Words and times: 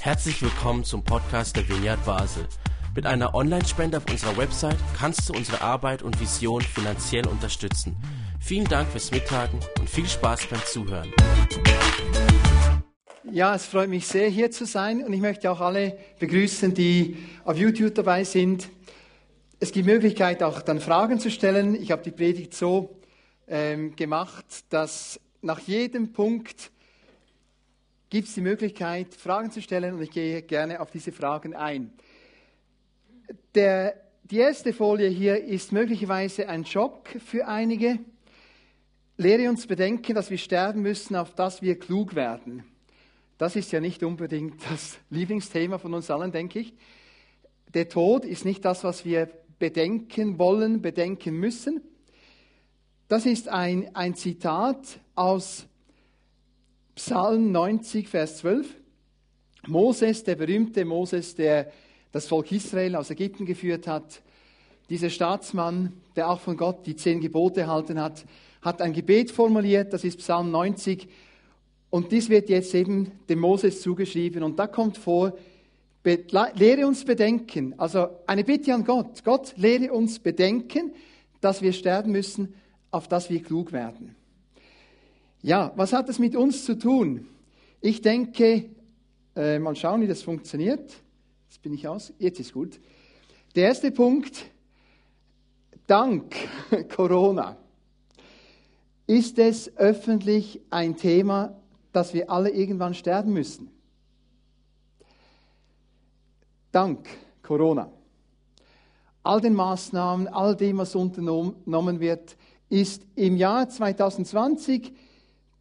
Herzlich 0.00 0.40
willkommen 0.42 0.84
zum 0.84 1.02
Podcast 1.02 1.56
der 1.56 1.68
Vineyard 1.68 2.04
Basel. 2.04 2.46
Mit 2.94 3.06
einer 3.06 3.34
Online-Spende 3.34 3.98
auf 3.98 4.04
unserer 4.10 4.36
Website 4.36 4.78
kannst 4.96 5.28
du 5.28 5.34
unsere 5.34 5.60
Arbeit 5.60 6.02
und 6.02 6.20
Vision 6.20 6.62
finanziell 6.62 7.26
unterstützen. 7.26 7.96
Vielen 8.40 8.66
Dank 8.66 8.88
fürs 8.88 9.10
Mittagen 9.10 9.58
und 9.78 9.90
viel 9.90 10.06
Spaß 10.06 10.46
beim 10.46 10.60
Zuhören. 10.64 11.12
Ja, 13.30 13.54
es 13.54 13.66
freut 13.66 13.88
mich 13.88 14.06
sehr, 14.06 14.28
hier 14.28 14.50
zu 14.50 14.64
sein 14.64 15.02
und 15.02 15.12
ich 15.12 15.20
möchte 15.20 15.50
auch 15.50 15.60
alle 15.60 15.98
begrüßen, 16.20 16.72
die 16.72 17.16
auf 17.44 17.58
YouTube 17.58 17.94
dabei 17.94 18.24
sind. 18.24 18.68
Es 19.58 19.72
gibt 19.72 19.86
Möglichkeit, 19.86 20.42
auch 20.42 20.62
dann 20.62 20.80
Fragen 20.80 21.18
zu 21.18 21.30
stellen. 21.30 21.74
Ich 21.74 21.90
habe 21.90 22.02
die 22.02 22.12
Predigt 22.12 22.54
so 22.54 23.00
ähm, 23.48 23.96
gemacht, 23.96 24.46
dass 24.70 25.20
nach 25.42 25.58
jedem 25.60 26.12
Punkt 26.12 26.70
gibt 28.08 28.28
es 28.28 28.34
die 28.34 28.40
Möglichkeit, 28.40 29.14
Fragen 29.14 29.50
zu 29.50 29.60
stellen 29.60 29.94
und 29.94 30.02
ich 30.02 30.10
gehe 30.10 30.42
gerne 30.42 30.80
auf 30.80 30.90
diese 30.90 31.12
Fragen 31.12 31.54
ein. 31.54 31.92
Der, 33.54 33.94
die 34.24 34.38
erste 34.38 34.72
Folie 34.72 35.08
hier 35.08 35.42
ist 35.42 35.72
möglicherweise 35.72 36.48
ein 36.48 36.64
Schock 36.64 37.08
für 37.24 37.46
einige. 37.48 37.98
Lehre 39.16 39.48
uns 39.48 39.66
bedenken, 39.66 40.14
dass 40.14 40.30
wir 40.30 40.38
sterben 40.38 40.82
müssen, 40.82 41.16
auf 41.16 41.34
dass 41.34 41.62
wir 41.62 41.78
klug 41.78 42.14
werden. 42.14 42.64
Das 43.38 43.56
ist 43.56 43.72
ja 43.72 43.80
nicht 43.80 44.02
unbedingt 44.02 44.62
das 44.70 44.98
Lieblingsthema 45.10 45.78
von 45.78 45.94
uns 45.94 46.10
allen, 46.10 46.32
denke 46.32 46.60
ich. 46.60 46.74
Der 47.74 47.88
Tod 47.88 48.24
ist 48.24 48.44
nicht 48.44 48.64
das, 48.64 48.84
was 48.84 49.04
wir 49.04 49.28
bedenken 49.58 50.38
wollen, 50.38 50.82
bedenken 50.82 51.36
müssen. 51.36 51.80
Das 53.08 53.26
ist 53.26 53.48
ein, 53.48 53.94
ein 53.94 54.14
Zitat 54.14 55.00
aus 55.14 55.66
Psalm 56.96 57.52
90, 57.52 58.08
Vers 58.08 58.38
12. 58.38 58.74
Moses, 59.66 60.24
der 60.24 60.34
berühmte 60.34 60.86
Moses, 60.86 61.34
der 61.34 61.70
das 62.10 62.26
Volk 62.26 62.50
Israel 62.50 62.96
aus 62.96 63.10
Ägypten 63.10 63.44
geführt 63.44 63.86
hat, 63.86 64.22
dieser 64.88 65.10
Staatsmann, 65.10 65.92
der 66.16 66.30
auch 66.30 66.40
von 66.40 66.56
Gott 66.56 66.86
die 66.86 66.96
zehn 66.96 67.20
Gebote 67.20 67.60
erhalten 67.60 68.00
hat, 68.00 68.24
hat 68.62 68.80
ein 68.80 68.94
Gebet 68.94 69.30
formuliert, 69.30 69.92
das 69.92 70.04
ist 70.04 70.20
Psalm 70.20 70.50
90. 70.50 71.06
Und 71.90 72.12
dies 72.12 72.30
wird 72.30 72.48
jetzt 72.48 72.74
eben 72.74 73.12
dem 73.28 73.40
Moses 73.40 73.82
zugeschrieben. 73.82 74.42
Und 74.42 74.58
da 74.58 74.66
kommt 74.66 74.96
vor, 74.96 75.36
lehre 76.02 76.86
uns 76.86 77.04
bedenken, 77.04 77.74
also 77.76 78.08
eine 78.26 78.42
Bitte 78.42 78.72
an 78.72 78.84
Gott. 78.84 79.22
Gott, 79.22 79.52
lehre 79.58 79.92
uns 79.92 80.18
bedenken, 80.18 80.94
dass 81.42 81.60
wir 81.60 81.74
sterben 81.74 82.12
müssen, 82.12 82.54
auf 82.90 83.06
dass 83.06 83.28
wir 83.28 83.42
klug 83.42 83.72
werden. 83.72 84.16
Ja, 85.42 85.72
was 85.76 85.92
hat 85.92 86.08
das 86.08 86.18
mit 86.18 86.34
uns 86.34 86.64
zu 86.64 86.78
tun? 86.78 87.28
Ich 87.80 88.02
denke, 88.02 88.70
äh, 89.36 89.58
mal 89.58 89.76
schauen, 89.76 90.00
wie 90.00 90.06
das 90.06 90.22
funktioniert. 90.22 90.92
Jetzt 91.48 91.62
bin 91.62 91.74
ich 91.74 91.86
aus. 91.86 92.12
Jetzt 92.18 92.40
ist 92.40 92.52
gut. 92.52 92.80
Der 93.54 93.68
erste 93.68 93.90
Punkt, 93.90 94.46
dank 95.86 96.34
Corona 96.94 97.56
ist 99.06 99.38
es 99.38 99.76
öffentlich 99.76 100.60
ein 100.70 100.96
Thema, 100.96 101.56
dass 101.92 102.12
wir 102.12 102.30
alle 102.30 102.50
irgendwann 102.50 102.94
sterben 102.94 103.32
müssen. 103.32 103.70
Dank 106.72 107.08
Corona. 107.42 107.90
All 109.22 109.40
den 109.40 109.54
Maßnahmen, 109.54 110.28
all 110.28 110.56
dem, 110.56 110.78
was 110.78 110.94
unternommen 110.94 112.00
wird, 112.00 112.36
ist 112.68 113.06
im 113.14 113.36
Jahr 113.36 113.68
2020 113.68 114.92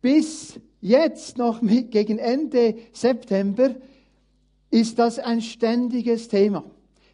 bis 0.06 0.60
jetzt 0.82 1.40
noch 1.40 1.62
gegen 1.62 2.20
Ende 2.20 2.76
September 2.94 3.74
ist 4.70 5.00
das 5.00 5.18
ein 5.18 5.42
ständiges 5.42 6.28
Thema. 6.28 6.64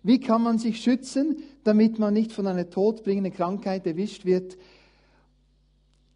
Wie 0.04 0.20
kann 0.20 0.44
man 0.44 0.58
sich 0.58 0.82
schützen, 0.82 1.38
damit 1.64 2.00
man 2.00 2.14
nicht 2.14 2.34
von 2.34 2.48
einer 2.48 2.70
todbringenden 2.70 3.32
Krankheit 3.32 3.88
erwischt 3.88 4.26
wird, 4.26 4.58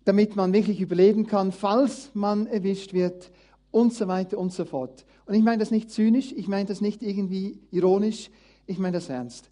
damit 0.04 0.36
man 0.36 0.52
wirklich 0.52 0.82
überleben 0.82 1.28
kann, 1.28 1.54
falls 1.54 2.12
man 2.14 2.46
erwischt 2.46 2.92
wird 2.92 3.32
und 3.72 3.94
so 3.94 4.10
weiter 4.10 4.38
und 4.38 4.52
so 4.52 4.66
fort. 4.66 5.06
Und 5.28 5.36
ich 5.36 5.44
meine 5.44 5.60
das 5.60 5.72
nicht 5.72 5.90
zynisch, 5.90 6.34
ich 6.34 6.50
meine 6.50 6.66
das 6.66 6.82
nicht 6.82 7.02
irgendwie 7.02 7.58
ironisch, 7.72 8.30
ich 8.68 8.80
meine 8.80 8.98
das 8.98 9.08
ernst. 9.08 9.50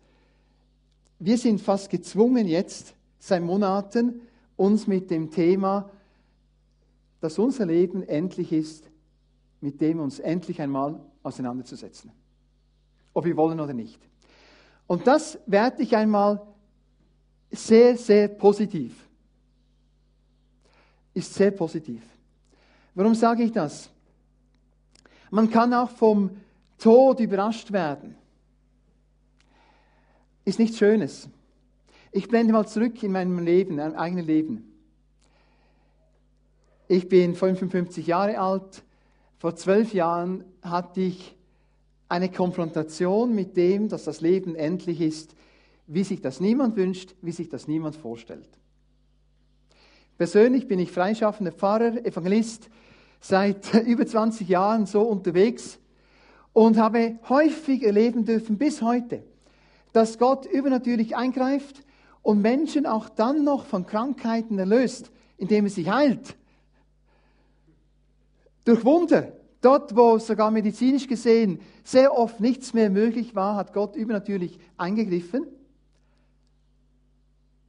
Wir 1.20 1.38
sind 1.38 1.62
fast 1.62 1.90
gezwungen 1.90 2.48
jetzt, 2.48 2.96
seit 3.18 3.44
Monaten, 3.44 4.20
uns 4.58 4.88
mit 4.88 5.10
dem 5.10 5.32
Thema 5.32 5.90
dass 7.24 7.40
unser 7.40 7.66
Leben 7.66 8.04
endlich 8.04 8.52
ist, 8.52 8.92
mit 9.62 9.80
dem 9.80 10.02
uns 10.02 10.20
endlich 10.20 10.60
einmal 10.60 11.00
auseinanderzusetzen. 11.24 12.12
Ob 13.14 13.24
wir 13.24 13.38
wollen 13.38 13.62
oder 13.62 13.72
nicht. 13.72 14.02
Und 14.88 15.08
das 15.08 15.40
werte 15.46 15.84
ich 15.84 15.96
einmal 15.96 16.46
sehr, 17.50 17.96
sehr 17.96 18.28
positiv. 18.28 19.08
Ist 21.14 21.34
sehr 21.34 21.52
positiv. 21.52 22.02
Warum 22.94 23.16
sage 23.16 23.44
ich 23.44 23.54
das? 23.54 23.90
Man 25.32 25.50
kann 25.50 25.74
auch 25.74 25.92
vom 25.92 26.30
Tod 26.78 27.22
überrascht 27.22 27.72
werden. 27.72 28.18
Ist 30.44 30.60
nichts 30.60 30.78
Schönes. 30.78 31.30
Ich 32.12 32.28
blende 32.28 32.52
mal 32.52 32.68
zurück 32.68 33.02
in 33.02 33.14
meinem 33.14 33.40
Leben, 33.40 33.72
in 33.72 33.78
meinem 33.78 33.96
eigenen 33.96 34.26
Leben. 34.26 34.73
Ich 36.94 37.10
bin 37.10 37.34
55 37.34 38.06
Jahre 38.06 38.38
alt. 38.38 38.84
Vor 39.40 39.56
zwölf 39.56 39.96
Jahren 39.96 40.44
hatte 40.62 41.02
ich 41.02 41.36
eine 42.08 42.30
Konfrontation 42.30 43.34
mit 43.34 43.58
dem, 43.58 43.90
dass 43.90 44.04
das 44.04 44.22
Leben 44.22 44.54
endlich 44.54 45.02
ist, 45.02 45.34
wie 45.88 46.04
sich 46.04 46.22
das 46.22 46.40
niemand 46.40 46.76
wünscht, 46.76 47.16
wie 47.24 47.32
sich 47.32 47.50
das 47.50 47.68
niemand 47.68 47.96
vorstellt. 47.96 48.48
Persönlich 50.20 50.68
bin 50.68 50.78
ich 50.78 50.92
freischaffender 50.92 51.52
Pfarrer, 51.52 52.06
Evangelist, 52.06 52.70
seit 53.20 53.74
über 53.88 54.06
20 54.06 54.48
Jahren 54.48 54.86
so 54.86 55.02
unterwegs 55.02 55.80
und 56.54 56.78
habe 56.78 57.18
häufig 57.28 57.82
erleben 57.82 58.24
dürfen 58.24 58.60
bis 58.60 58.84
heute, 58.84 59.24
dass 59.94 60.20
Gott 60.20 60.46
übernatürlich 60.46 61.16
eingreift 61.16 61.82
und 62.22 62.44
Menschen 62.44 62.86
auch 62.86 63.10
dann 63.10 63.44
noch 63.44 63.66
von 63.66 63.88
Krankheiten 63.88 64.60
erlöst, 64.60 65.10
indem 65.38 65.66
er 65.66 65.72
sie 65.72 65.92
heilt. 65.92 66.36
Durch 68.66 68.86
Wunder, 68.86 69.34
dort 69.62 69.96
wo 69.96 70.18
sogar 70.20 70.52
medizinisch 70.52 71.08
gesehen 71.08 71.60
sehr 71.84 72.18
oft 72.18 72.40
nichts 72.40 72.74
mehr 72.74 72.90
möglich 72.90 73.36
war, 73.36 73.56
hat 73.56 73.74
Gott 73.74 73.96
übernatürlich 73.96 74.58
eingegriffen. 74.78 75.46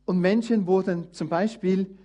Und 0.05 0.21
Menschen 0.21 0.67
wurden 0.67 1.13
zum 1.13 1.29
Beispiel 1.29 1.97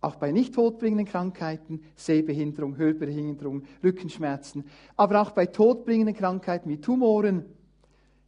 auch 0.00 0.16
bei 0.16 0.32
nicht 0.32 0.54
todbringenden 0.54 1.06
Krankheiten, 1.06 1.82
Sehbehinderung, 1.96 2.76
Hörbehinderung, 2.76 3.62
Rückenschmerzen, 3.82 4.64
aber 4.96 5.22
auch 5.22 5.30
bei 5.30 5.46
todbringenden 5.46 6.14
Krankheiten 6.14 6.68
wie 6.68 6.80
Tumoren. 6.80 7.44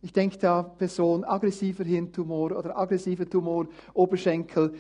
Ich 0.01 0.13
denke 0.13 0.39
da 0.39 0.63
Person 0.63 1.25
aggressiver 1.25 1.85
Hirntumor 1.85 2.57
oder 2.57 2.79
aggressiver 2.79 3.29
Tumor, 3.29 3.67
Oberschenkel. 3.93 4.75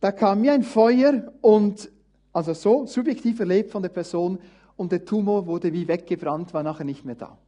Da 0.00 0.10
kam 0.10 0.40
mir 0.40 0.52
ein 0.52 0.62
Feuer 0.62 1.32
und 1.40 1.90
also 2.34 2.52
so 2.52 2.84
subjektiv 2.84 3.40
erlebt 3.40 3.70
von 3.70 3.82
der 3.82 3.88
Person 3.88 4.38
und 4.76 4.92
der 4.92 5.04
Tumor 5.04 5.46
wurde 5.46 5.72
wie 5.72 5.88
weggebrannt, 5.88 6.52
war 6.52 6.62
nachher 6.62 6.84
nicht 6.84 7.04
mehr 7.04 7.14
da. 7.14 7.38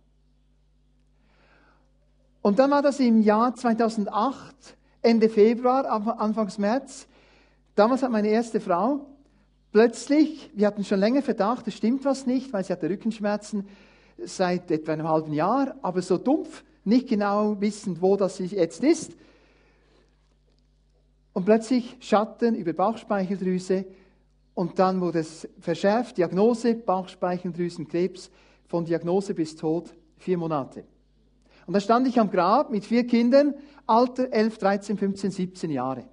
Und 2.40 2.60
dann 2.60 2.70
war 2.70 2.80
das 2.80 3.00
im 3.00 3.20
Jahr 3.20 3.54
2008, 3.54 4.54
Ende 5.02 5.28
Februar, 5.28 5.84
Anfangs 6.20 6.58
März. 6.58 7.08
Damals 7.74 8.02
hat 8.02 8.12
meine 8.12 8.28
erste 8.28 8.60
Frau 8.60 9.00
plötzlich, 9.72 10.50
wir 10.54 10.68
hatten 10.68 10.84
schon 10.84 11.00
länger 11.00 11.22
Verdacht, 11.22 11.66
es 11.66 11.74
stimmt 11.74 12.04
was 12.04 12.24
nicht, 12.24 12.52
weil 12.52 12.64
sie 12.64 12.72
hatte 12.72 12.88
Rückenschmerzen 12.88 13.66
seit 14.24 14.70
etwa 14.70 14.92
einem 14.92 15.08
halben 15.08 15.32
Jahr, 15.32 15.74
aber 15.82 16.00
so 16.00 16.16
dumpf, 16.16 16.62
nicht 16.84 17.08
genau 17.08 17.60
wissend, 17.60 18.00
wo 18.00 18.16
das 18.16 18.38
jetzt 18.38 18.84
ist. 18.84 19.12
Und 21.32 21.44
plötzlich 21.44 21.96
Schatten 22.00 22.54
über 22.54 22.72
Bauchspeicheldrüse, 22.72 23.84
und 24.56 24.78
dann 24.78 25.02
wurde 25.02 25.18
es 25.18 25.46
verschärft, 25.60 26.16
Diagnose, 26.16 26.74
Bauchspeicheldrüsenkrebs, 26.74 28.30
von 28.66 28.86
Diagnose 28.86 29.34
bis 29.34 29.54
Tod 29.54 29.94
vier 30.16 30.38
Monate. 30.38 30.84
Und 31.66 31.74
da 31.74 31.80
stand 31.80 32.08
ich 32.08 32.18
am 32.18 32.30
Grab 32.30 32.70
mit 32.70 32.86
vier 32.86 33.06
Kindern, 33.06 33.54
Alter 33.86 34.32
11, 34.32 34.58
13, 34.58 34.96
15, 34.96 35.30
17 35.30 35.70
Jahre. 35.70 36.08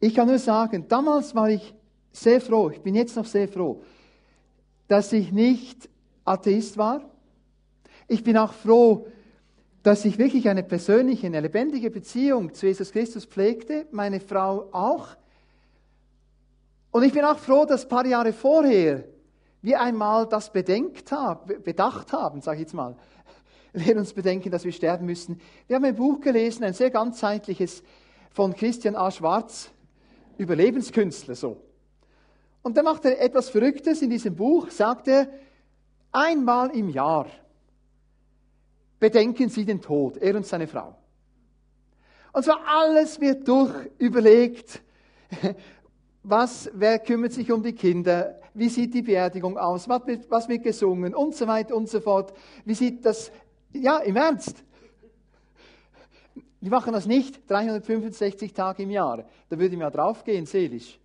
Ich 0.00 0.14
kann 0.14 0.26
nur 0.26 0.38
sagen, 0.38 0.86
damals 0.88 1.34
war 1.34 1.50
ich 1.50 1.74
sehr 2.10 2.40
froh, 2.40 2.70
ich 2.70 2.80
bin 2.80 2.94
jetzt 2.94 3.14
noch 3.14 3.26
sehr 3.26 3.46
froh, 3.46 3.82
dass 4.86 5.12
ich 5.12 5.32
nicht 5.32 5.86
Atheist 6.24 6.78
war. 6.78 7.02
Ich 8.06 8.24
bin 8.24 8.38
auch 8.38 8.54
froh, 8.54 9.06
dass 9.88 10.04
ich 10.04 10.18
wirklich 10.18 10.50
eine 10.50 10.62
persönliche, 10.62 11.28
eine 11.28 11.40
lebendige 11.40 11.90
Beziehung 11.90 12.52
zu 12.52 12.66
Jesus 12.66 12.92
Christus 12.92 13.24
pflegte, 13.24 13.86
meine 13.90 14.20
Frau 14.20 14.68
auch. 14.70 15.16
Und 16.90 17.04
ich 17.04 17.14
bin 17.14 17.24
auch 17.24 17.38
froh, 17.38 17.64
dass 17.64 17.84
ein 17.84 17.88
paar 17.88 18.04
Jahre 18.04 18.34
vorher 18.34 19.04
wir 19.62 19.80
einmal 19.80 20.26
das 20.26 20.52
bedenkt 20.52 21.10
haben, 21.10 21.62
bedacht 21.62 22.12
haben, 22.12 22.42
sage 22.42 22.56
ich 22.56 22.60
jetzt 22.64 22.74
mal. 22.74 22.96
Wir 23.72 23.96
uns 23.96 24.12
bedenken, 24.12 24.50
dass 24.50 24.66
wir 24.66 24.72
sterben 24.72 25.06
müssen. 25.06 25.40
Wir 25.68 25.76
haben 25.76 25.84
ein 25.86 25.96
Buch 25.96 26.20
gelesen, 26.20 26.64
ein 26.64 26.74
sehr 26.74 26.90
ganzheitliches 26.90 27.82
von 28.30 28.54
Christian 28.54 28.94
A. 28.94 29.10
Schwarz, 29.10 29.70
Überlebenskünstler 30.36 31.34
so. 31.34 31.62
Und 32.60 32.76
da 32.76 32.82
macht 32.82 33.06
er 33.06 33.22
etwas 33.22 33.48
Verrücktes 33.48 34.02
in 34.02 34.10
diesem 34.10 34.36
Buch, 34.36 34.68
sagt 34.68 35.08
er, 35.08 35.28
einmal 36.12 36.76
im 36.76 36.90
Jahr 36.90 37.26
bedenken 38.98 39.48
Sie 39.48 39.64
den 39.64 39.80
Tod, 39.80 40.16
er 40.16 40.36
und 40.36 40.46
seine 40.46 40.66
Frau. 40.66 40.96
Und 42.32 42.44
zwar 42.44 42.60
alles 42.66 43.20
wird 43.20 43.46
durch 43.48 43.72
überlegt. 43.98 44.82
Was, 46.22 46.70
wer 46.74 46.98
kümmert 46.98 47.32
sich 47.32 47.50
um 47.50 47.62
die 47.62 47.72
Kinder? 47.72 48.40
Wie 48.52 48.68
sieht 48.68 48.92
die 48.92 49.02
Beerdigung 49.02 49.56
aus? 49.56 49.88
Was 49.88 50.06
wird, 50.06 50.30
was 50.30 50.48
wird 50.48 50.64
gesungen? 50.64 51.14
Und 51.14 51.34
so 51.34 51.46
weiter 51.46 51.74
und 51.74 51.88
so 51.88 52.00
fort. 52.00 52.32
Wie 52.64 52.74
sieht 52.74 53.04
das? 53.04 53.30
Ja, 53.72 53.98
im 53.98 54.16
Ernst. 54.16 54.64
Die 56.60 56.70
machen 56.70 56.92
das 56.92 57.06
nicht 57.06 57.48
365 57.48 58.52
Tage 58.52 58.82
im 58.82 58.90
Jahr. 58.90 59.24
Da 59.48 59.58
würde 59.58 59.74
ich 59.74 59.78
mal 59.78 59.90
draufgehen, 59.90 60.44
seelisch. 60.44 60.98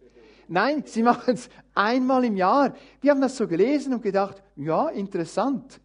Nein, 0.48 0.84
sie 0.86 1.04
machen 1.04 1.36
es 1.36 1.50
einmal 1.74 2.26
im 2.26 2.36
Jahr. 2.36 2.76
Wir 3.02 3.12
haben 3.12 3.22
das 3.22 3.38
so 3.38 3.48
gelesen 3.48 3.94
und 3.94 4.02
gedacht, 4.02 4.42
ja, 4.56 4.90
interessant. 4.90 5.80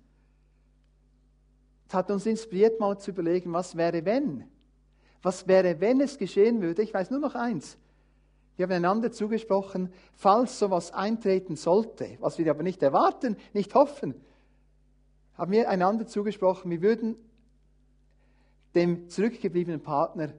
Das 1.89 1.95
hat 1.95 2.11
uns 2.11 2.27
inspiriert, 2.27 2.79
mal 2.79 2.99
zu 2.99 3.11
überlegen, 3.11 3.53
was 3.53 3.77
wäre, 3.77 4.05
wenn? 4.05 4.45
Was 5.23 5.49
wäre, 5.49 5.81
wenn 5.81 6.01
es 6.01 6.19
geschehen 6.19 6.61
würde? 6.61 6.83
Ich 6.83 6.93
weiß 6.93 7.11
nur 7.11 7.19
noch 7.19 7.35
eins. 7.35 7.79
Wir 8.57 8.65
haben 8.65 8.73
einander 8.73 9.11
zugesprochen, 9.11 9.91
falls 10.13 10.59
sowas 10.59 10.93
eintreten 10.93 11.57
sollte, 11.57 12.19
was 12.21 12.39
wir 12.39 12.51
aber 12.51 12.63
nicht 12.63 12.83
erwarten, 12.83 13.37
nicht 13.55 13.75
hoffen, 13.75 14.15
haben 15.35 15.53
wir 15.53 15.69
einander 15.71 16.07
zugesprochen, 16.07 16.71
wir 16.71 16.83
würden 16.83 17.17
dem 18.75 19.09
zurückgebliebenen 19.09 19.81
Partner 19.81 20.35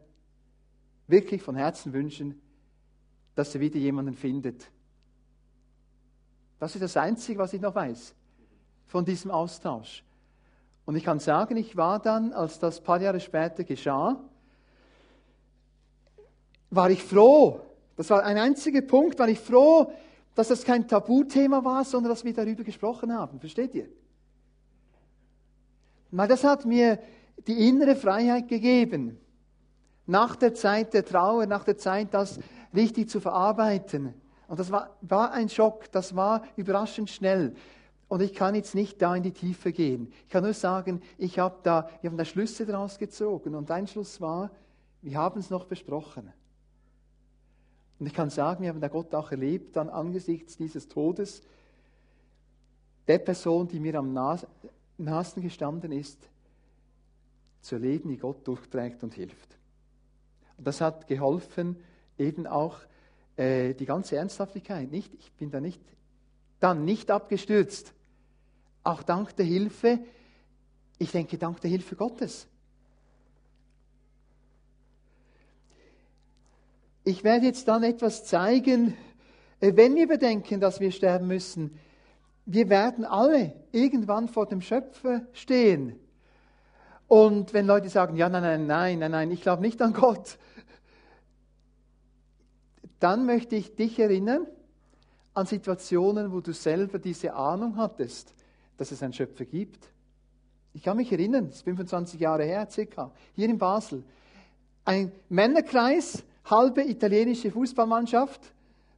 wirklich 1.07 1.41
von 1.41 1.55
Herzen 1.55 1.93
wünschen, 1.93 2.39
dass 3.35 3.55
er 3.55 3.61
wieder 3.61 3.79
jemanden 3.79 4.13
findet. 4.13 4.69
Das 6.59 6.75
ist 6.75 6.81
das 6.81 6.97
Einzige, 6.97 7.39
was 7.39 7.53
ich 7.53 7.61
noch 7.61 7.73
weiß 7.73 8.13
von 8.85 9.05
diesem 9.05 9.31
Austausch. 9.31 10.03
Und 10.89 10.95
ich 10.95 11.03
kann 11.03 11.19
sagen, 11.19 11.55
ich 11.55 11.77
war 11.77 11.99
dann, 11.99 12.33
als 12.33 12.57
das 12.57 12.79
ein 12.79 12.83
paar 12.83 12.99
Jahre 12.99 13.19
später 13.19 13.63
geschah, 13.63 14.19
war 16.71 16.89
ich 16.89 17.03
froh. 17.03 17.61
Das 17.95 18.09
war 18.09 18.23
ein 18.23 18.39
einziger 18.39 18.81
Punkt, 18.81 19.19
war 19.19 19.29
ich 19.29 19.39
froh, 19.39 19.91
dass 20.33 20.47
das 20.47 20.63
kein 20.63 20.87
Tabuthema 20.87 21.63
war, 21.63 21.85
sondern 21.85 22.09
dass 22.11 22.25
wir 22.25 22.33
darüber 22.33 22.63
gesprochen 22.63 23.13
haben. 23.13 23.39
Versteht 23.39 23.75
ihr? 23.75 23.87
Weil 26.09 26.27
das 26.27 26.43
hat 26.43 26.65
mir 26.65 26.97
die 27.45 27.69
innere 27.69 27.95
Freiheit 27.95 28.47
gegeben, 28.47 29.19
nach 30.07 30.35
der 30.37 30.55
Zeit 30.55 30.95
der 30.95 31.05
Trauer, 31.05 31.45
nach 31.45 31.65
der 31.65 31.77
Zeit, 31.77 32.15
das 32.15 32.39
richtig 32.73 33.11
zu 33.11 33.19
verarbeiten. 33.19 34.15
Und 34.47 34.59
das 34.59 34.71
war, 34.71 34.97
war 35.01 35.33
ein 35.33 35.49
Schock, 35.49 35.91
das 35.91 36.15
war 36.15 36.41
überraschend 36.55 37.11
schnell. 37.11 37.53
Und 38.09 38.21
ich 38.21 38.33
kann 38.33 38.55
jetzt 38.55 38.73
nicht 38.73 39.01
da 39.01 39.15
in 39.15 39.23
die 39.23 39.31
Tiefe 39.31 39.71
gehen. 39.71 40.11
Ich 40.25 40.29
kann 40.29 40.43
nur 40.43 40.53
sagen, 40.53 41.01
ich 41.19 41.37
habe 41.37 41.57
da, 41.61 41.89
wir 42.01 42.09
haben 42.09 42.17
da 42.17 42.25
Schlüsse 42.25 42.65
daraus 42.65 42.97
gezogen. 42.97 43.53
Und 43.53 43.69
ein 43.69 43.87
Schluss 43.87 44.19
war, 44.19 44.49
wir 45.03 45.15
haben 45.17 45.39
es 45.39 45.51
noch 45.51 45.65
besprochen. 45.65 46.33
Und 47.99 48.07
ich 48.07 48.13
kann 48.13 48.31
sagen, 48.31 48.63
wir 48.63 48.69
haben 48.69 48.81
da 48.81 48.87
Gott 48.87 49.13
auch 49.13 49.31
erlebt, 49.31 49.75
dann 49.75 49.89
angesichts 49.89 50.57
dieses 50.57 50.87
Todes, 50.87 51.43
der 53.07 53.19
Person, 53.19 53.67
die 53.67 53.79
mir 53.79 53.95
am 53.95 54.13
nahesten 54.97 55.43
gestanden 55.43 55.91
ist, 55.91 56.17
zu 57.61 57.75
erleben, 57.75 58.09
wie 58.09 58.17
Gott 58.17 58.47
durchträgt 58.47 59.03
und 59.03 59.13
hilft. 59.13 59.57
Und 60.57 60.65
das 60.65 60.81
hat 60.81 61.07
geholfen, 61.07 61.77
eben 62.17 62.47
auch 62.47 62.77
äh, 63.37 63.73
die 63.73 63.85
ganze 63.85 64.15
Ernsthaftigkeit. 64.15 64.89
Nicht, 64.89 65.13
ich 65.13 65.31
bin 65.33 65.51
da 65.51 65.59
nicht, 65.59 65.81
dann 66.59 66.85
nicht 66.85 67.11
abgestürzt. 67.11 67.93
Auch 68.83 69.03
dank 69.03 69.35
der 69.35 69.45
Hilfe, 69.45 69.99
ich 70.97 71.11
denke, 71.11 71.37
dank 71.37 71.61
der 71.61 71.69
Hilfe 71.69 71.95
Gottes. 71.95 72.47
Ich 77.03 77.23
werde 77.23 77.45
jetzt 77.45 77.67
dann 77.67 77.83
etwas 77.83 78.25
zeigen, 78.25 78.95
äh, 79.61 79.75
wenn 79.75 79.95
wir 79.95 80.07
bedenken, 80.07 80.59
dass 80.59 80.79
wir 80.79 80.91
sterben 80.91 81.27
müssen. 81.27 81.79
Wir 82.45 82.69
werden 82.69 83.05
alle 83.05 83.53
irgendwann 83.71 84.27
vor 84.27 84.45
dem 84.45 84.61
Schöpfer 84.61 85.21
stehen. 85.33 85.99
Und 87.07 87.53
wenn 87.53 87.65
Leute 87.65 87.89
sagen, 87.89 88.15
ja, 88.15 88.29
nein, 88.29 88.43
nein, 88.43 88.67
nein, 88.67 88.99
nein, 88.99 89.11
nein, 89.11 89.31
ich 89.31 89.41
glaube 89.41 89.61
nicht 89.61 89.81
an 89.81 89.93
Gott, 89.93 90.37
dann 92.99 93.25
möchte 93.25 93.55
ich 93.55 93.75
dich 93.75 93.97
erinnern 93.97 94.45
an 95.33 95.45
Situationen, 95.45 96.31
wo 96.31 96.41
du 96.41 96.53
selber 96.53 96.99
diese 96.99 97.33
Ahnung 97.33 97.77
hattest, 97.77 98.33
dass 98.79 98.91
es 98.91 99.03
einen 99.03 99.13
Schöpfer 99.13 99.43
gibt. 99.43 99.89
Ich 100.73 100.83
kann 100.83 100.95
mich 100.95 101.11
erinnern, 101.11 101.47
das 101.47 101.57
ist 101.57 101.63
25 101.63 102.19
Jahre 102.19 102.45
her 102.45 102.65
circa, 102.71 103.11
hier 103.35 103.49
in 103.49 103.57
Basel. 103.57 104.03
Ein 104.85 105.11
Männerkreis, 105.27 106.23
halbe 106.45 106.83
italienische 106.83 107.51
Fußballmannschaft 107.51 108.39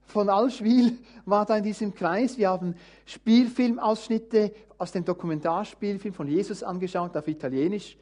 von 0.05 0.29
Allschwil 0.29 0.99
war 1.25 1.45
da 1.45 1.57
in 1.57 1.63
diesem 1.63 1.95
Kreis. 1.95 2.37
Wir 2.37 2.49
haben 2.49 2.75
Spielfilmausschnitte 3.05 4.53
aus 4.77 4.91
dem 4.91 5.03
Dokumentarspielfilm 5.03 6.13
von 6.13 6.27
Jesus 6.27 6.61
angeschaut 6.61 7.17
auf 7.17 7.27
Italienisch. 7.27 7.97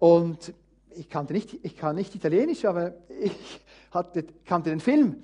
Und 0.00 0.52
ich 0.96 1.08
kannte 1.08 1.34
nicht, 1.34 1.58
ich 1.62 1.76
kann 1.76 1.94
nicht 1.94 2.14
Italienisch, 2.14 2.64
aber 2.64 2.94
ich 3.20 3.60
hatte, 3.92 4.24
kannte 4.44 4.70
den 4.70 4.80
Film. 4.80 5.22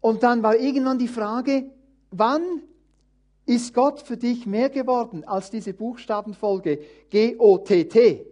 Und 0.00 0.22
dann 0.22 0.42
war 0.42 0.56
irgendwann 0.56 0.98
die 0.98 1.08
Frage, 1.08 1.66
wann 2.10 2.62
ist 3.46 3.74
Gott 3.74 4.00
für 4.00 4.16
dich 4.16 4.46
mehr 4.46 4.70
geworden 4.70 5.24
als 5.24 5.50
diese 5.50 5.74
Buchstabenfolge 5.74 6.78
G-O-T-T? 7.10 8.26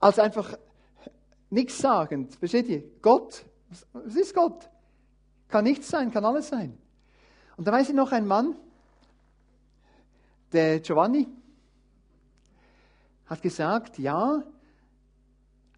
Als 0.00 0.18
einfach 0.18 0.58
nichts 1.50 1.78
sagend. 1.78 2.34
Versteht 2.34 2.68
ihr? 2.68 2.84
Gott, 3.00 3.44
was 3.92 4.16
ist 4.16 4.34
Gott? 4.34 4.68
Kann 5.48 5.64
nichts 5.64 5.88
sein, 5.88 6.10
kann 6.10 6.24
alles 6.24 6.48
sein. 6.48 6.76
Und 7.56 7.66
da 7.66 7.72
weiß 7.72 7.88
ich 7.88 7.94
noch 7.94 8.12
ein 8.12 8.26
Mann, 8.26 8.56
der 10.52 10.80
Giovanni, 10.80 11.28
hat 13.26 13.42
gesagt, 13.42 13.98
ja, 13.98 14.42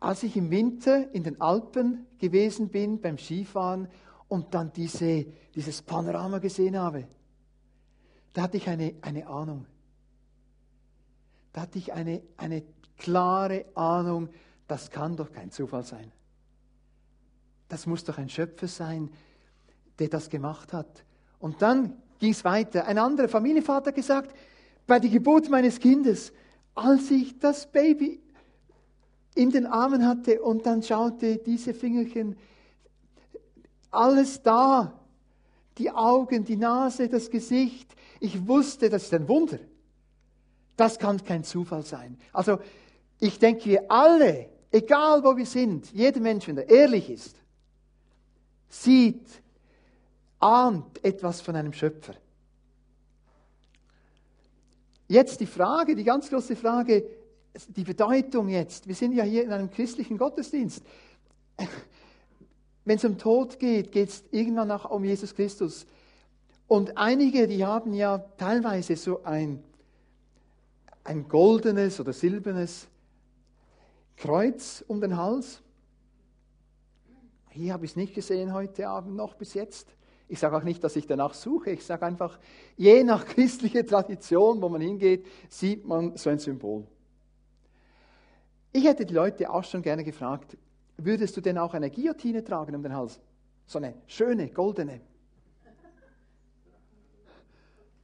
als 0.00 0.22
ich 0.22 0.36
im 0.36 0.50
Winter 0.50 1.12
in 1.14 1.22
den 1.22 1.40
Alpen 1.40 2.06
gewesen 2.18 2.68
bin 2.68 3.00
beim 3.00 3.18
Skifahren 3.18 3.88
und 4.28 4.54
dann 4.54 4.72
diese, 4.72 5.26
dieses 5.54 5.82
Panorama 5.82 6.38
gesehen 6.38 6.78
habe, 6.78 7.06
da 8.32 8.42
hatte 8.42 8.56
ich 8.56 8.68
eine, 8.68 8.94
eine 9.00 9.26
Ahnung. 9.26 9.66
Da 11.52 11.62
hatte 11.62 11.78
ich 11.78 11.92
eine, 11.92 12.22
eine 12.36 12.62
klare 12.98 13.64
Ahnung, 13.74 14.28
das 14.68 14.90
kann 14.90 15.16
doch 15.16 15.32
kein 15.32 15.50
Zufall 15.50 15.84
sein. 15.84 16.12
Das 17.68 17.86
muss 17.86 18.04
doch 18.04 18.18
ein 18.18 18.28
Schöpfer 18.28 18.68
sein, 18.68 19.10
der 19.98 20.08
das 20.08 20.28
gemacht 20.28 20.72
hat. 20.72 21.04
Und 21.38 21.62
dann 21.62 21.94
ging 22.18 22.32
es 22.32 22.44
weiter. 22.44 22.86
Ein 22.86 22.98
anderer 22.98 23.28
Familienvater 23.28 23.92
gesagt, 23.92 24.36
bei 24.86 24.98
der 24.98 25.10
Geburt 25.10 25.48
meines 25.48 25.80
Kindes, 25.80 26.32
als 26.74 27.10
ich 27.10 27.38
das 27.38 27.70
Baby 27.70 28.20
in 29.34 29.50
den 29.50 29.66
Armen 29.66 30.06
hatte 30.06 30.40
und 30.42 30.66
dann 30.66 30.82
schaute 30.82 31.38
diese 31.38 31.74
Fingerchen, 31.74 32.36
alles 33.90 34.42
da, 34.42 34.92
die 35.78 35.90
Augen, 35.90 36.44
die 36.44 36.56
Nase, 36.56 37.08
das 37.08 37.30
Gesicht, 37.30 37.94
ich 38.20 38.46
wusste, 38.46 38.88
das 38.88 39.04
ist 39.04 39.14
ein 39.14 39.28
Wunder. 39.28 39.58
Das 40.76 40.98
kann 40.98 41.22
kein 41.22 41.44
Zufall 41.44 41.84
sein. 41.84 42.18
Also 42.32 42.58
ich 43.18 43.38
denke, 43.38 43.66
wir 43.66 43.90
alle, 43.90 44.48
egal 44.70 45.22
wo 45.24 45.36
wir 45.36 45.46
sind, 45.46 45.90
jeder 45.92 46.20
Mensch, 46.20 46.46
wenn 46.48 46.58
er 46.58 46.68
ehrlich 46.68 47.10
ist, 47.10 47.36
sieht, 48.68 49.26
ahnt 50.38 51.02
etwas 51.04 51.40
von 51.40 51.56
einem 51.56 51.72
Schöpfer. 51.72 52.14
Jetzt 55.08 55.40
die 55.40 55.46
Frage, 55.46 55.94
die 55.94 56.04
ganz 56.04 56.28
große 56.28 56.56
Frage, 56.56 57.04
die 57.68 57.84
Bedeutung 57.84 58.48
jetzt. 58.48 58.86
Wir 58.86 58.94
sind 58.94 59.12
ja 59.12 59.24
hier 59.24 59.44
in 59.44 59.52
einem 59.52 59.70
christlichen 59.70 60.18
Gottesdienst. 60.18 60.82
Wenn 62.86 62.98
es 62.98 63.04
um 63.04 63.18
Tod 63.18 63.58
geht, 63.58 63.90
geht 63.90 64.08
es 64.08 64.24
irgendwann 64.30 64.70
auch 64.70 64.88
um 64.88 65.04
Jesus 65.04 65.34
Christus. 65.34 65.86
Und 66.68 66.96
einige, 66.96 67.48
die 67.48 67.66
haben 67.66 67.92
ja 67.92 68.18
teilweise 68.38 68.94
so 68.94 69.24
ein, 69.24 69.62
ein 71.02 71.28
goldenes 71.28 71.98
oder 71.98 72.12
silbernes 72.12 72.86
Kreuz 74.16 74.84
um 74.86 75.00
den 75.00 75.16
Hals. 75.16 75.60
Hier 77.50 77.72
habe 77.72 77.84
ich 77.84 77.90
es 77.90 77.96
nicht 77.96 78.14
gesehen 78.14 78.52
heute 78.52 78.88
Abend 78.88 79.16
noch 79.16 79.34
bis 79.34 79.54
jetzt. 79.54 79.88
Ich 80.28 80.38
sage 80.38 80.56
auch 80.56 80.62
nicht, 80.62 80.84
dass 80.84 80.94
ich 80.94 81.08
danach 81.08 81.34
suche. 81.34 81.70
Ich 81.70 81.84
sage 81.84 82.06
einfach, 82.06 82.38
je 82.76 83.02
nach 83.02 83.24
christlicher 83.26 83.84
Tradition, 83.84 84.62
wo 84.62 84.68
man 84.68 84.80
hingeht, 84.80 85.26
sieht 85.48 85.84
man 85.84 86.16
so 86.16 86.30
ein 86.30 86.38
Symbol. 86.38 86.86
Ich 88.72 88.84
hätte 88.84 89.04
die 89.04 89.14
Leute 89.14 89.50
auch 89.50 89.64
schon 89.64 89.82
gerne 89.82 90.04
gefragt, 90.04 90.56
würdest 90.96 91.36
du 91.36 91.40
denn 91.40 91.58
auch 91.58 91.74
eine 91.74 91.90
Guillotine 91.90 92.42
tragen 92.42 92.74
um 92.74 92.82
den 92.82 92.94
Hals? 92.94 93.20
So 93.66 93.78
eine 93.78 93.94
schöne, 94.06 94.48
goldene. 94.48 95.00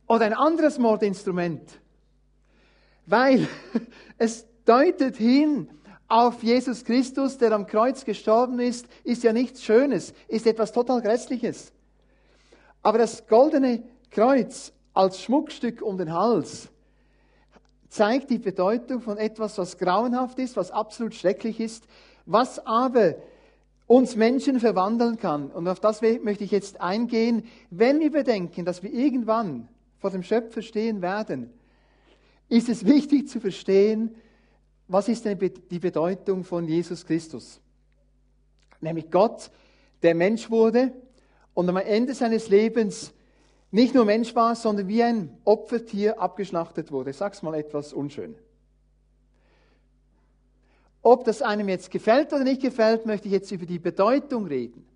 Oder 0.07 0.27
ein 0.27 0.35
anderes 0.35 0.79
Mordinstrument. 0.79 1.81
Weil 3.07 3.49
es 4.19 4.47
deutet 4.65 5.17
hin 5.17 5.69
auf 6.09 6.43
Jesus 6.43 6.85
Christus, 6.85 7.39
der 7.39 7.53
am 7.53 7.67
Kreuz 7.67 8.05
gestorben 8.05 8.61
ist, 8.61 8.87
ist 9.05 9.23
ja 9.23 9.33
nichts 9.33 9.63
Schönes, 9.65 10.13
ist 10.29 10.47
etwas 10.47 10.73
total 10.73 11.01
Grässliches. 11.01 11.73
Aber 12.83 12.99
das 12.99 13.27
goldene 13.27 13.83
Kreuz 14.11 14.73
als 14.93 15.23
Schmuckstück 15.23 15.81
um 15.81 15.97
den 15.97 16.13
Hals 16.13 16.69
zeigt 17.89 18.31
die 18.31 18.39
Bedeutung 18.39 19.01
von 19.01 19.17
etwas, 19.19 19.57
was 19.59 19.79
grauenhaft 19.79 20.39
ist, 20.39 20.57
was 20.57 20.71
absolut 20.71 21.15
schrecklich 21.15 21.61
ist, 21.61 21.85
was 22.27 22.65
aber 22.65 23.17
uns 23.87 24.17
Menschen 24.17 24.61
verwandeln 24.61 25.19
kann. 25.19 25.51
Und 25.51 25.69
auf 25.69 25.81
das 25.81 26.01
möchte 26.03 26.45
ich 26.45 26.51
jetzt 26.51 26.81
eingehen, 26.81 27.45
wenn 27.71 28.01
wir 28.01 28.11
bedenken, 28.11 28.65
dass 28.65 28.83
wir 28.83 28.93
irgendwann 28.93 29.69
vor 29.99 30.11
dem 30.11 30.23
Schöpfer 30.23 30.63
stehen 30.63 31.03
werden, 31.03 31.51
ist 32.49 32.69
es 32.69 32.85
wichtig 32.85 33.29
zu 33.29 33.41
verstehen, 33.41 34.15
was 34.89 35.09
ist 35.09 35.25
denn 35.25 35.39
die 35.71 35.79
Bedeutung 35.79 36.45
von 36.45 36.67
Jesus 36.67 37.07
Christus? 37.07 37.61
Nämlich 38.81 39.11
Gott, 39.11 39.51
der 40.03 40.15
Mensch 40.15 40.51
wurde 40.51 40.93
und 41.55 41.69
am 41.69 41.77
Ende 41.77 42.15
seines 42.15 42.49
Lebens 42.49 43.13
nicht 43.71 43.95
nur 43.95 44.05
Mensch 44.05 44.35
war, 44.35 44.55
sondern 44.55 44.89
wie 44.89 45.03
ein 45.03 45.39
Opfertier 45.45 46.21
abgeschlachtet 46.21 46.93
wurde. 46.93 47.11
Ich 47.11 47.17
sag's 47.17 47.43
mal 47.43 47.55
etwas 47.55 47.93
unschön. 47.93 48.35
Ob 51.03 51.25
das 51.25 51.43
einem 51.43 51.69
jetzt 51.69 51.91
gefällt 51.91 52.33
oder 52.33 52.45
nicht 52.45 52.63
gefällt, 52.63 53.05
möchte 53.07 53.27
ich 53.27 53.33
jetzt 53.33 53.51
über 53.51 53.67
die 53.67 53.81
Bedeutung 53.81 54.47
reden. 54.47 54.87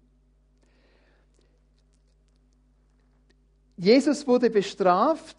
Jesus 3.76 4.26
wurde 4.26 4.48
bestraft, 4.48 5.36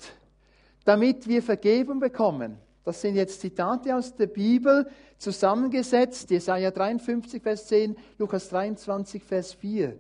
damit 0.84 1.28
wir 1.28 1.42
Vergebung 1.42 2.00
bekommen. 2.00 2.58
Das 2.84 3.02
sind 3.02 3.16
jetzt 3.16 3.42
Zitate 3.42 3.96
aus 3.96 4.16
der 4.16 4.28
Bibel 4.28 4.90
zusammengesetzt. 5.18 6.30
Jesaja 6.30 6.72
53, 6.72 7.42
Vers 7.42 7.68
10, 7.68 7.98
Lukas 8.18 8.50
23, 8.50 9.24
Vers 9.24 9.54
4. 9.54 9.98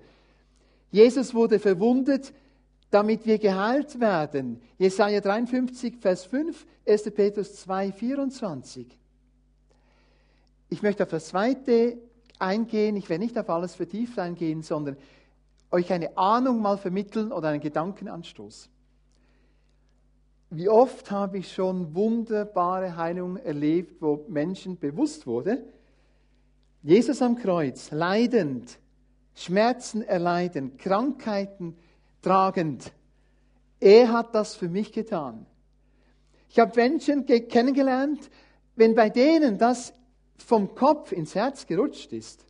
Jesus 0.91 1.33
wurde 1.33 1.59
verwundet, 1.59 2.33
damit 2.91 3.25
wir 3.25 3.39
geheilt 3.39 4.00
werden. 4.00 4.62
Jesaja 4.77 5.19
53, 5.19 5.97
Vers 5.97 6.25
5, 6.25 6.65
1. 6.86 7.03
Petrus 7.12 7.55
2, 7.55 7.91
24. 7.91 8.97
Ich 10.69 10.81
möchte 10.81 11.03
auf 11.03 11.09
das 11.09 11.27
zweite 11.27 11.97
eingehen. 12.39 12.95
Ich 12.95 13.09
werde 13.09 13.24
nicht 13.24 13.38
auf 13.38 13.50
alles 13.50 13.75
vertieft 13.75 14.19
eingehen, 14.19 14.63
sondern 14.63 14.97
euch 15.71 15.91
eine 15.91 16.17
Ahnung 16.17 16.62
mal 16.62 16.77
vermitteln 16.77 17.31
oder 17.31 17.50
einen 17.50 17.62
Gedankenanstoß. 17.62 18.69
Wie 20.50 20.69
oft 20.69 21.12
habe 21.12 21.39
ich 21.39 21.51
schon 21.51 21.93
wunderbare 21.93 22.95
Heilungen 22.95 23.38
erlebt, 23.38 24.01
wo 24.01 24.25
Menschen 24.29 24.77
bewusst 24.77 25.27
wurde, 25.27 25.63
Jesus 26.83 27.21
am 27.21 27.36
Kreuz, 27.36 27.91
leidend, 27.91 28.77
Schmerzen 29.36 30.01
erleiden, 30.01 30.77
Krankheiten 30.77 31.75
tragend. 32.21 32.91
Er 33.79 34.12
hat 34.13 34.33
das 34.33 34.55
für 34.55 34.69
mich 34.69 34.93
getan. 34.93 35.45
Ich 36.50 36.59
habe 36.59 36.71
Menschen 36.75 37.25
kennengelernt, 37.25 38.29
wenn 38.75 38.95
bei 38.95 39.09
denen 39.09 39.57
das 39.57 39.93
vom 40.38 40.75
Kopf 40.75 41.12
ins 41.12 41.36
Herz 41.36 41.65
gerutscht 41.65 42.13
ist, 42.13 42.46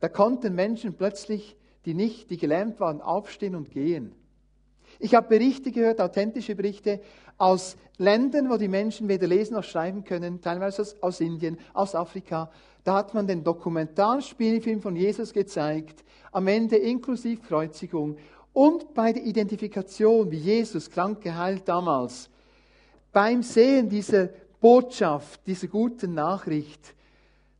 da 0.00 0.08
konnten 0.08 0.54
Menschen 0.54 0.94
plötzlich, 0.94 1.56
die 1.84 1.94
nicht, 1.94 2.30
die 2.30 2.36
gelähmt 2.36 2.80
waren, 2.80 3.00
aufstehen 3.00 3.54
und 3.54 3.70
gehen. 3.70 4.14
Ich 4.98 5.14
habe 5.14 5.28
Berichte 5.28 5.72
gehört, 5.72 6.00
authentische 6.00 6.54
Berichte 6.54 7.00
aus 7.38 7.76
Ländern, 7.98 8.50
wo 8.50 8.56
die 8.56 8.68
Menschen 8.68 9.08
weder 9.08 9.26
lesen 9.26 9.54
noch 9.54 9.64
schreiben 9.64 10.04
können, 10.04 10.40
teilweise 10.40 10.82
aus, 10.82 10.96
aus 11.02 11.20
Indien, 11.20 11.58
aus 11.72 11.94
Afrika. 11.94 12.50
Da 12.84 12.94
hat 12.94 13.14
man 13.14 13.26
den 13.26 13.44
Dokumentarspielfilm 13.44 14.80
von 14.80 14.96
Jesus 14.96 15.32
gezeigt, 15.32 16.04
am 16.32 16.48
Ende 16.48 16.76
inklusive 16.76 17.42
Kreuzigung 17.42 18.16
und 18.52 18.92
bei 18.94 19.12
der 19.12 19.24
Identifikation, 19.24 20.30
wie 20.30 20.36
Jesus 20.36 20.90
krank 20.90 21.20
geheilt 21.20 21.68
damals, 21.68 22.28
beim 23.12 23.42
Sehen 23.42 23.88
dieser 23.88 24.30
Botschaft, 24.62 25.44
dieser 25.48 25.66
guten 25.66 26.14
Nachricht, 26.14 26.94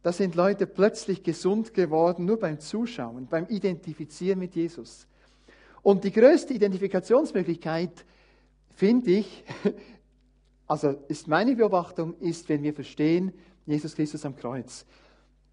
da 0.05 0.13
sind 0.13 0.37
Leute 0.37 0.69
plötzlich 0.69 1.25
gesund 1.25 1.75
geworden, 1.75 2.25
nur 2.25 2.39
beim 2.39 2.61
Zuschauen, 2.61 3.27
beim 3.27 3.47
Identifizieren 3.49 4.39
mit 4.39 4.55
Jesus. 4.55 5.09
Und 5.83 6.05
die 6.05 6.13
größte 6.13 6.55
Identifikationsmöglichkeit, 6.55 8.05
finde 8.77 9.11
ich, 9.11 9.45
also 10.69 10.95
ist 11.09 11.27
meine 11.27 11.57
Beobachtung, 11.57 12.17
ist, 12.21 12.49
wenn 12.49 12.63
wir 12.63 12.73
verstehen, 12.73 13.33
Jesus 13.67 13.97
Christus 13.97 14.25
am 14.25 14.37
Kreuz. 14.37 14.87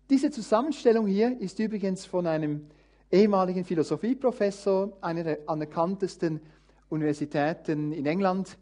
Diese 0.08 0.30
Zusammenstellung 0.30 1.08
hier 1.08 1.36
ist 1.42 1.58
übrigens 1.58 2.06
von 2.06 2.28
einem 2.28 2.68
ehemaligen 3.12 3.66
Philosophieprofessor 3.66 4.96
einer 5.02 5.24
der 5.24 5.40
anerkanntesten 5.48 6.42
Universitäten 6.90 7.92
in 7.92 8.06
England, 8.06 8.56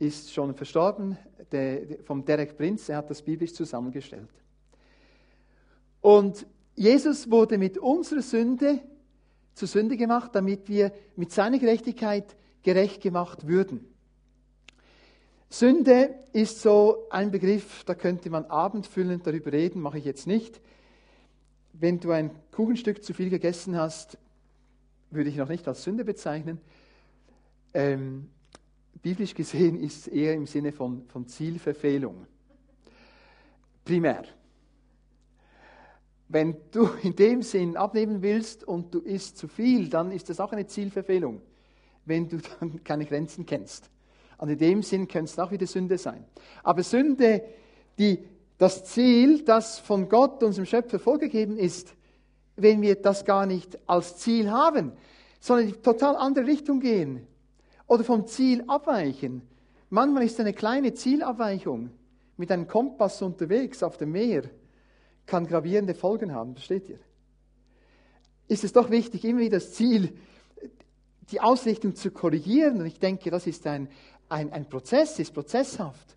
ist 0.00 0.32
schon 0.32 0.54
verstorben, 0.54 1.16
der, 1.52 1.82
vom 2.04 2.24
Derek 2.24 2.56
Prince, 2.56 2.90
er 2.90 2.98
hat 2.98 3.10
das 3.10 3.22
biblisch 3.22 3.52
zusammengestellt. 3.52 4.30
Und 6.00 6.46
Jesus 6.74 7.30
wurde 7.30 7.58
mit 7.58 7.76
unserer 7.76 8.22
Sünde 8.22 8.80
zur 9.54 9.68
Sünde 9.68 9.98
gemacht, 9.98 10.30
damit 10.34 10.68
wir 10.68 10.92
mit 11.16 11.32
seiner 11.32 11.58
Gerechtigkeit 11.58 12.34
gerecht 12.62 13.02
gemacht 13.02 13.46
würden. 13.46 13.84
Sünde 15.50 16.14
ist 16.32 16.62
so 16.62 17.06
ein 17.10 17.30
Begriff, 17.30 17.84
da 17.84 17.94
könnte 17.94 18.30
man 18.30 18.46
abendfüllend 18.46 19.26
darüber 19.26 19.52
reden, 19.52 19.82
mache 19.82 19.98
ich 19.98 20.04
jetzt 20.04 20.26
nicht. 20.26 20.60
Wenn 21.74 22.00
du 22.00 22.12
ein 22.12 22.30
Kuchenstück 22.52 23.04
zu 23.04 23.12
viel 23.12 23.28
gegessen 23.28 23.76
hast, 23.76 24.16
würde 25.10 25.28
ich 25.28 25.36
noch 25.36 25.48
nicht 25.48 25.68
als 25.68 25.82
Sünde 25.82 26.04
bezeichnen. 26.04 26.58
Ähm, 27.74 28.30
biblisch 29.02 29.34
gesehen 29.34 29.80
ist 29.80 30.06
es 30.06 30.08
eher 30.08 30.34
im 30.34 30.46
Sinne 30.46 30.72
von, 30.72 31.04
von 31.08 31.26
Zielverfehlung. 31.26 32.26
Primär. 33.84 34.24
Wenn 36.28 36.56
du 36.70 36.88
in 37.02 37.16
dem 37.16 37.42
Sinn 37.42 37.76
abnehmen 37.76 38.22
willst 38.22 38.62
und 38.62 38.94
du 38.94 39.00
isst 39.00 39.36
zu 39.36 39.48
viel, 39.48 39.88
dann 39.88 40.12
ist 40.12 40.28
das 40.28 40.38
auch 40.38 40.52
eine 40.52 40.66
Zielverfehlung, 40.66 41.40
wenn 42.04 42.28
du 42.28 42.38
dann 42.60 42.84
keine 42.84 43.04
Grenzen 43.04 43.46
kennst. 43.46 43.90
Und 44.38 44.48
in 44.48 44.58
dem 44.58 44.82
Sinn 44.82 45.08
könnte 45.08 45.32
es 45.32 45.38
auch 45.38 45.50
wieder 45.50 45.66
Sünde 45.66 45.98
sein. 45.98 46.24
Aber 46.62 46.82
Sünde, 46.82 47.42
die 47.98 48.24
das 48.58 48.84
Ziel, 48.84 49.42
das 49.44 49.78
von 49.78 50.08
Gott, 50.08 50.42
unserem 50.42 50.66
Schöpfer, 50.66 50.98
vorgegeben 50.98 51.56
ist, 51.56 51.94
wenn 52.56 52.80
wir 52.80 52.94
das 52.96 53.24
gar 53.24 53.46
nicht 53.46 53.78
als 53.88 54.18
Ziel 54.18 54.50
haben, 54.50 54.92
sondern 55.40 55.68
in 55.68 55.82
total 55.82 56.16
andere 56.16 56.46
Richtung 56.46 56.80
gehen 56.80 57.26
oder 57.90 58.04
vom 58.04 58.24
Ziel 58.28 58.62
abweichen. 58.68 59.42
Manchmal 59.88 60.22
ist 60.22 60.38
eine 60.38 60.52
kleine 60.52 60.94
Zielabweichung 60.94 61.90
mit 62.36 62.52
einem 62.52 62.68
Kompass 62.68 63.20
unterwegs 63.20 63.82
auf 63.82 63.96
dem 63.96 64.12
Meer 64.12 64.44
kann 65.26 65.44
gravierende 65.44 65.94
Folgen 65.94 66.32
haben, 66.32 66.54
versteht 66.54 66.88
ihr? 66.88 67.00
Ist 68.46 68.62
es 68.62 68.72
doch 68.72 68.90
wichtig, 68.90 69.24
immer 69.24 69.40
wieder 69.40 69.58
das 69.58 69.72
Ziel, 69.72 70.16
die 71.32 71.40
Ausrichtung 71.40 71.96
zu 71.96 72.12
korrigieren. 72.12 72.80
Und 72.80 72.86
ich 72.86 73.00
denke, 73.00 73.28
das 73.28 73.48
ist 73.48 73.66
ein, 73.66 73.88
ein, 74.28 74.52
ein 74.52 74.68
Prozess, 74.68 75.18
ist 75.18 75.34
prozesshaft. 75.34 76.16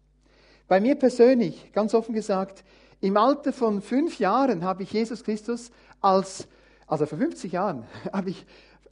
Bei 0.67 0.79
mir 0.79 0.93
persönlich, 0.93 1.71
ganz 1.73 1.95
offen 1.95 2.13
gesagt, 2.13 2.63
im 3.01 3.17
Alter 3.17 3.51
von 3.51 3.81
fünf 3.81 4.19
Jahren 4.19 4.63
habe 4.63 4.83
ich 4.83 4.93
Jesus 4.93 5.23
Christus 5.23 5.71
als, 6.01 6.47
also 6.85 7.07
vor 7.07 7.17
50 7.17 7.51
Jahren, 7.51 7.87
habe 8.13 8.29
ich, 8.29 8.45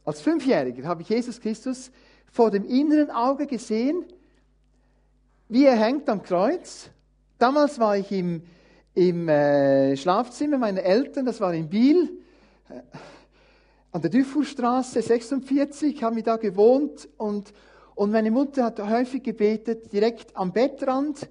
als 0.03 0.19
Fünfjähriger 0.21 0.88
habe 0.88 1.03
ich 1.03 1.09
Jesus 1.09 1.39
Christus 1.39 1.91
vor 2.31 2.50
dem 2.50 2.65
inneren 2.65 3.11
Auge 3.11 3.45
gesehen, 3.45 4.05
wie 5.50 5.65
er 5.65 5.75
hängt 5.75 6.09
am 6.09 6.23
Kreuz. 6.23 6.89
Damals 7.38 7.77
war 7.77 7.97
ich 7.97 8.11
im, 8.11 8.41
im 8.93 9.27
äh, 9.27 9.97
Schlafzimmer 9.97 10.57
meiner 10.57 10.81
Eltern, 10.81 11.25
das 11.25 11.41
war 11.41 11.53
in 11.53 11.69
Biel, 11.69 12.09
äh, 12.69 12.81
an 13.91 14.01
der 14.01 14.09
Dufourstraße 14.09 15.01
46, 15.01 16.01
haben 16.01 16.15
wir 16.15 16.23
da 16.23 16.38
gewohnt 16.38 17.09
und, 17.17 17.51
und 17.93 18.11
meine 18.11 18.31
Mutter 18.31 18.63
hat 18.63 18.79
häufig 18.79 19.21
gebetet, 19.21 19.91
direkt 19.91 20.35
am 20.38 20.53
Bettrand. 20.53 21.27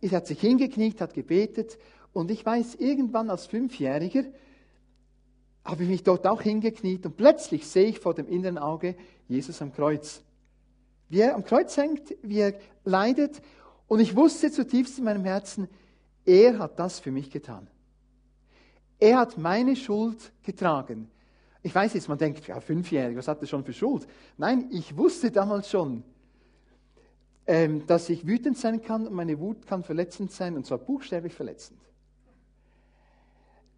Sie 0.00 0.16
hat 0.16 0.26
sich 0.26 0.40
hingekniet, 0.40 1.02
hat 1.02 1.12
gebetet 1.12 1.78
und 2.14 2.30
ich 2.30 2.44
weiß, 2.46 2.76
irgendwann 2.76 3.28
als 3.28 3.44
Fünfjähriger 3.44 4.24
habe 5.64 5.82
ich 5.84 5.88
mich 5.88 6.02
dort 6.02 6.26
auch 6.26 6.40
hingekniet 6.40 7.04
und 7.04 7.16
plötzlich 7.16 7.66
sehe 7.66 7.86
ich 7.86 8.00
vor 8.00 8.14
dem 8.14 8.26
inneren 8.26 8.58
Auge 8.58 8.96
Jesus 9.32 9.60
am 9.62 9.72
Kreuz. 9.72 10.22
Wie 11.08 11.20
er 11.20 11.34
am 11.34 11.44
Kreuz 11.44 11.76
hängt, 11.76 12.14
wie 12.22 12.38
er 12.38 12.54
leidet. 12.84 13.42
Und 13.88 14.00
ich 14.00 14.14
wusste 14.14 14.50
zutiefst 14.50 14.98
in 14.98 15.04
meinem 15.04 15.24
Herzen, 15.24 15.68
er 16.24 16.58
hat 16.58 16.78
das 16.78 17.00
für 17.00 17.10
mich 17.10 17.30
getan. 17.30 17.66
Er 18.98 19.18
hat 19.18 19.36
meine 19.36 19.74
Schuld 19.74 20.32
getragen. 20.42 21.10
Ich 21.62 21.74
weiß 21.74 21.94
jetzt, 21.94 22.08
man 22.08 22.18
denkt, 22.18 22.46
ja, 22.46 22.60
fünfjährig, 22.60 23.16
was 23.16 23.28
hat 23.28 23.40
er 23.40 23.46
schon 23.46 23.64
für 23.64 23.72
Schuld? 23.72 24.06
Nein, 24.36 24.68
ich 24.70 24.96
wusste 24.96 25.30
damals 25.30 25.70
schon, 25.70 26.02
ähm, 27.46 27.86
dass 27.86 28.08
ich 28.08 28.26
wütend 28.26 28.58
sein 28.58 28.82
kann 28.82 29.06
und 29.06 29.14
meine 29.14 29.38
Wut 29.38 29.66
kann 29.66 29.82
verletzend 29.82 30.32
sein, 30.32 30.56
und 30.56 30.66
zwar 30.66 30.78
buchstäblich 30.78 31.34
verletzend. 31.34 31.80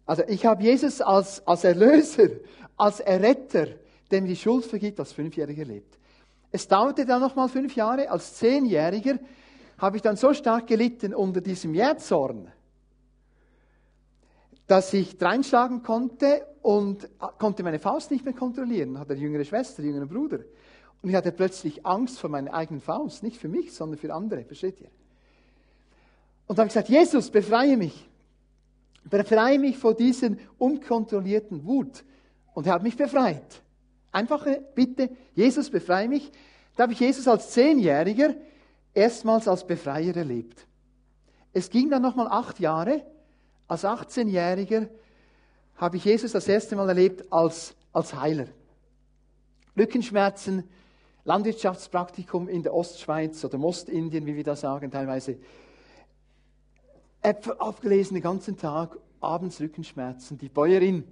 Also 0.05 0.23
ich 0.27 0.45
habe 0.45 0.63
Jesus 0.63 1.01
als, 1.01 1.45
als 1.47 1.63
Erlöser, 1.63 2.29
als 2.77 2.99
Erretter, 2.99 3.67
der 4.11 4.21
mir 4.21 4.29
die 4.29 4.35
Schuld 4.35 4.65
vergibt, 4.65 4.99
als 4.99 5.13
Fünfjähriger 5.13 5.61
erlebt. 5.61 5.97
Es 6.51 6.67
dauerte 6.67 7.05
dann 7.05 7.21
nochmal 7.21 7.49
fünf 7.49 7.75
Jahre. 7.75 8.09
Als 8.09 8.35
Zehnjähriger 8.35 9.19
habe 9.77 9.97
ich 9.97 10.01
dann 10.01 10.15
so 10.15 10.33
stark 10.33 10.67
gelitten 10.67 11.13
unter 11.13 11.41
diesem 11.41 11.73
Jähzorn, 11.73 12.51
dass 14.67 14.93
ich 14.93 15.17
dreinschlagen 15.17 15.83
konnte 15.83 16.45
und 16.61 17.09
konnte 17.37 17.61
meine 17.63 17.79
Faust 17.79 18.09
nicht 18.09 18.25
mehr 18.25 18.33
kontrollieren. 18.33 18.97
Hatte 18.97 19.13
eine 19.13 19.21
jüngere 19.21 19.43
Schwester, 19.43 19.79
einen 19.79 19.89
jüngeren 19.89 20.09
Bruder. 20.09 20.39
Und 21.01 21.09
ich 21.09 21.15
hatte 21.15 21.31
plötzlich 21.31 21.85
Angst 21.85 22.19
vor 22.19 22.29
meiner 22.29 22.53
eigenen 22.53 22.81
Faust. 22.81 23.21
Nicht 23.21 23.37
für 23.37 23.47
mich, 23.47 23.73
sondern 23.73 23.99
für 23.99 24.13
andere. 24.13 24.43
Versteht 24.45 24.79
ihr? 24.81 24.89
Und 26.47 26.57
da 26.57 26.61
habe 26.61 26.67
ich 26.67 26.73
gesagt, 26.73 26.89
Jesus, 26.89 27.29
befreie 27.29 27.77
mich. 27.77 28.09
Befreie 29.03 29.59
mich 29.59 29.77
vor 29.77 29.93
diesen 29.93 30.39
unkontrollierten 30.57 31.65
Wut. 31.65 32.03
Und 32.53 32.65
er 32.65 32.73
hat 32.73 32.83
mich 32.83 32.97
befreit. 32.97 33.61
Einfache 34.15 34.63
Bitte, 34.73 35.09
Jesus, 35.33 35.69
befreie 35.69 36.07
mich. 36.07 36.31
Da 36.77 36.83
habe 36.83 36.93
ich 36.93 37.01
Jesus 37.01 37.27
als 37.27 37.49
Zehnjähriger 37.51 38.33
erstmals 38.93 39.45
als 39.45 39.67
Befreier 39.67 40.15
erlebt. 40.15 40.65
Es 41.51 41.69
ging 41.69 41.89
dann 41.89 42.01
nochmal 42.01 42.29
acht 42.29 42.61
Jahre. 42.61 43.05
Als 43.67 43.83
18-Jähriger 43.83 44.87
habe 45.75 45.97
ich 45.97 46.05
Jesus 46.05 46.31
das 46.31 46.47
erste 46.47 46.77
Mal 46.77 46.87
erlebt 46.87 47.29
als, 47.29 47.75
als 47.91 48.15
Heiler. 48.15 48.47
Rückenschmerzen, 49.77 50.63
Landwirtschaftspraktikum 51.25 52.47
in 52.47 52.63
der 52.63 52.73
Ostschweiz 52.73 53.43
oder 53.43 53.59
Ostindien, 53.59 54.25
wie 54.25 54.37
wir 54.37 54.45
da 54.45 54.55
sagen, 54.55 54.91
teilweise. 54.91 55.39
Äpfel 57.21 57.57
aufgelesen 57.59 58.13
den 58.13 58.23
ganzen 58.23 58.55
Tag, 58.55 58.97
abends 59.19 59.59
Rückenschmerzen. 59.59 60.37
Die 60.37 60.47
Bäuerin, 60.47 61.03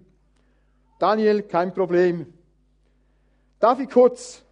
Daniel, 1.00 1.42
kein 1.42 1.74
Problem. 1.74 2.28
Darf 3.64 3.80
ich 3.80 3.90
kurz 3.90 4.44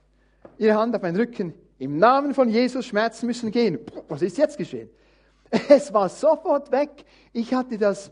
Ihre 0.58 0.76
Hand 0.76 0.96
auf 0.96 1.02
meinen 1.02 1.18
Rücken? 1.18 1.54
Im 1.80 1.98
Namen 1.98 2.34
von 2.34 2.48
Jesus, 2.48 2.86
Schmerzen 2.86 3.26
müssen 3.26 3.52
gehen. 3.52 3.78
Was 4.08 4.22
ist 4.22 4.38
jetzt 4.38 4.58
geschehen? 4.58 4.90
Es 5.68 5.94
war 5.94 6.08
sofort 6.08 6.72
weg. 6.72 7.04
Ich 7.34 7.54
hatte 7.54 7.78
das 7.78 8.10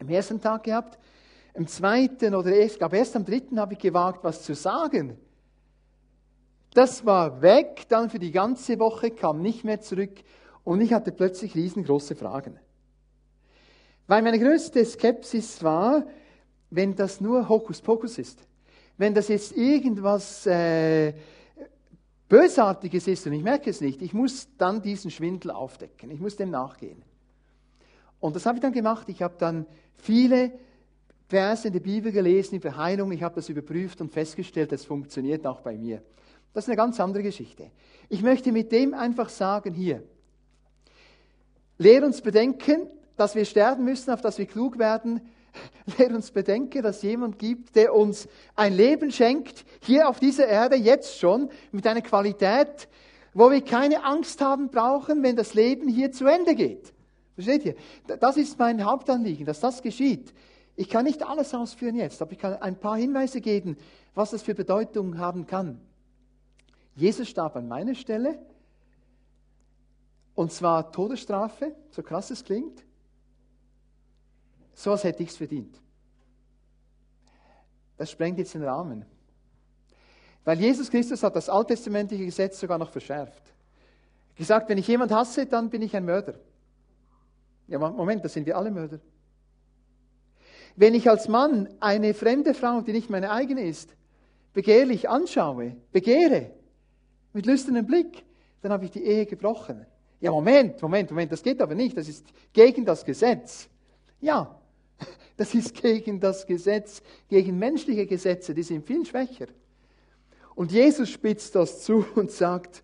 am 0.00 0.08
ersten 0.08 0.40
Tag 0.40 0.62
gehabt. 0.62 0.98
Am 1.52 1.66
zweiten 1.66 2.34
oder 2.34 2.56
ich 2.58 2.78
glaube 2.78 2.96
erst 2.96 3.16
am 3.16 3.26
dritten 3.26 3.60
habe 3.60 3.74
ich 3.74 3.80
gewagt, 3.80 4.24
was 4.24 4.44
zu 4.44 4.54
sagen. 4.54 5.18
Das 6.72 7.04
war 7.04 7.42
weg, 7.42 7.84
dann 7.90 8.08
für 8.08 8.18
die 8.18 8.32
ganze 8.32 8.78
Woche, 8.78 9.10
kam 9.10 9.42
nicht 9.42 9.62
mehr 9.62 9.82
zurück 9.82 10.22
und 10.64 10.80
ich 10.80 10.94
hatte 10.94 11.12
plötzlich 11.12 11.54
riesengroße 11.54 12.16
Fragen. 12.16 12.58
Weil 14.06 14.22
meine 14.22 14.38
größte 14.38 14.82
Skepsis 14.86 15.62
war, 15.62 16.06
wenn 16.70 16.96
das 16.96 17.20
nur 17.20 17.46
Hokuspokus 17.46 18.16
ist. 18.16 18.48
Wenn 18.98 19.14
das 19.14 19.28
jetzt 19.28 19.56
irgendwas 19.56 20.44
äh, 20.46 21.14
Bösartiges 22.28 23.06
ist 23.06 23.26
und 23.26 23.32
ich 23.32 23.42
merke 23.42 23.70
es 23.70 23.80
nicht, 23.80 24.02
ich 24.02 24.12
muss 24.12 24.48
dann 24.58 24.82
diesen 24.82 25.10
Schwindel 25.10 25.50
aufdecken. 25.52 26.10
Ich 26.10 26.20
muss 26.20 26.36
dem 26.36 26.50
nachgehen. 26.50 27.02
Und 28.20 28.36
das 28.36 28.44
habe 28.44 28.56
ich 28.56 28.62
dann 28.62 28.72
gemacht. 28.72 29.08
Ich 29.08 29.22
habe 29.22 29.36
dann 29.38 29.66
viele 29.94 30.52
Verse 31.28 31.66
in 31.66 31.72
der 31.72 31.80
Bibel 31.80 32.10
gelesen 32.10 32.56
über 32.56 32.76
Heilung. 32.76 33.12
Ich 33.12 33.22
habe 33.22 33.36
das 33.36 33.48
überprüft 33.48 34.00
und 34.00 34.12
festgestellt, 34.12 34.72
es 34.72 34.84
funktioniert 34.84 35.46
auch 35.46 35.60
bei 35.60 35.78
mir. 35.78 36.02
Das 36.52 36.64
ist 36.64 36.68
eine 36.68 36.76
ganz 36.76 36.98
andere 36.98 37.22
Geschichte. 37.22 37.70
Ich 38.08 38.22
möchte 38.22 38.50
mit 38.50 38.72
dem 38.72 38.94
einfach 38.94 39.28
sagen 39.28 39.74
hier, 39.74 40.02
lehr 41.78 42.04
uns 42.04 42.20
bedenken, 42.20 42.88
dass 43.16 43.34
wir 43.34 43.44
sterben 43.44 43.84
müssen, 43.84 44.10
auf 44.10 44.22
dass 44.22 44.38
wir 44.38 44.46
klug 44.46 44.78
werden. 44.78 45.20
Lehr 45.98 46.14
uns 46.14 46.30
bedenken, 46.30 46.82
dass 46.82 47.02
jemand 47.02 47.38
gibt, 47.38 47.76
der 47.76 47.94
uns 47.94 48.28
ein 48.54 48.74
Leben 48.74 49.10
schenkt, 49.10 49.64
hier 49.82 50.08
auf 50.08 50.20
dieser 50.20 50.46
Erde, 50.46 50.76
jetzt 50.76 51.18
schon, 51.18 51.50
mit 51.72 51.86
einer 51.86 52.02
Qualität, 52.02 52.88
wo 53.34 53.50
wir 53.50 53.62
keine 53.62 54.04
Angst 54.04 54.40
haben 54.40 54.68
brauchen, 54.68 55.22
wenn 55.22 55.36
das 55.36 55.54
Leben 55.54 55.88
hier 55.88 56.12
zu 56.12 56.26
Ende 56.26 56.54
geht. 56.54 56.92
Versteht 57.34 57.64
ihr? 57.64 57.74
Das 58.18 58.36
ist 58.36 58.58
mein 58.58 58.84
Hauptanliegen, 58.84 59.46
dass 59.46 59.60
das 59.60 59.80
geschieht. 59.82 60.34
Ich 60.74 60.88
kann 60.88 61.04
nicht 61.04 61.24
alles 61.24 61.54
ausführen 61.54 61.96
jetzt, 61.96 62.20
aber 62.22 62.32
ich 62.32 62.38
kann 62.38 62.54
ein 62.54 62.78
paar 62.78 62.96
Hinweise 62.96 63.40
geben, 63.40 63.76
was 64.14 64.30
das 64.30 64.42
für 64.42 64.54
Bedeutung 64.54 65.18
haben 65.18 65.46
kann. 65.46 65.80
Jesus 66.94 67.28
starb 67.28 67.56
an 67.56 67.68
meiner 67.68 67.94
Stelle, 67.94 68.38
und 70.34 70.52
zwar 70.52 70.92
Todesstrafe, 70.92 71.74
so 71.90 72.02
krass 72.02 72.30
es 72.30 72.44
klingt. 72.44 72.84
So 74.78 74.92
als 74.92 75.02
hätte 75.02 75.24
ich 75.24 75.30
es 75.30 75.36
verdient. 75.36 75.76
Das 77.96 78.12
sprengt 78.12 78.38
jetzt 78.38 78.54
den 78.54 78.62
Rahmen. 78.62 79.04
Weil 80.44 80.60
Jesus 80.60 80.88
Christus 80.88 81.20
hat 81.24 81.34
das 81.34 81.48
alttestamentliche 81.48 82.24
Gesetz 82.24 82.60
sogar 82.60 82.78
noch 82.78 82.92
verschärft. 82.92 83.42
Gesagt, 84.36 84.68
wenn 84.68 84.78
ich 84.78 84.86
jemand 84.86 85.10
hasse, 85.10 85.46
dann 85.46 85.68
bin 85.68 85.82
ich 85.82 85.96
ein 85.96 86.04
Mörder. 86.04 86.34
Ja, 87.66 87.80
Moment, 87.80 88.24
da 88.24 88.28
sind 88.28 88.46
wir 88.46 88.56
alle 88.56 88.70
Mörder. 88.70 89.00
Wenn 90.76 90.94
ich 90.94 91.10
als 91.10 91.26
Mann 91.26 91.68
eine 91.80 92.14
fremde 92.14 92.54
Frau, 92.54 92.80
die 92.80 92.92
nicht 92.92 93.10
meine 93.10 93.32
eigene 93.32 93.62
ist, 93.62 93.96
begehrlich 94.52 95.08
anschaue, 95.08 95.74
begehre, 95.90 96.52
mit 97.32 97.46
lüsternem 97.46 97.84
Blick, 97.84 98.24
dann 98.62 98.70
habe 98.70 98.84
ich 98.84 98.92
die 98.92 99.02
Ehe 99.02 99.26
gebrochen. 99.26 99.84
Ja, 100.20 100.30
Moment, 100.30 100.80
Moment, 100.80 101.10
Moment, 101.10 101.32
das 101.32 101.42
geht 101.42 101.60
aber 101.60 101.74
nicht, 101.74 101.96
das 101.96 102.06
ist 102.06 102.24
gegen 102.52 102.84
das 102.84 103.04
Gesetz. 103.04 103.68
Ja, 104.20 104.57
das 105.38 105.54
ist 105.54 105.80
gegen 105.80 106.20
das 106.20 106.46
Gesetz, 106.46 107.00
gegen 107.28 107.58
menschliche 107.58 108.06
Gesetze, 108.06 108.54
die 108.54 108.64
sind 108.64 108.84
viel 108.84 109.06
schwächer. 109.06 109.46
Und 110.56 110.72
Jesus 110.72 111.08
spitzt 111.08 111.54
das 111.54 111.84
zu 111.84 112.04
und 112.16 112.32
sagt, 112.32 112.82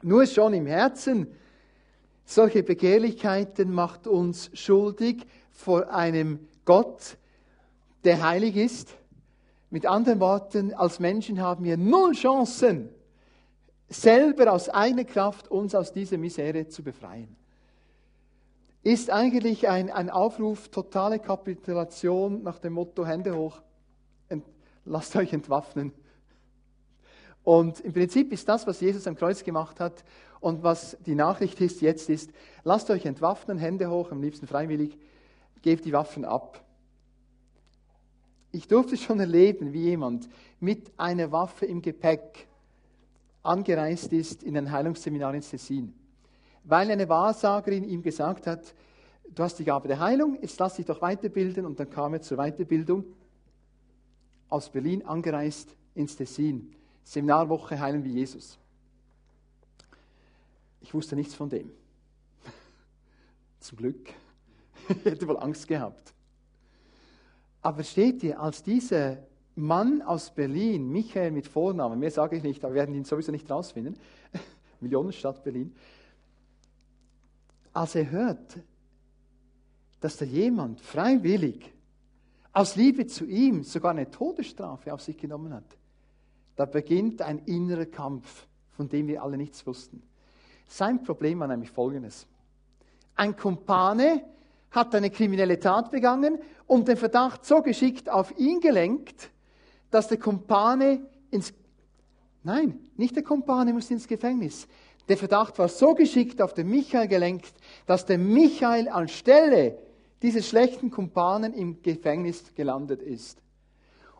nur 0.00 0.24
schon 0.26 0.54
im 0.54 0.66
Herzen 0.66 1.26
solche 2.24 2.62
Begehrlichkeiten 2.62 3.72
macht 3.72 4.06
uns 4.06 4.50
schuldig 4.52 5.26
vor 5.50 5.92
einem 5.92 6.46
Gott, 6.64 7.16
der 8.04 8.22
heilig 8.22 8.56
ist. 8.56 8.94
Mit 9.70 9.84
anderen 9.84 10.20
Worten, 10.20 10.72
als 10.74 11.00
Menschen 11.00 11.40
haben 11.40 11.64
wir 11.64 11.76
null 11.76 12.12
Chancen, 12.12 12.88
selber 13.88 14.52
aus 14.52 14.68
eigener 14.68 15.04
Kraft 15.04 15.48
uns 15.48 15.74
aus 15.74 15.92
dieser 15.92 16.18
Misere 16.18 16.68
zu 16.68 16.84
befreien. 16.84 17.34
Ist 18.82 19.10
eigentlich 19.10 19.68
ein, 19.68 19.90
ein 19.90 20.08
Aufruf, 20.08 20.68
totale 20.68 21.18
Kapitulation 21.18 22.42
nach 22.42 22.58
dem 22.58 22.74
Motto 22.74 23.04
Hände 23.04 23.36
hoch, 23.36 23.60
ent, 24.28 24.44
lasst 24.84 25.16
euch 25.16 25.32
entwaffnen. 25.32 25.92
Und 27.42 27.80
im 27.80 27.92
Prinzip 27.92 28.32
ist 28.32 28.48
das, 28.48 28.66
was 28.66 28.80
Jesus 28.80 29.06
am 29.06 29.16
Kreuz 29.16 29.42
gemacht 29.42 29.80
hat 29.80 30.04
und 30.40 30.62
was 30.62 30.96
die 31.06 31.14
Nachricht 31.14 31.60
ist 31.60 31.80
jetzt 31.80 32.08
ist, 32.10 32.30
lasst 32.62 32.90
euch 32.90 33.06
entwaffnen, 33.06 33.58
Hände 33.58 33.90
hoch, 33.90 34.12
am 34.12 34.22
liebsten 34.22 34.46
freiwillig, 34.46 34.96
gebt 35.62 35.84
die 35.84 35.92
Waffen 35.92 36.24
ab. 36.24 36.62
Ich 38.52 38.68
durfte 38.68 38.96
schon 38.96 39.20
erleben, 39.20 39.72
wie 39.72 39.84
jemand 39.84 40.28
mit 40.60 40.92
einer 40.98 41.32
Waffe 41.32 41.66
im 41.66 41.82
Gepäck 41.82 42.46
angereist 43.42 44.12
ist 44.12 44.42
in 44.42 44.56
ein 44.56 44.70
Heilungsseminar 44.70 45.34
in 45.34 45.40
Tessin, 45.40 45.94
weil 46.68 46.90
eine 46.90 47.08
Wahrsagerin 47.08 47.84
ihm 47.84 48.02
gesagt 48.02 48.46
hat, 48.46 48.74
du 49.34 49.42
hast 49.42 49.58
die 49.58 49.64
Gabe 49.64 49.88
der 49.88 50.00
Heilung, 50.00 50.38
jetzt 50.42 50.60
lass 50.60 50.76
dich 50.76 50.84
doch 50.84 51.00
weiterbilden 51.00 51.64
und 51.64 51.80
dann 51.80 51.88
kam 51.88 52.12
er 52.12 52.20
zur 52.20 52.36
Weiterbildung 52.36 53.04
aus 54.50 54.68
Berlin 54.68 55.04
angereist 55.04 55.74
ins 55.94 56.14
Tessin. 56.14 56.74
Seminarwoche 57.04 57.80
Heilen 57.80 58.04
wie 58.04 58.12
Jesus. 58.12 58.58
Ich 60.82 60.92
wusste 60.92 61.16
nichts 61.16 61.34
von 61.34 61.48
dem. 61.48 61.70
Zum 63.60 63.78
Glück. 63.78 64.12
Ich 64.90 65.04
hätte 65.04 65.26
wohl 65.26 65.38
Angst 65.38 65.66
gehabt. 65.66 66.12
Aber 67.62 67.82
steht 67.82 68.22
ihr, 68.22 68.40
als 68.40 68.62
dieser 68.62 69.18
Mann 69.54 70.02
aus 70.02 70.34
Berlin, 70.34 70.90
Michael 70.90 71.30
mit 71.30 71.46
Vornamen, 71.46 71.98
mehr 71.98 72.10
sage 72.10 72.36
ich 72.36 72.42
nicht, 72.42 72.62
aber 72.62 72.74
wir 72.74 72.80
werden 72.80 72.94
ihn 72.94 73.04
sowieso 73.04 73.32
nicht 73.32 73.50
rausfinden, 73.50 73.98
Millionenstadt 74.80 75.42
Berlin, 75.42 75.74
als 77.78 77.94
er 77.94 78.10
hört, 78.10 78.58
dass 80.00 80.16
da 80.16 80.24
jemand 80.24 80.80
freiwillig 80.80 81.72
aus 82.52 82.74
Liebe 82.74 83.06
zu 83.06 83.24
ihm 83.24 83.62
sogar 83.62 83.92
eine 83.92 84.10
Todesstrafe 84.10 84.92
auf 84.92 85.00
sich 85.00 85.16
genommen 85.16 85.54
hat, 85.54 85.76
da 86.56 86.64
beginnt 86.64 87.22
ein 87.22 87.38
innerer 87.46 87.86
Kampf, 87.86 88.48
von 88.70 88.88
dem 88.88 89.06
wir 89.06 89.22
alle 89.22 89.36
nichts 89.36 89.64
wussten. 89.64 90.02
Sein 90.66 91.04
Problem 91.04 91.38
war 91.38 91.46
nämlich 91.46 91.70
folgendes. 91.70 92.26
Ein 93.14 93.36
Kumpane 93.36 94.24
hat 94.72 94.92
eine 94.96 95.10
kriminelle 95.10 95.60
Tat 95.60 95.92
begangen 95.92 96.38
und 96.66 96.88
den 96.88 96.96
Verdacht 96.96 97.44
so 97.44 97.62
geschickt 97.62 98.10
auf 98.10 98.36
ihn 98.38 98.58
gelenkt, 98.58 99.30
dass 99.92 100.08
der 100.08 100.18
Kumpane 100.18 101.00
ins 101.30 101.54
Nein, 102.42 102.78
nicht 102.96 103.14
der 103.14 103.24
Kumpane 103.24 103.72
muss 103.72 103.90
ins 103.90 104.06
Gefängnis. 104.06 104.66
Der 105.08 105.16
Verdacht 105.16 105.58
war 105.58 105.68
so 105.68 105.94
geschickt 105.94 106.42
auf 106.42 106.52
den 106.52 106.68
Michael 106.68 107.08
gelenkt, 107.08 107.52
dass 107.88 108.04
der 108.04 108.18
Michael 108.18 108.90
anstelle 108.90 109.78
dieses 110.20 110.46
schlechten 110.46 110.90
Kumpanen 110.90 111.54
im 111.54 111.80
Gefängnis 111.82 112.54
gelandet 112.54 113.00
ist. 113.00 113.40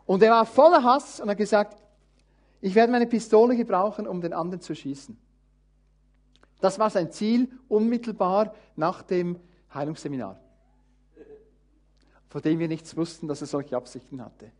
Und 0.07 0.23
er 0.23 0.31
war 0.31 0.47
voller 0.47 0.83
Hass 0.83 1.19
und 1.19 1.29
hat 1.29 1.37
gesagt, 1.37 1.77
ich 2.61 2.73
werde 2.73 2.91
meine 2.91 3.05
Pistole 3.05 3.55
gebrauchen, 3.55 4.07
um 4.07 4.21
den 4.21 4.33
anderen 4.33 4.59
zu 4.59 4.73
schießen. 4.73 5.15
Das 6.59 6.79
war 6.79 6.89
sein 6.89 7.11
Ziel 7.11 7.47
unmittelbar 7.67 8.55
nach 8.75 9.03
dem 9.03 9.39
Heilungsseminar, 9.71 10.39
von 12.27 12.41
dem 12.41 12.57
wir 12.57 12.67
nichts 12.67 12.97
wussten, 12.97 13.27
dass 13.27 13.41
er 13.41 13.47
solche 13.47 13.77
Absichten 13.77 14.25
hatte. 14.25 14.51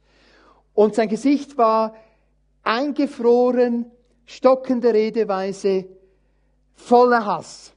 Und 0.75 0.93
sein 0.93 1.09
Gesicht 1.09 1.57
war 1.57 1.95
eingefroren, 2.61 3.89
stockende 4.27 4.93
Redeweise, 4.93 5.85
voller 6.75 7.25
Hass. 7.25 7.73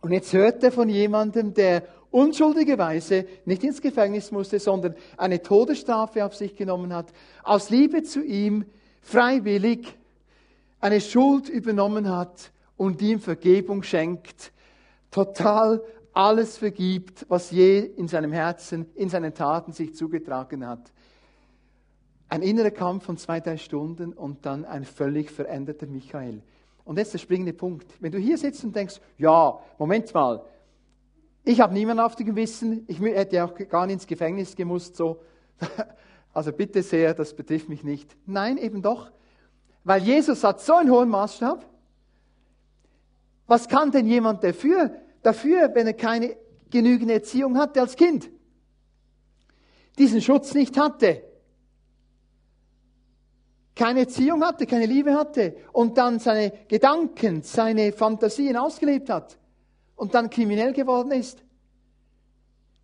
Und 0.00 0.12
jetzt 0.12 0.32
hört 0.32 0.62
er 0.62 0.72
von 0.72 0.88
jemandem, 0.88 1.54
der 1.54 1.84
unschuldigerweise 2.10 3.26
nicht 3.44 3.64
ins 3.64 3.80
Gefängnis 3.80 4.30
musste, 4.30 4.58
sondern 4.58 4.94
eine 5.16 5.42
Todesstrafe 5.42 6.24
auf 6.24 6.34
sich 6.34 6.56
genommen 6.56 6.94
hat, 6.94 7.12
aus 7.42 7.70
Liebe 7.70 8.02
zu 8.02 8.22
ihm 8.22 8.64
freiwillig 9.02 9.96
eine 10.80 11.00
Schuld 11.00 11.48
übernommen 11.48 12.08
hat 12.08 12.52
und 12.76 13.00
ihm 13.02 13.20
Vergebung 13.20 13.82
schenkt, 13.82 14.52
total 15.10 15.82
alles 16.12 16.58
vergibt, 16.58 17.26
was 17.28 17.50
je 17.50 17.78
in 17.78 18.08
seinem 18.08 18.32
Herzen, 18.32 18.86
in 18.94 19.08
seinen 19.08 19.34
Taten 19.34 19.72
sich 19.72 19.94
zugetragen 19.94 20.66
hat. 20.66 20.92
Ein 22.28 22.42
innerer 22.42 22.70
Kampf 22.70 23.04
von 23.04 23.16
zwei, 23.18 23.40
drei 23.40 23.56
Stunden 23.56 24.12
und 24.12 24.46
dann 24.46 24.64
ein 24.64 24.84
völlig 24.84 25.30
veränderter 25.30 25.86
Michael. 25.86 26.42
Und 26.86 26.98
jetzt 26.98 27.12
der 27.12 27.18
springende 27.18 27.52
Punkt. 27.52 27.92
Wenn 28.00 28.12
du 28.12 28.18
hier 28.18 28.38
sitzt 28.38 28.64
und 28.64 28.74
denkst, 28.74 29.00
ja, 29.18 29.58
Moment 29.76 30.14
mal, 30.14 30.42
ich 31.44 31.60
habe 31.60 31.74
niemanden 31.74 32.00
auf 32.02 32.14
dem 32.14 32.26
Gewissen, 32.26 32.84
ich 32.86 33.00
hätte 33.00 33.44
auch 33.44 33.54
gar 33.68 33.86
nicht 33.86 33.94
ins 33.94 34.06
Gefängnis 34.06 34.56
gemusst, 34.56 34.96
so. 34.96 35.20
Also 36.32 36.52
bitte 36.52 36.82
sehr, 36.82 37.14
das 37.14 37.34
betrifft 37.34 37.70
mich 37.70 37.82
nicht. 37.82 38.14
Nein, 38.26 38.58
eben 38.58 38.82
doch. 38.82 39.10
Weil 39.84 40.02
Jesus 40.02 40.44
hat 40.44 40.60
so 40.60 40.74
einen 40.74 40.90
hohen 40.90 41.08
Maßstab. 41.08 41.64
Was 43.46 43.66
kann 43.68 43.90
denn 43.90 44.06
jemand 44.06 44.44
dafür, 44.44 44.90
dafür, 45.22 45.74
wenn 45.74 45.86
er 45.86 45.94
keine 45.94 46.36
genügende 46.68 47.14
Erziehung 47.14 47.56
hatte 47.56 47.80
als 47.80 47.96
Kind? 47.96 48.28
Diesen 49.98 50.20
Schutz 50.20 50.52
nicht 50.52 50.76
hatte. 50.76 51.22
Keine 53.76 54.00
Erziehung 54.00 54.42
hatte, 54.42 54.66
keine 54.66 54.86
Liebe 54.86 55.14
hatte 55.14 55.54
und 55.72 55.98
dann 55.98 56.18
seine 56.18 56.50
Gedanken, 56.66 57.42
seine 57.42 57.92
Fantasien 57.92 58.56
ausgelebt 58.56 59.10
hat 59.10 59.38
und 59.96 60.14
dann 60.14 60.30
kriminell 60.30 60.72
geworden 60.72 61.12
ist. 61.12 61.44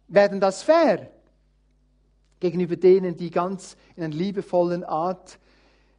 Werden 0.07 0.39
das 0.39 0.63
fair 0.63 1.11
gegenüber 2.41 2.77
denen, 2.77 3.17
die 3.17 3.31
ganz 3.31 3.79
in 3.97 4.05
einer 4.05 4.15
liebevollen 4.15 4.85
Art 4.85 5.39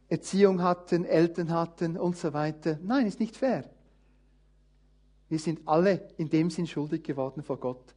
Erziehung 0.08 0.62
hatten, 0.62 1.04
Eltern 1.04 1.50
hatten 1.50 1.96
und 1.96 2.16
so 2.16 2.32
weiter? 2.32 2.78
Nein, 2.80 3.08
ist 3.08 3.18
nicht 3.18 3.36
fair. 3.36 3.64
Wir 5.28 5.40
sind 5.40 5.62
alle 5.66 6.06
in 6.18 6.30
dem 6.30 6.50
Sinn 6.50 6.68
schuldig 6.68 7.02
geworden 7.02 7.42
vor 7.42 7.58
Gott. 7.58 7.96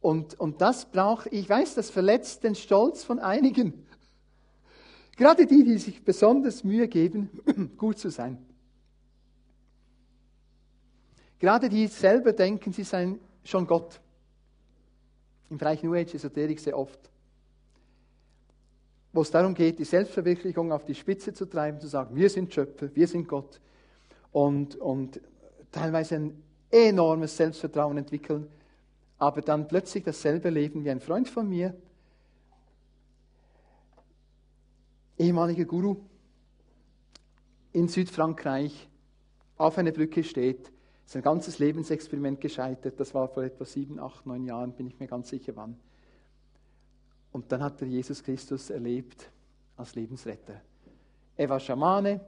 Und, 0.00 0.40
und 0.40 0.62
das 0.62 0.86
braucht, 0.86 1.26
ich 1.30 1.46
weiß, 1.46 1.74
das 1.74 1.90
verletzt 1.90 2.44
den 2.44 2.54
Stolz 2.54 3.04
von 3.04 3.18
einigen. 3.18 3.86
Gerade 5.22 5.46
die, 5.46 5.62
die 5.62 5.78
sich 5.78 6.02
besonders 6.02 6.64
Mühe 6.64 6.88
geben, 6.88 7.30
gut 7.76 7.96
zu 7.96 8.10
sein. 8.10 8.44
Gerade 11.38 11.68
die 11.68 11.86
selber 11.86 12.32
denken, 12.32 12.72
sie 12.72 12.82
seien 12.82 13.20
schon 13.44 13.64
Gott. 13.64 14.00
Im 15.48 15.58
Bereich 15.58 15.80
New 15.84 15.94
Age 15.94 16.14
Esoterik 16.14 16.58
sehr 16.58 16.76
oft. 16.76 16.98
Wo 19.12 19.22
es 19.22 19.30
darum 19.30 19.54
geht, 19.54 19.78
die 19.78 19.84
Selbstverwirklichung 19.84 20.72
auf 20.72 20.86
die 20.86 20.94
Spitze 20.96 21.32
zu 21.32 21.46
treiben, 21.46 21.78
zu 21.78 21.86
sagen, 21.86 22.16
wir 22.16 22.28
sind 22.28 22.52
Schöpfer, 22.52 22.90
wir 22.92 23.06
sind 23.06 23.28
Gott. 23.28 23.60
Und, 24.32 24.74
und 24.74 25.20
teilweise 25.70 26.16
ein 26.16 26.42
enormes 26.68 27.36
Selbstvertrauen 27.36 27.96
entwickeln, 27.96 28.48
aber 29.18 29.40
dann 29.40 29.68
plötzlich 29.68 30.02
dasselbe 30.02 30.50
Leben 30.50 30.84
wie 30.84 30.90
ein 30.90 30.98
Freund 30.98 31.28
von 31.28 31.48
mir, 31.48 31.76
ehemaliger 35.18 35.64
Guru 35.64 35.96
in 37.72 37.88
Südfrankreich, 37.88 38.88
auf 39.56 39.78
einer 39.78 39.92
Brücke 39.92 40.24
steht, 40.24 40.72
sein 41.04 41.22
ganzes 41.22 41.58
Lebensexperiment 41.58 42.40
gescheitert. 42.40 42.98
Das 42.98 43.14
war 43.14 43.28
vor 43.28 43.42
etwa 43.42 43.64
sieben, 43.64 43.98
acht, 43.98 44.26
neun 44.26 44.44
Jahren, 44.44 44.72
bin 44.72 44.86
ich 44.86 44.98
mir 44.98 45.06
ganz 45.06 45.28
sicher 45.28 45.54
wann. 45.56 45.76
Und 47.32 47.50
dann 47.50 47.62
hat 47.62 47.80
er 47.80 47.88
Jesus 47.88 48.22
Christus 48.22 48.70
erlebt 48.70 49.30
als 49.76 49.94
Lebensretter. 49.94 50.60
Er 51.36 51.48
war 51.48 51.60
Schamane, 51.60 52.20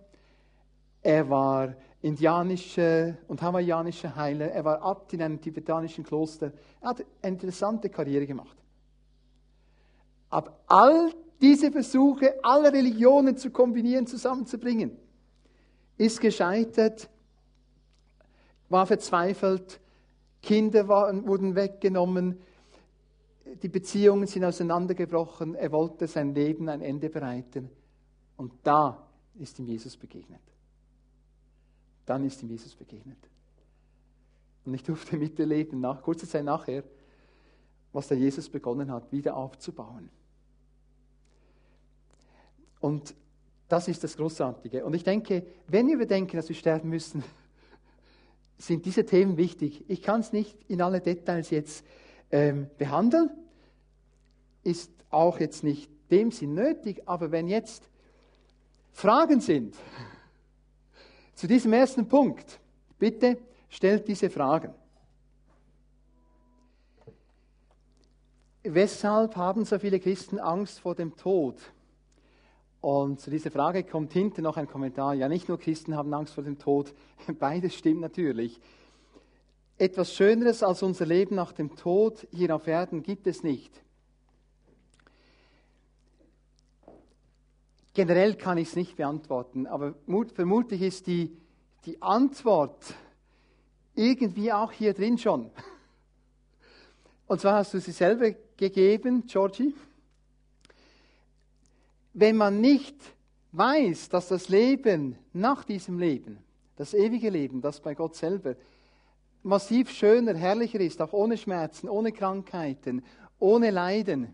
er 1.02 1.28
war 1.28 1.74
indianischer 2.00 3.16
und 3.28 3.40
hawaiianischer 3.42 4.16
Heiler, 4.16 4.50
er 4.50 4.64
war 4.64 4.82
Abt 4.82 5.12
in 5.12 5.22
einem 5.22 5.40
tibetanischen 5.40 6.04
Kloster. 6.04 6.52
Er 6.80 6.88
hat 6.88 7.04
eine 7.22 7.34
interessante 7.34 7.90
Karriere 7.90 8.26
gemacht. 8.26 8.56
Aber 10.30 10.58
all 10.66 11.12
diese 11.40 11.70
Versuche, 11.70 12.34
alle 12.42 12.72
Religionen 12.72 13.36
zu 13.36 13.50
kombinieren, 13.50 14.06
zusammenzubringen, 14.06 14.96
ist 15.96 16.20
gescheitert 16.20 17.08
war 18.68 18.86
verzweifelt, 18.86 19.80
Kinder 20.42 20.88
waren, 20.88 21.26
wurden 21.26 21.54
weggenommen, 21.54 22.38
die 23.62 23.68
Beziehungen 23.68 24.26
sind 24.26 24.44
auseinandergebrochen, 24.44 25.54
er 25.54 25.70
wollte 25.70 26.06
sein 26.06 26.34
Leben 26.34 26.68
ein 26.68 26.80
Ende 26.80 27.08
bereiten. 27.08 27.70
Und 28.36 28.52
da 28.62 29.06
ist 29.36 29.58
ihm 29.58 29.66
Jesus 29.66 29.96
begegnet. 29.96 30.40
Dann 32.04 32.24
ist 32.24 32.42
ihm 32.42 32.50
Jesus 32.50 32.74
begegnet. 32.74 33.18
Und 34.64 34.74
ich 34.74 34.82
durfte 34.82 35.16
miterleben, 35.16 35.80
nach, 35.80 36.02
kurze 36.02 36.26
Zeit 36.26 36.44
nachher, 36.44 36.82
was 37.92 38.08
der 38.08 38.18
Jesus 38.18 38.48
begonnen 38.48 38.90
hat, 38.90 39.12
wieder 39.12 39.36
aufzubauen. 39.36 40.10
Und 42.84 43.14
das 43.66 43.88
ist 43.88 44.04
das 44.04 44.14
Großartige. 44.14 44.84
Und 44.84 44.92
ich 44.92 45.04
denke, 45.04 45.46
wenn 45.68 45.88
wir 45.88 45.96
bedenken, 45.96 46.36
dass 46.36 46.50
wir 46.50 46.54
sterben 46.54 46.90
müssen, 46.90 47.24
sind 48.58 48.84
diese 48.84 49.06
Themen 49.06 49.38
wichtig. 49.38 49.86
Ich 49.88 50.02
kann 50.02 50.20
es 50.20 50.34
nicht 50.34 50.54
in 50.68 50.82
alle 50.82 51.00
Details 51.00 51.48
jetzt 51.48 51.82
ähm, 52.30 52.68
behandeln, 52.76 53.30
ist 54.64 54.92
auch 55.08 55.40
jetzt 55.40 55.64
nicht 55.64 55.90
dem 56.10 56.30
Sinn 56.30 56.52
nötig, 56.52 57.00
aber 57.06 57.32
wenn 57.32 57.48
jetzt 57.48 57.88
Fragen 58.92 59.40
sind 59.40 59.74
zu 61.34 61.46
diesem 61.46 61.72
ersten 61.72 62.06
Punkt, 62.06 62.60
bitte 62.98 63.38
stellt 63.70 64.06
diese 64.08 64.28
Fragen. 64.28 64.74
Weshalb 68.62 69.36
haben 69.36 69.64
so 69.64 69.78
viele 69.78 69.98
Christen 69.98 70.38
Angst 70.38 70.80
vor 70.80 70.94
dem 70.94 71.16
Tod? 71.16 71.56
Und 72.84 73.18
zu 73.18 73.30
dieser 73.30 73.50
Frage 73.50 73.82
kommt 73.82 74.12
hinten 74.12 74.42
noch 74.42 74.58
ein 74.58 74.68
Kommentar. 74.68 75.14
Ja, 75.14 75.26
nicht 75.26 75.48
nur 75.48 75.58
Christen 75.58 75.96
haben 75.96 76.12
Angst 76.12 76.34
vor 76.34 76.44
dem 76.44 76.58
Tod, 76.58 76.92
beides 77.38 77.74
stimmt 77.74 78.02
natürlich. 78.02 78.60
Etwas 79.78 80.12
Schöneres 80.12 80.62
als 80.62 80.82
unser 80.82 81.06
Leben 81.06 81.34
nach 81.34 81.52
dem 81.52 81.76
Tod 81.76 82.28
hier 82.30 82.54
auf 82.54 82.66
Erden 82.66 83.02
gibt 83.02 83.26
es 83.26 83.42
nicht. 83.42 83.72
Generell 87.94 88.34
kann 88.34 88.58
ich 88.58 88.68
es 88.68 88.76
nicht 88.76 88.96
beantworten, 88.96 89.66
aber 89.66 89.94
vermutlich 90.34 90.82
ist 90.82 91.06
die, 91.06 91.34
die 91.86 92.02
Antwort 92.02 92.92
irgendwie 93.94 94.52
auch 94.52 94.72
hier 94.72 94.92
drin 94.92 95.16
schon. 95.16 95.50
Und 97.28 97.40
zwar 97.40 97.54
hast 97.54 97.72
du 97.72 97.80
sie 97.80 97.92
selber 97.92 98.32
gegeben, 98.58 99.24
Georgie 99.26 99.74
wenn 102.14 102.36
man 102.36 102.60
nicht 102.60 102.96
weiß, 103.52 104.08
dass 104.08 104.28
das 104.28 104.48
Leben 104.48 105.18
nach 105.32 105.64
diesem 105.64 105.98
Leben, 105.98 106.38
das 106.76 106.94
ewige 106.94 107.28
Leben, 107.28 107.60
das 107.60 107.80
bei 107.80 107.94
Gott 107.94 108.14
selber, 108.14 108.54
massiv 109.42 109.90
schöner, 109.90 110.34
herrlicher 110.34 110.80
ist, 110.80 111.02
auch 111.02 111.12
ohne 111.12 111.36
Schmerzen, 111.36 111.88
ohne 111.88 112.12
Krankheiten, 112.12 113.04
ohne 113.38 113.70
Leiden, 113.70 114.32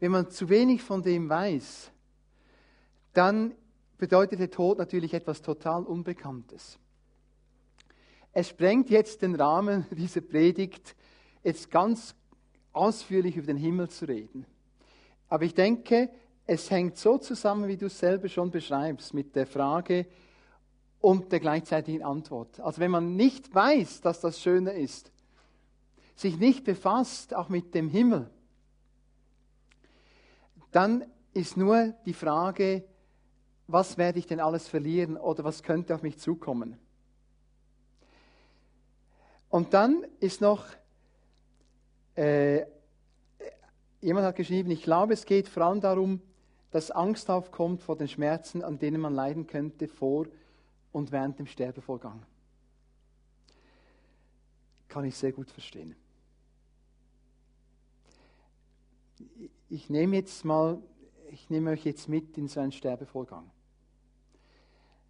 wenn 0.00 0.12
man 0.12 0.30
zu 0.30 0.48
wenig 0.48 0.82
von 0.82 1.02
dem 1.02 1.28
weiß, 1.28 1.92
dann 3.12 3.54
bedeutet 3.98 4.40
der 4.40 4.50
Tod 4.50 4.78
natürlich 4.78 5.12
etwas 5.14 5.42
total 5.42 5.84
Unbekanntes. 5.84 6.78
Es 8.32 8.48
sprengt 8.48 8.90
jetzt 8.90 9.22
den 9.22 9.34
Rahmen 9.34 9.86
dieser 9.90 10.22
Predigt, 10.22 10.96
jetzt 11.42 11.70
ganz 11.70 12.14
ausführlich 12.72 13.36
über 13.36 13.48
den 13.48 13.58
Himmel 13.58 13.90
zu 13.90 14.06
reden. 14.06 14.46
Aber 15.28 15.44
ich 15.44 15.54
denke, 15.54 16.10
es 16.46 16.70
hängt 16.70 16.96
so 16.96 17.18
zusammen, 17.18 17.68
wie 17.68 17.76
du 17.76 17.86
es 17.86 17.98
selber 17.98 18.28
schon 18.28 18.50
beschreibst, 18.50 19.14
mit 19.14 19.34
der 19.36 19.46
Frage 19.46 20.06
und 21.00 21.32
der 21.32 21.40
gleichzeitigen 21.40 22.02
Antwort. 22.02 22.60
Also 22.60 22.80
wenn 22.80 22.90
man 22.90 23.16
nicht 23.16 23.54
weiß, 23.54 24.00
dass 24.00 24.20
das 24.20 24.40
Schöne 24.40 24.72
ist, 24.72 25.12
sich 26.14 26.38
nicht 26.38 26.64
befasst, 26.64 27.34
auch 27.34 27.48
mit 27.48 27.74
dem 27.74 27.88
Himmel, 27.88 28.30
dann 30.70 31.04
ist 31.34 31.56
nur 31.56 31.94
die 32.06 32.14
Frage, 32.14 32.84
was 33.66 33.96
werde 33.96 34.18
ich 34.18 34.26
denn 34.26 34.40
alles 34.40 34.68
verlieren 34.68 35.16
oder 35.16 35.44
was 35.44 35.62
könnte 35.62 35.94
auf 35.94 36.02
mich 36.02 36.18
zukommen. 36.18 36.76
Und 39.48 39.74
dann 39.74 40.06
ist 40.20 40.40
noch, 40.40 40.64
äh, 42.14 42.64
jemand 44.00 44.26
hat 44.26 44.36
geschrieben, 44.36 44.70
ich 44.70 44.82
glaube, 44.82 45.12
es 45.12 45.26
geht 45.26 45.48
vor 45.48 45.64
allem 45.64 45.80
darum, 45.80 46.20
dass 46.72 46.90
Angst 46.90 47.30
aufkommt 47.30 47.82
vor 47.82 47.96
den 47.96 48.08
Schmerzen, 48.08 48.64
an 48.64 48.78
denen 48.78 49.00
man 49.00 49.14
leiden 49.14 49.46
könnte 49.46 49.86
vor 49.86 50.26
und 50.90 51.12
während 51.12 51.38
dem 51.38 51.46
Sterbevorgang. 51.46 52.22
Kann 54.88 55.04
ich 55.04 55.16
sehr 55.16 55.32
gut 55.32 55.50
verstehen. 55.50 55.94
Ich 59.68 59.88
nehme 59.88 60.16
jetzt 60.16 60.44
mal, 60.44 60.82
ich 61.30 61.48
nehme 61.48 61.70
euch 61.70 61.84
jetzt 61.84 62.08
mit 62.08 62.36
in 62.36 62.48
so 62.48 62.60
einen 62.60 62.72
Sterbevorgang. 62.72 63.50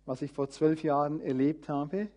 Was 0.05 0.21
ich 0.23 0.33
vor 0.33 0.51
zwölf 0.51 0.83
Jahren 0.83 1.21
erlebt 1.21 1.69
habe, 1.69 2.09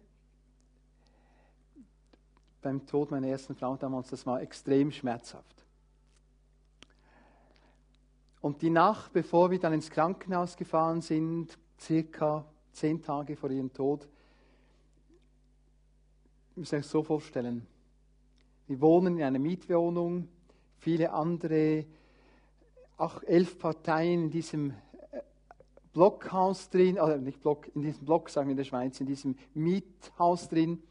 beim 2.63 2.85
Tod 2.87 3.11
meiner 3.11 3.27
ersten 3.27 3.55
Frau 3.55 3.77
damals, 3.77 4.09
das 4.09 4.25
war 4.25 4.41
extrem 4.41 4.91
schmerzhaft. 4.91 5.64
Und 8.45 8.61
die 8.61 8.69
Nacht, 8.69 9.11
bevor 9.11 9.49
wir 9.49 9.57
dann 9.57 9.73
ins 9.73 9.89
Krankenhaus 9.89 10.55
gefahren 10.55 11.01
sind, 11.01 11.57
circa 11.79 12.45
zehn 12.73 13.01
Tage 13.01 13.35
vor 13.35 13.49
ihrem 13.49 13.73
Tod, 13.73 14.07
müsst 16.55 16.71
ihr 16.71 16.77
euch 16.77 16.85
so 16.85 17.01
vorstellen. 17.01 17.65
Wir 18.67 18.79
wohnen 18.81 19.17
in 19.17 19.23
einer 19.23 19.39
Mietwohnung, 19.39 20.27
viele 20.77 21.11
andere, 21.11 21.85
auch 22.97 23.23
elf 23.23 23.57
Parteien 23.57 24.25
in 24.25 24.29
diesem 24.29 24.69
äh, 24.69 25.21
Blockhaus 25.91 26.69
drin, 26.69 26.99
oder 26.99 27.17
nicht 27.17 27.41
Block, 27.41 27.67
in 27.73 27.81
diesem 27.81 28.05
Block, 28.05 28.29
sagen 28.29 28.49
wir 28.49 28.51
in 28.51 28.57
der 28.57 28.63
Schweiz, 28.63 28.99
in 28.99 29.07
diesem 29.07 29.35
Miethaus 29.55 30.49
drin. 30.49 30.83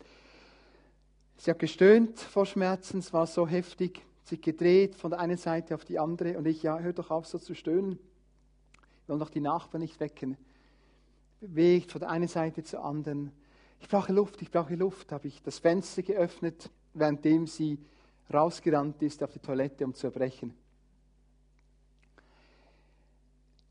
Sie 1.36 1.52
hat 1.52 1.60
gestöhnt 1.60 2.18
vor 2.18 2.46
Schmerzen, 2.46 2.98
es 2.98 3.12
war 3.12 3.28
so 3.28 3.46
heftig 3.46 4.04
sich 4.24 4.40
gedreht 4.40 4.94
von 4.94 5.10
der 5.10 5.20
einen 5.20 5.36
Seite 5.36 5.74
auf 5.74 5.84
die 5.84 5.98
andere 5.98 6.38
und 6.38 6.46
ich, 6.46 6.62
ja, 6.62 6.78
hör 6.78 6.92
doch 6.92 7.10
auf 7.10 7.26
so 7.26 7.38
zu 7.38 7.54
stöhnen. 7.54 7.98
Ich 9.02 9.08
will 9.08 9.18
noch 9.18 9.30
die 9.30 9.40
Nachbarn 9.40 9.82
nicht 9.82 10.00
wecken. 10.00 10.38
Bewegt 11.40 11.92
von 11.92 12.00
der 12.00 12.10
einen 12.10 12.28
Seite 12.28 12.64
zur 12.64 12.82
anderen. 12.82 13.32
Ich 13.80 13.88
brauche 13.88 14.12
Luft, 14.12 14.40
ich 14.40 14.50
brauche 14.50 14.74
Luft, 14.74 15.12
habe 15.12 15.28
ich 15.28 15.42
das 15.42 15.58
Fenster 15.58 16.02
geöffnet, 16.02 16.70
währenddem 16.94 17.46
sie 17.46 17.78
rausgerannt 18.32 19.02
ist 19.02 19.22
auf 19.22 19.32
die 19.32 19.40
Toilette, 19.40 19.84
um 19.84 19.92
zu 19.92 20.06
erbrechen. 20.06 20.54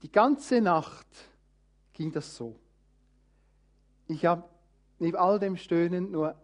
Die 0.04 0.12
ganze 0.12 0.62
Nacht 0.62 1.08
ging 1.94 2.12
das 2.12 2.36
so. 2.36 2.56
Ich 4.08 4.26
habe 4.26 4.44
neben 5.00 5.18
all 5.18 5.39
dem 5.39 5.58
Stöhnen 5.58 6.12
nur 6.12 6.36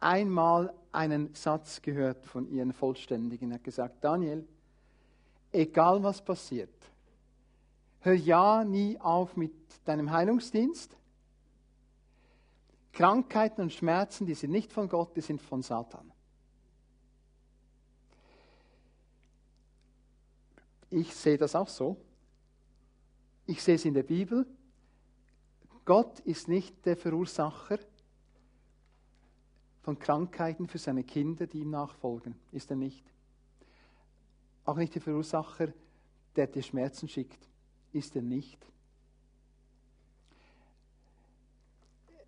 einmal 0.00 0.72
einen 0.92 1.34
Satz 1.34 1.82
gehört 1.82 2.24
von 2.26 2.48
ihren 2.48 2.72
Vollständigen. 2.72 3.50
Er 3.50 3.56
hat 3.56 3.64
gesagt, 3.64 4.02
Daniel, 4.02 4.46
egal 5.52 6.02
was 6.02 6.24
passiert, 6.24 6.74
hör 8.00 8.14
ja 8.14 8.64
nie 8.64 8.98
auf 9.00 9.36
mit 9.36 9.52
deinem 9.84 10.10
Heilungsdienst. 10.10 10.96
Krankheiten 12.92 13.60
und 13.60 13.72
Schmerzen, 13.72 14.26
die 14.26 14.34
sind 14.34 14.52
nicht 14.52 14.72
von 14.72 14.88
Gott, 14.88 15.14
die 15.16 15.20
sind 15.20 15.42
von 15.42 15.62
Satan. 15.62 16.12
Ich 20.88 21.14
sehe 21.14 21.36
das 21.36 21.54
auch 21.54 21.68
so. 21.68 21.96
Ich 23.44 23.62
sehe 23.62 23.74
es 23.74 23.84
in 23.84 23.92
der 23.92 24.02
Bibel. 24.02 24.46
Gott 25.84 26.20
ist 26.20 26.48
nicht 26.48 26.86
der 26.86 26.96
Verursacher 26.96 27.78
von 29.86 30.00
Krankheiten 30.00 30.66
für 30.66 30.78
seine 30.78 31.04
Kinder, 31.04 31.46
die 31.46 31.60
ihm 31.60 31.70
nachfolgen. 31.70 32.34
Ist 32.50 32.70
er 32.70 32.76
nicht. 32.76 33.04
Auch 34.64 34.74
nicht 34.74 34.92
der 34.96 35.00
Verursacher, 35.00 35.68
der 36.34 36.48
dir 36.48 36.64
Schmerzen 36.64 37.08
schickt. 37.08 37.38
Ist 37.92 38.16
er 38.16 38.22
nicht. 38.22 38.58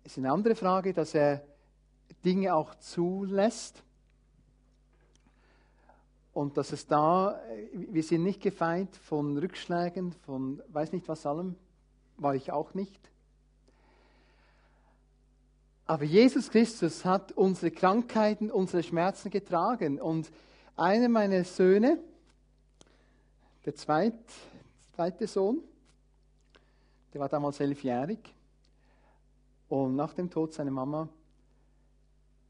Es 0.05 0.13
ist 0.13 0.19
eine 0.19 0.31
andere 0.31 0.55
Frage, 0.55 0.93
dass 0.93 1.13
er 1.13 1.43
Dinge 2.23 2.55
auch 2.55 2.75
zulässt. 2.75 3.83
Und 6.31 6.55
dass 6.55 6.71
es 6.71 6.87
da, 6.87 7.41
wir 7.73 8.03
sind 8.03 8.23
nicht 8.23 8.41
gefeit 8.41 8.95
von 8.95 9.37
Rückschlägen, 9.37 10.13
von 10.25 10.61
weiß 10.69 10.93
nicht 10.93 11.09
was 11.09 11.25
allem, 11.25 11.57
war 12.15 12.35
ich 12.35 12.53
auch 12.53 12.73
nicht. 12.73 13.11
Aber 15.89 16.03
Jesus 16.03 16.51
Christus 16.51 17.03
hat 17.03 17.31
unsere 17.31 17.71
Krankheiten, 17.71 18.51
unsere 18.51 18.83
Schmerzen 18.83 19.31
getragen. 19.31 19.99
Und 19.99 20.31
einer 20.75 21.09
meiner 21.09 21.43
Söhne, 21.43 21.97
der 23.65 23.73
zweit, 23.73 24.13
zweite 24.95 25.25
Sohn, 25.25 25.63
der 27.11 27.21
war 27.21 27.27
damals 27.27 27.59
elfjährig. 27.59 28.19
Und 29.67 29.95
nach 29.95 30.13
dem 30.13 30.29
Tod 30.29 30.53
seiner 30.53 30.69
Mama 30.69 31.09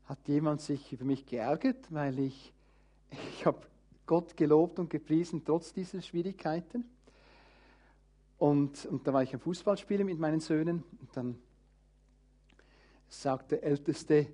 hat 0.03 0.19
jemand 0.27 0.59
sich 0.59 0.91
über 0.91 1.05
mich 1.05 1.25
geärgert, 1.25 1.85
weil 1.91 2.19
ich, 2.19 2.51
ich 3.09 3.45
habe 3.45 3.61
Gott 4.05 4.35
gelobt 4.35 4.79
und 4.79 4.89
gepriesen, 4.89 5.43
trotz 5.45 5.71
dieser 5.71 6.01
Schwierigkeiten. 6.01 6.83
Und, 8.37 8.85
und 8.87 9.07
da 9.07 9.13
war 9.13 9.23
ich 9.23 9.33
am 9.33 9.39
Fußballspielen 9.39 10.05
mit 10.05 10.19
meinen 10.19 10.41
Söhnen. 10.41 10.83
Und 10.99 11.15
dann 11.15 11.39
sagt 13.09 13.51
der 13.51 13.63
Älteste, 13.63 14.27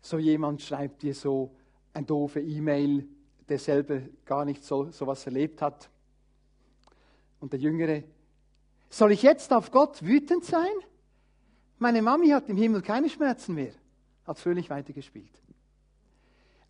so 0.00 0.18
jemand 0.18 0.62
schreibt 0.62 1.02
dir 1.02 1.14
so 1.14 1.50
ein 1.92 2.06
doofe 2.06 2.40
E-Mail, 2.40 3.06
der 3.48 3.58
selber 3.58 4.00
gar 4.24 4.44
nicht 4.44 4.64
so 4.64 4.90
sowas 4.90 5.24
erlebt 5.26 5.62
hat. 5.62 5.90
Und 7.40 7.52
der 7.52 7.60
Jüngere, 7.60 8.02
soll 8.88 9.12
ich 9.12 9.22
jetzt 9.22 9.52
auf 9.52 9.70
Gott 9.70 10.02
wütend 10.02 10.44
sein? 10.44 10.72
Meine 11.78 12.02
Mami 12.02 12.28
hat 12.28 12.48
im 12.48 12.56
Himmel 12.56 12.82
keine 12.82 13.08
Schmerzen 13.08 13.54
mehr. 13.54 13.72
Hat 14.26 14.38
völlig 14.38 14.70
weitergespielt. 14.70 15.30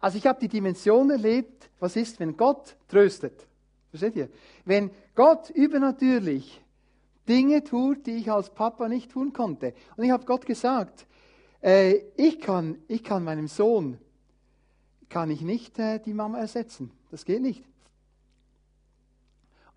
Also 0.01 0.19
ich 0.19 0.27
habe 0.27 0.41
die 0.41 0.49
Dimension 0.49 1.11
erlebt, 1.11 1.71
was 1.79 1.97
ist, 1.97 2.21
wenn 2.21 2.37
Gott 2.37 2.77
tröstet. 2.89 3.47
Versteht 3.91 4.17
ihr? 4.17 4.29
Wenn 4.65 4.91
Gott 5.15 5.51
übernatürlich 5.51 6.63
Dinge 7.29 7.65
tut, 7.65 8.07
die 8.07 8.17
ich 8.17 8.31
als 8.31 8.51
Papa 8.51 8.89
nicht 8.89 9.11
tun 9.11 9.33
konnte. 9.33 9.75
Und 9.97 10.05
ich 10.05 10.11
habe 10.11 10.25
Gott 10.27 10.47
gesagt, 10.47 11.07
äh, 11.63 11.97
ich, 12.17 12.41
kann, 12.41 12.79
ich 12.89 13.03
kann 13.05 13.25
meinem 13.25 13.49
Sohn, 13.49 13.99
kann 15.09 15.31
ich 15.31 15.41
nicht 15.41 15.79
äh, 15.79 15.99
die 15.99 16.15
Mama 16.15 16.39
ersetzen. 16.39 16.91
Das 17.11 17.25
geht 17.25 17.43
nicht. 17.43 17.65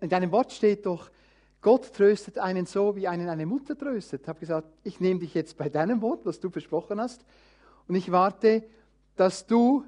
In 0.00 0.08
deinem 0.08 0.32
Wort 0.32 0.52
steht 0.52 0.86
doch, 0.86 1.10
Gott 1.62 1.92
tröstet 1.92 2.38
einen 2.38 2.64
so, 2.64 2.96
wie 2.96 3.06
einen 3.06 3.28
eine 3.28 3.44
Mutter 3.44 3.76
tröstet. 3.76 4.22
Ich 4.22 4.28
habe 4.28 4.40
gesagt, 4.40 4.68
ich 4.82 4.98
nehme 5.00 5.20
dich 5.20 5.34
jetzt 5.34 5.58
bei 5.58 5.68
deinem 5.68 6.00
Wort, 6.00 6.24
was 6.24 6.40
du 6.40 6.50
versprochen 6.50 7.00
hast, 7.00 7.24
und 7.86 7.96
ich 7.96 8.12
warte, 8.12 8.62
dass 9.16 9.46
du 9.46 9.84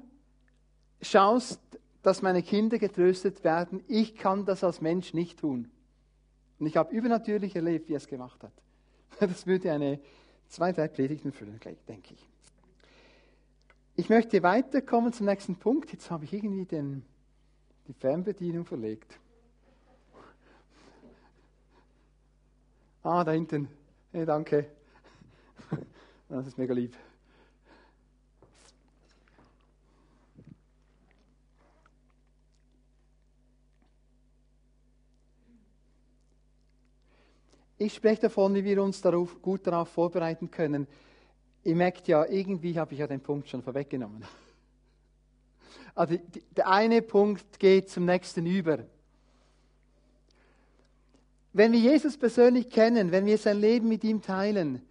schaust, 1.01 1.59
dass 2.01 2.21
meine 2.21 2.43
Kinder 2.43 2.77
getröstet 2.77 3.43
werden. 3.43 3.81
Ich 3.87 4.15
kann 4.15 4.45
das 4.45 4.63
als 4.63 4.81
Mensch 4.81 5.13
nicht 5.13 5.39
tun. 5.39 5.71
Und 6.59 6.67
ich 6.67 6.77
habe 6.77 6.93
übernatürlich 6.93 7.55
erlebt, 7.55 7.87
wie 7.87 7.93
er 7.93 7.97
es 7.97 8.07
gemacht 8.07 8.43
hat. 8.43 8.51
Das 9.19 9.47
würde 9.47 9.71
eine 9.71 9.99
zwei, 10.53 10.71
drei 10.71 10.87
Predigten 10.87 11.31
füllen, 11.31 11.59
denke 11.87 12.13
ich. 12.13 12.29
Ich 13.95 14.09
möchte 14.09 14.43
weiterkommen 14.43 15.11
zum 15.11 15.25
nächsten 15.25 15.55
Punkt. 15.55 15.91
Jetzt 15.91 16.11
habe 16.11 16.25
ich 16.25 16.33
irgendwie 16.33 16.65
den, 16.65 17.03
die 17.87 17.93
Fernbedienung 17.93 18.65
verlegt. 18.65 19.19
Ah, 23.01 23.23
da 23.23 23.31
hinten. 23.31 23.67
Hey, 24.11 24.25
danke. 24.25 24.67
Das 26.29 26.47
ist 26.47 26.57
mega 26.57 26.73
lieb. 26.73 26.95
Ich 37.83 37.95
spreche 37.95 38.21
davon, 38.21 38.55
wie 38.55 38.63
wir 38.63 38.81
uns 38.81 39.01
darauf, 39.01 39.41
gut 39.41 39.67
darauf 39.67 39.89
vorbereiten 39.89 40.49
können. 40.49 40.87
Ihr 41.65 41.75
merkt 41.75 42.07
ja, 42.07 42.25
irgendwie 42.25 42.79
habe 42.79 42.93
ich 42.93 42.99
ja 42.99 43.07
den 43.07 43.19
Punkt 43.19 43.49
schon 43.49 43.61
vorweggenommen. 43.61 44.23
Also 45.95 46.17
der 46.57 46.67
eine 46.69 47.03
Punkt 47.03 47.59
geht 47.59 47.87
zum 47.87 48.05
nächsten 48.05 48.47
über. 48.47 48.79
Wenn 51.51 51.71
wir 51.71 51.79
Jesus 51.79 52.17
persönlich 52.17 52.67
kennen, 52.69 53.11
wenn 53.11 53.27
wir 53.27 53.37
sein 53.37 53.59
Leben 53.59 53.89
mit 53.89 54.03
ihm 54.03 54.19
teilen, 54.19 54.81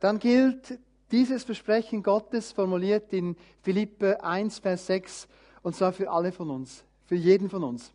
dann 0.00 0.18
gilt 0.18 0.78
dieses 1.10 1.44
Versprechen 1.44 2.02
Gottes 2.02 2.52
formuliert 2.52 3.12
in 3.12 3.36
Philippe 3.60 4.24
1, 4.24 4.60
Vers 4.60 4.86
6, 4.86 5.28
und 5.62 5.76
zwar 5.76 5.92
für 5.92 6.10
alle 6.10 6.32
von 6.32 6.48
uns, 6.48 6.84
für 7.04 7.16
jeden 7.16 7.50
von 7.50 7.62
uns. 7.62 7.92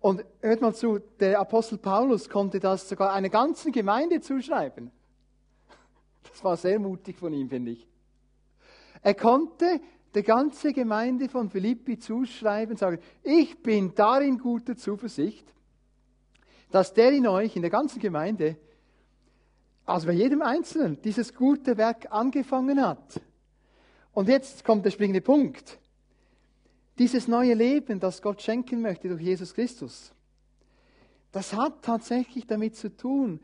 Und 0.00 0.24
hört 0.40 0.60
mal 0.60 0.74
zu, 0.74 0.98
der 1.20 1.40
Apostel 1.40 1.78
Paulus 1.78 2.28
konnte 2.28 2.60
das 2.60 2.88
sogar 2.88 3.12
einer 3.12 3.28
ganzen 3.28 3.72
Gemeinde 3.72 4.20
zuschreiben. 4.20 4.90
Das 6.30 6.44
war 6.44 6.56
sehr 6.56 6.78
mutig 6.78 7.18
von 7.18 7.32
ihm, 7.32 7.48
finde 7.48 7.72
ich. 7.72 7.86
Er 9.02 9.14
konnte 9.14 9.80
der 10.14 10.22
ganze 10.22 10.72
Gemeinde 10.72 11.28
von 11.28 11.50
Philippi 11.50 11.98
zuschreiben 11.98 12.72
und 12.72 12.78
sagen, 12.78 12.98
ich 13.22 13.62
bin 13.62 13.94
darin 13.94 14.38
guter 14.38 14.76
Zuversicht, 14.76 15.46
dass 16.70 16.92
der 16.94 17.12
in 17.12 17.26
euch, 17.26 17.56
in 17.56 17.62
der 17.62 17.70
ganzen 17.70 18.00
Gemeinde, 18.00 18.56
also 19.84 20.06
bei 20.08 20.14
jedem 20.14 20.42
Einzelnen, 20.42 21.00
dieses 21.02 21.34
gute 21.34 21.76
Werk 21.76 22.10
angefangen 22.10 22.84
hat. 22.84 23.20
Und 24.12 24.28
jetzt 24.28 24.64
kommt 24.64 24.84
der 24.84 24.90
springende 24.90 25.20
Punkt. 25.20 25.78
Dieses 26.98 27.28
neue 27.28 27.54
Leben, 27.54 28.00
das 28.00 28.22
Gott 28.22 28.40
schenken 28.40 28.80
möchte 28.80 29.08
durch 29.08 29.20
Jesus 29.20 29.52
Christus, 29.52 30.12
das 31.32 31.52
hat 31.52 31.82
tatsächlich 31.82 32.46
damit 32.46 32.76
zu 32.76 32.96
tun, 32.96 33.40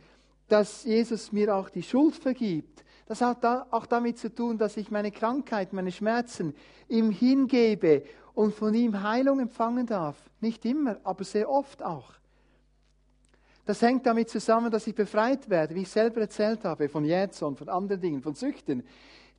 dass 0.49 0.85
Jesus 0.85 1.33
mir 1.33 1.55
auch 1.55 1.69
die 1.69 1.83
Schuld 1.83 2.15
vergibt. 2.15 2.85
Das 3.07 3.21
hat 3.21 3.45
auch 3.45 3.87
damit 3.87 4.19
zu 4.19 4.35
tun, 4.35 4.57
dass 4.57 4.77
ich 4.77 4.91
meine 4.91 5.11
Krankheit, 5.11 5.73
meine 5.73 5.93
Schmerzen 5.93 6.55
ihm 6.89 7.11
hingebe 7.11 8.05
und 8.33 8.55
von 8.55 8.73
ihm 8.73 9.03
Heilung 9.03 9.41
empfangen 9.41 9.87
darf. 9.87 10.17
Nicht 10.41 10.65
immer, 10.65 10.99
aber 11.05 11.25
sehr 11.25 11.51
oft 11.51 11.83
auch. 11.83 12.15
Das 13.65 13.83
hängt 13.83 14.07
damit 14.07 14.31
zusammen, 14.31 14.71
dass 14.71 14.87
ich 14.87 14.95
befreit 14.95 15.49
werde, 15.49 15.75
wie 15.75 15.83
ich 15.83 15.91
selber 15.91 16.23
erzählt 16.23 16.65
habe, 16.65 16.89
von 16.89 17.05
Jähzorn, 17.05 17.57
von 17.57 17.69
anderen 17.69 18.01
Dingen, 18.01 18.23
von 18.23 18.35
Süchten, 18.35 18.83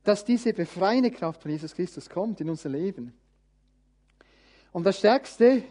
dass 0.02 0.24
diese 0.24 0.52
befreiende 0.52 1.10
Kraft 1.10 1.42
von 1.42 1.50
Jesus 1.50 1.74
Christus 1.74 2.08
kommt 2.08 2.40
in 2.40 2.48
unser 2.48 2.68
Leben. 2.70 3.12
Und 4.74 4.82
das 4.82 4.98
Stärkste 4.98 5.62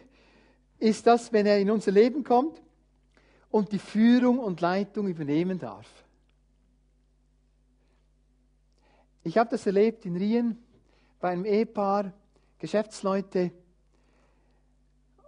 ist 0.80 1.06
das, 1.06 1.34
wenn 1.34 1.46
er 1.46 1.60
in 1.60 1.70
unser 1.70 1.92
Leben 1.92 2.24
kommt 2.24 2.62
und 3.52 3.74
die 3.74 3.80
Führung 3.80 4.40
und 4.40 4.62
Leitung 4.62 5.10
übernehmen 5.10 5.60
darf. 5.60 5.86
Ich 9.26 9.38
habe 9.38 9.50
das 9.50 9.66
erlebt 9.66 10.06
in 10.06 10.16
Rien 10.16 10.58
bei 11.20 11.32
einem 11.32 11.44
Ehepaar, 11.44 12.14
Geschäftsleute, 12.60 13.52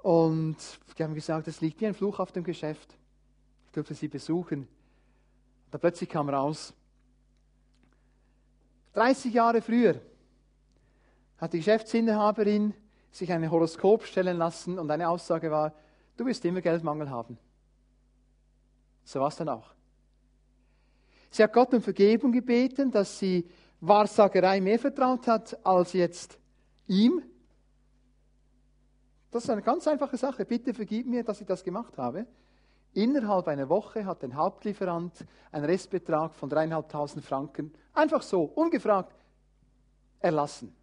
und 0.04 0.56
die 0.98 1.04
haben 1.04 1.14
gesagt, 1.14 1.50
es 1.50 1.60
liegt 1.60 1.82
wie 1.82 1.88
ein 1.88 1.96
Fluch 1.96 2.20
auf 2.20 2.32
dem 2.32 2.46
Geschäft. 2.46 2.96
Ich 3.66 3.72
durfte 3.74 3.94
sie 3.94 4.08
besuchen. 4.08 4.70
Da 5.72 5.78
plötzlich 5.80 6.10
kam 6.10 6.30
raus, 6.30 6.74
30 8.94 9.34
Jahre 9.34 9.62
früher 9.62 10.00
hat 11.40 11.52
die 11.52 11.58
Geschäftsinhaberin 11.58 12.74
sich 13.16 13.32
ein 13.32 13.50
Horoskop 13.50 14.04
stellen 14.04 14.38
lassen 14.38 14.78
und 14.78 14.92
eine 14.92 15.08
Aussage 15.08 15.50
war, 15.50 15.74
du 16.18 16.26
wirst 16.26 16.44
immer 16.44 16.60
Geldmangel 16.60 17.10
haben. 17.10 17.38
So 19.06 19.22
war 19.22 19.30
es 19.30 19.38
dann 19.38 19.48
auch. 19.48 19.74
Sie 21.30 21.42
hat 21.42 21.54
Gott 21.54 21.74
um 21.74 21.82
Vergebung 21.82 22.32
gebeten, 22.34 22.92
dass 22.92 23.18
sie 23.20 23.50
Wahrsagerei 23.80 24.60
mehr 24.60 24.80
vertraut 24.80 25.28
hat 25.28 25.66
als 25.66 25.94
jetzt 25.94 26.38
ihm. 26.88 27.22
Das 29.32 29.44
ist 29.44 29.50
eine 29.50 29.62
ganz 29.62 29.88
einfache 29.88 30.18
Sache. 30.18 30.44
Bitte 30.44 30.74
vergib 30.74 31.08
mir, 31.08 31.24
dass 31.24 31.40
ich 31.40 31.48
das 31.48 31.64
gemacht 31.64 31.98
habe. 31.98 32.26
Innerhalb 32.94 33.48
einer 33.48 33.70
Woche 33.70 34.06
hat 34.06 34.24
ein 34.24 34.36
Hauptlieferant 34.36 35.26
einen 35.52 35.66
Restbetrag 35.66 36.34
von 36.34 36.50
dreieinhalbtausend 36.50 37.24
Franken 37.24 37.74
einfach 37.94 38.22
so, 38.22 38.44
ungefragt, 38.44 39.16
erlassen. 40.20 40.76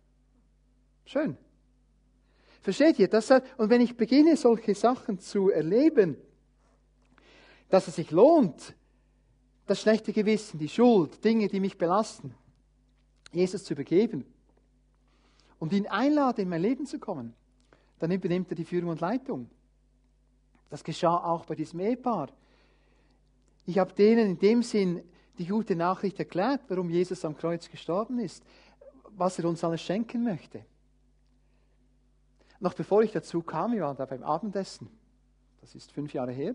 Schön. 1.05 1.37
Versteht 2.63 2.99
ihr? 2.99 3.09
Das, 3.09 3.31
und 3.31 3.71
wenn 3.71 3.81
ich 3.81 3.97
beginne, 3.97 4.37
solche 4.37 4.75
Sachen 4.75 5.19
zu 5.19 5.51
erleben, 5.51 6.17
dass 7.69 7.89
es 7.89 7.97
sich 7.97 8.11
lohnt, 8.11 8.75
das 9.67 9.81
schlechte 9.81 10.13
Gewissen, 10.13 10.59
die 10.59 10.69
Schuld, 10.69 11.25
Dinge, 11.25 11.49
die 11.49 11.61
mich 11.61 11.77
belasten, 11.77 12.35
Jesus 13.33 13.65
zu 13.65 13.75
übergeben 13.75 14.25
und 15.59 15.73
ihn 15.73 15.87
einlade, 15.87 16.43
in 16.43 16.49
mein 16.49 16.63
Leben 16.63 16.87
zu 16.87 16.99
kommen, 16.99 17.35
dann 17.99 18.11
übernimmt 18.11 18.51
er 18.51 18.57
die 18.57 18.65
Führung 18.65 18.91
und 18.91 19.01
Leitung. 19.01 19.49
Das 20.71 20.85
geschah 20.85 21.17
auch 21.17 21.45
bei 21.47 21.55
diesem 21.55 21.81
Ehepaar. 21.81 22.29
Ich 23.67 23.79
habe 23.79 23.93
denen 23.93 24.31
in 24.31 24.39
dem 24.39 24.63
Sinn 24.63 25.03
die 25.39 25.47
gute 25.47 25.75
Nachricht 25.75 26.19
erklärt, 26.19 26.63
warum 26.69 26.91
Jesus 26.91 27.25
am 27.25 27.37
Kreuz 27.37 27.69
gestorben 27.71 28.19
ist, 28.19 28.45
was 29.11 29.39
er 29.39 29.47
uns 29.47 29.65
alles 29.65 29.83
schenken 29.83 30.25
möchte. 30.25 30.65
Noch 32.63 32.75
bevor 32.75 33.03
ich 33.03 33.11
dazu 33.11 33.43
kam, 33.43 33.73
wir 33.73 33.83
waren 33.83 33.97
da 33.97 34.07
beim 34.07 34.23
Abendessen, 34.23 34.89
das 35.61 35.75
ist 35.75 35.91
fünf 35.91 36.15
Jahre 36.15 36.31
her, 36.31 36.55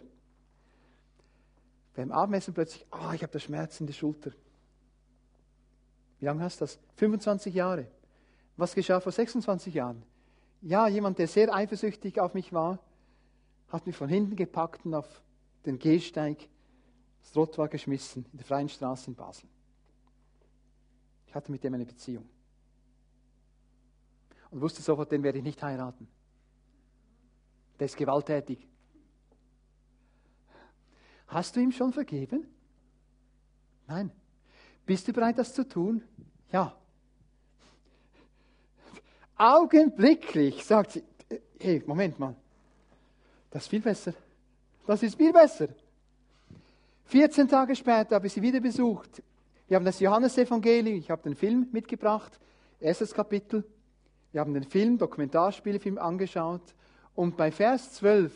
beim 1.96 2.14
Abendessen 2.14 2.54
plötzlich, 2.54 2.86
ah, 2.92 3.10
oh, 3.10 3.14
ich 3.14 3.24
habe 3.24 3.34
da 3.34 3.40
Schmerzen 3.40 3.84
in 3.84 3.88
der 3.88 3.94
Schulter. 3.94 4.32
Wie 6.20 6.26
lange 6.26 6.44
hast 6.44 6.62
du 6.62 6.64
das? 6.64 6.80
25 6.96 7.54
Jahre. 7.54 7.88
Was 8.56 8.74
geschah 8.74 9.02
vor 9.02 9.12
26 9.12 9.74
Jahren? 9.74 10.02
Ja, 10.62 10.88
jemand, 10.88 11.20
der 11.20 11.28
sehr 11.28 11.54
eifersüchtig 11.54 12.22
auf 12.22 12.34
mich 12.34 12.54
war, 12.54 12.80
hat 13.68 13.86
mich 13.86 13.98
von 13.98 14.08
hinten 14.08 14.38
gepackt 14.38 14.86
und 14.86 14.94
auf 14.94 15.22
den 15.66 15.78
Gehsteig 15.78 16.48
das 17.20 17.34
Trottoir 17.34 17.68
geschmissen 17.68 18.26
in 18.32 18.38
der 18.38 18.48
Freien 18.48 18.70
Straße 18.70 19.10
in 19.10 19.16
Basel. 19.16 19.50
Ich 21.28 21.36
hatte 21.36 21.52
mit 21.52 21.66
dem 21.66 21.74
eine 21.74 21.86
Beziehung 21.86 22.30
und 24.52 24.62
wusste 24.62 24.82
sofort, 24.82 25.12
den 25.12 25.24
werde 25.24 25.40
ich 25.40 25.44
nicht 25.44 25.62
heiraten. 25.62 26.08
Der 27.80 27.86
ist 27.86 27.98
gewalttätig. 27.98 28.68
Hast 31.28 31.56
du 31.56 31.60
ihm 31.60 31.72
schon 31.72 31.92
vergeben? 31.92 32.48
Nein. 33.88 34.12
Bist 34.86 35.08
du 35.08 35.14
bereit, 35.14 35.38
das 35.38 35.54
zu 35.54 35.68
tun? 35.68 36.02
Ja. 36.52 36.76
Augenblicklich 39.36 40.64
sagt 40.66 40.94
sie, 40.94 41.04
hey, 41.60 41.84
Moment 41.86 42.18
mal, 42.18 42.36
das 43.52 43.64
ist 43.64 43.70
viel 43.70 43.82
besser. 43.82 44.14
Das 44.86 45.04
ist 45.04 45.16
viel 45.16 45.34
besser. 45.34 45.68
14 47.06 47.48
Tage 47.48 47.76
später 47.76 48.16
habe 48.16 48.28
ich 48.28 48.34
sie 48.34 48.42
wieder 48.42 48.60
besucht. 48.60 49.22
Wir 49.68 49.76
haben 49.76 49.86
das 49.86 50.00
Johannesevangelium, 50.00 50.98
ich 50.98 51.12
habe 51.12 51.22
den 51.22 51.36
Film 51.36 51.68
mitgebracht, 51.72 52.40
erstes 52.80 53.14
Kapitel. 53.14 53.66
Wir 54.32 54.42
haben 54.42 54.54
den 54.54 54.64
Film, 54.64 54.98
Dokumentarspielfilm 54.98 55.98
angeschaut 55.98 56.62
und 57.16 57.38
bei 57.38 57.52
Vers 57.52 57.94
12, 57.94 58.32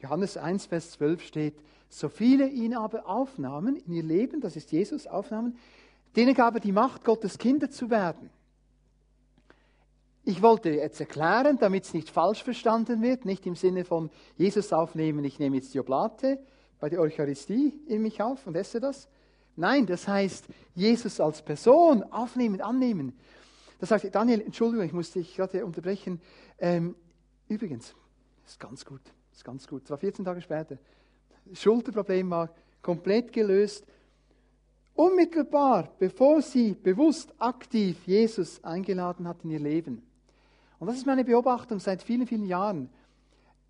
Johannes 0.00 0.36
1, 0.36 0.66
Vers 0.66 0.92
12 0.92 1.22
steht, 1.22 1.54
so 1.88 2.08
viele 2.08 2.48
ihn 2.48 2.74
aber 2.74 3.06
aufnahmen 3.08 3.76
in 3.76 3.92
ihr 3.92 4.02
Leben, 4.02 4.40
das 4.40 4.56
ist 4.56 4.72
Jesus 4.72 5.06
aufnahmen, 5.06 5.56
denen 6.16 6.34
gab 6.34 6.54
er 6.54 6.60
die 6.60 6.72
Macht, 6.72 7.04
Gottes 7.04 7.38
Kinder 7.38 7.70
zu 7.70 7.90
werden. 7.90 8.30
Ich 10.24 10.40
wollte 10.40 10.70
jetzt 10.70 11.00
erklären, 11.00 11.58
damit 11.58 11.84
es 11.84 11.94
nicht 11.94 12.08
falsch 12.08 12.42
verstanden 12.42 13.02
wird, 13.02 13.26
nicht 13.26 13.46
im 13.46 13.56
Sinne 13.56 13.84
von 13.84 14.10
Jesus 14.36 14.72
aufnehmen, 14.72 15.24
ich 15.24 15.38
nehme 15.38 15.56
jetzt 15.56 15.74
die 15.74 15.80
Oblate 15.80 16.38
bei 16.80 16.88
der 16.88 17.00
Eucharistie 17.00 17.78
in 17.86 18.02
mich 18.02 18.22
auf 18.22 18.46
und 18.46 18.56
esse 18.56 18.80
das. 18.80 19.08
Nein, 19.56 19.86
das 19.86 20.08
heißt, 20.08 20.46
Jesus 20.74 21.20
als 21.20 21.42
Person 21.42 22.02
aufnehmen, 22.04 22.60
annehmen. 22.60 23.12
Da 23.78 23.86
sagte 23.86 24.10
Daniel, 24.10 24.40
Entschuldigung, 24.40 24.86
ich 24.86 24.92
musste 24.92 25.18
dich 25.18 25.34
gerade 25.34 25.64
unterbrechen. 25.64 26.20
Ähm, 26.58 26.94
übrigens, 27.48 27.94
ist 28.46 28.60
ganz 28.60 28.84
gut, 28.84 29.00
ist 29.32 29.44
ganz 29.44 29.66
gut. 29.66 29.84
Es 29.84 29.90
war 29.90 29.98
14 29.98 30.24
Tage 30.24 30.40
später. 30.40 30.78
Schulterproblem 31.52 32.30
war 32.30 32.50
komplett 32.82 33.32
gelöst. 33.32 33.84
Unmittelbar, 34.94 35.90
bevor 35.98 36.40
sie 36.40 36.72
bewusst 36.72 37.34
aktiv 37.38 37.98
Jesus 38.06 38.62
eingeladen 38.62 39.26
hat 39.26 39.42
in 39.42 39.50
ihr 39.50 39.58
Leben. 39.58 40.02
Und 40.78 40.86
das 40.86 40.96
ist 40.96 41.06
meine 41.06 41.24
Beobachtung 41.24 41.80
seit 41.80 42.02
vielen, 42.02 42.26
vielen 42.26 42.46
Jahren. 42.46 42.88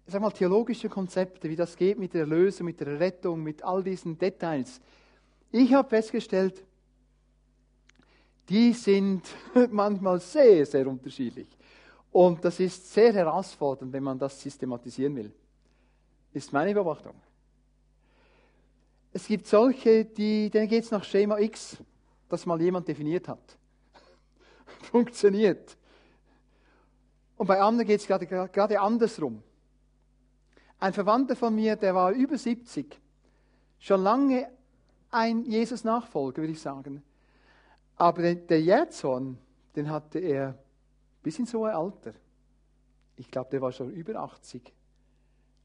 Ich 0.06 0.12
sage 0.12 0.22
mal, 0.22 0.30
theologische 0.30 0.90
Konzepte, 0.90 1.48
wie 1.48 1.56
das 1.56 1.76
geht 1.76 1.98
mit 1.98 2.12
der 2.12 2.22
Erlösung, 2.22 2.66
mit 2.66 2.78
der 2.80 3.00
Rettung, 3.00 3.42
mit 3.42 3.64
all 3.64 3.82
diesen 3.82 4.18
Details. 4.18 4.80
Ich 5.50 5.72
habe 5.72 5.88
festgestellt, 5.88 6.62
die 8.48 8.72
sind 8.72 9.22
manchmal 9.70 10.20
sehr, 10.20 10.66
sehr 10.66 10.86
unterschiedlich. 10.86 11.48
Und 12.12 12.44
das 12.44 12.60
ist 12.60 12.92
sehr 12.92 13.12
herausfordernd, 13.12 13.92
wenn 13.92 14.02
man 14.02 14.18
das 14.18 14.40
systematisieren 14.40 15.16
will. 15.16 15.32
Ist 16.32 16.52
meine 16.52 16.72
Beobachtung. 16.72 17.14
Es 19.12 19.26
gibt 19.26 19.46
solche, 19.46 20.04
die, 20.04 20.50
denen 20.50 20.68
geht 20.68 20.84
es 20.84 20.90
nach 20.90 21.04
Schema 21.04 21.38
X, 21.38 21.76
das 22.28 22.46
mal 22.46 22.60
jemand 22.60 22.88
definiert 22.88 23.28
hat. 23.28 23.56
Funktioniert. 24.90 25.76
Und 27.36 27.46
bei 27.46 27.60
anderen 27.60 27.86
geht 27.86 28.00
es 28.00 28.06
gerade, 28.06 28.26
gerade 28.26 28.80
andersrum. 28.80 29.42
Ein 30.78 30.92
Verwandter 30.92 31.36
von 31.36 31.54
mir, 31.54 31.76
der 31.76 31.94
war 31.94 32.12
über 32.12 32.36
70, 32.36 33.00
schon 33.78 34.02
lange 34.02 34.50
ein 35.10 35.44
Jesus-Nachfolger, 35.44 36.42
würde 36.42 36.52
ich 36.52 36.60
sagen. 36.60 37.02
Aber 37.96 38.34
der 38.34 38.60
Jähzorn, 38.60 39.38
den 39.76 39.90
hatte 39.90 40.18
er 40.18 40.58
bis 41.22 41.38
ins 41.38 41.54
hohe 41.54 41.74
Alter. 41.74 42.12
Ich 43.16 43.30
glaube, 43.30 43.50
der 43.50 43.60
war 43.60 43.72
schon 43.72 43.90
über 43.92 44.16
80. 44.16 44.72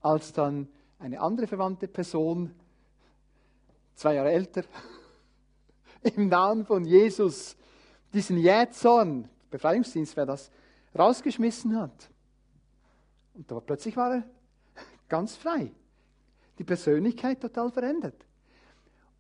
Als 0.01 0.32
dann 0.34 0.67
eine 0.99 1.19
andere 1.19 1.47
verwandte 1.47 1.88
Person, 1.88 2.53
zwei 3.95 4.15
Jahre 4.15 4.32
älter, 4.32 4.63
im 6.03 6.27
Namen 6.27 6.65
von 6.65 6.86
Jesus 6.86 7.57
diesen 8.13 8.38
Jähzorn, 8.38 9.27
Befreiungsdienst 9.49 10.15
wäre 10.15 10.27
das, 10.27 10.51
rausgeschmissen 10.97 11.77
hat. 11.80 12.09
Und 13.34 13.49
da 13.49 13.59
plötzlich 13.59 13.95
war 13.97 14.15
er 14.15 14.23
ganz 15.09 15.36
frei. 15.36 15.71
Die 16.57 16.63
Persönlichkeit 16.63 17.41
total 17.41 17.71
verändert. 17.71 18.25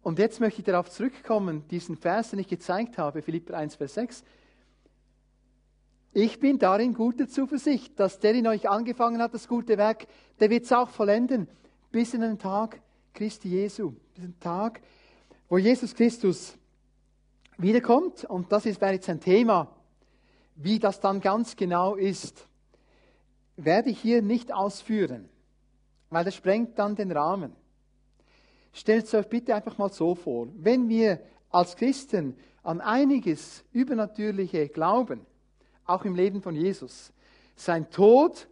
Und 0.01 0.19
jetzt 0.19 0.39
möchte 0.39 0.61
ich 0.61 0.65
darauf 0.65 0.89
zurückkommen, 0.89 1.67
diesen 1.69 1.97
Vers, 1.97 2.31
den 2.31 2.39
ich 2.39 2.47
gezeigt 2.47 2.97
habe, 2.97 3.21
Philipper 3.21 3.57
1, 3.57 3.75
Vers 3.75 3.95
6. 3.95 4.23
Ich 6.13 6.39
bin 6.39 6.57
darin 6.57 6.93
guter 6.93 7.27
Zuversicht, 7.27 7.99
dass 7.99 8.19
der 8.19 8.33
in 8.33 8.47
euch 8.47 8.67
angefangen 8.69 9.21
hat, 9.21 9.33
das 9.33 9.47
gute 9.47 9.77
Werk, 9.77 10.07
der 10.39 10.49
wird 10.49 10.63
es 10.63 10.71
auch 10.71 10.89
vollenden, 10.89 11.47
bis 11.91 12.13
in 12.13 12.21
den 12.21 12.39
Tag 12.39 12.81
Christi 13.13 13.49
Jesu, 13.49 13.93
diesen 14.15 14.39
Tag, 14.39 14.81
wo 15.49 15.57
Jesus 15.57 15.93
Christus 15.93 16.57
wiederkommt. 17.57 18.23
Und 18.23 18.51
das 18.51 18.65
wäre 18.65 18.93
jetzt 18.93 19.09
ein 19.09 19.19
Thema, 19.19 19.75
wie 20.55 20.79
das 20.79 20.99
dann 20.99 21.21
ganz 21.21 21.55
genau 21.55 21.95
ist, 21.95 22.47
werde 23.55 23.89
ich 23.89 23.99
hier 23.99 24.21
nicht 24.21 24.53
ausführen, 24.53 25.29
weil 26.09 26.25
das 26.25 26.35
sprengt 26.35 26.79
dann 26.79 26.95
den 26.95 27.11
Rahmen. 27.11 27.53
Stellt 28.71 29.05
es 29.05 29.13
euch 29.13 29.27
bitte 29.27 29.55
einfach 29.55 29.77
mal 29.77 29.91
so 29.91 30.15
vor, 30.15 30.47
wenn 30.55 30.89
wir 30.89 31.19
als 31.49 31.75
Christen 31.75 32.35
an 32.63 32.81
einiges 32.81 33.63
Übernatürliche 33.71 34.67
glauben, 34.69 35.25
auch 35.85 36.05
im 36.05 36.15
Leben 36.15 36.41
von 36.41 36.55
Jesus, 36.55 37.11
sein 37.55 37.89
Tod 37.89 38.47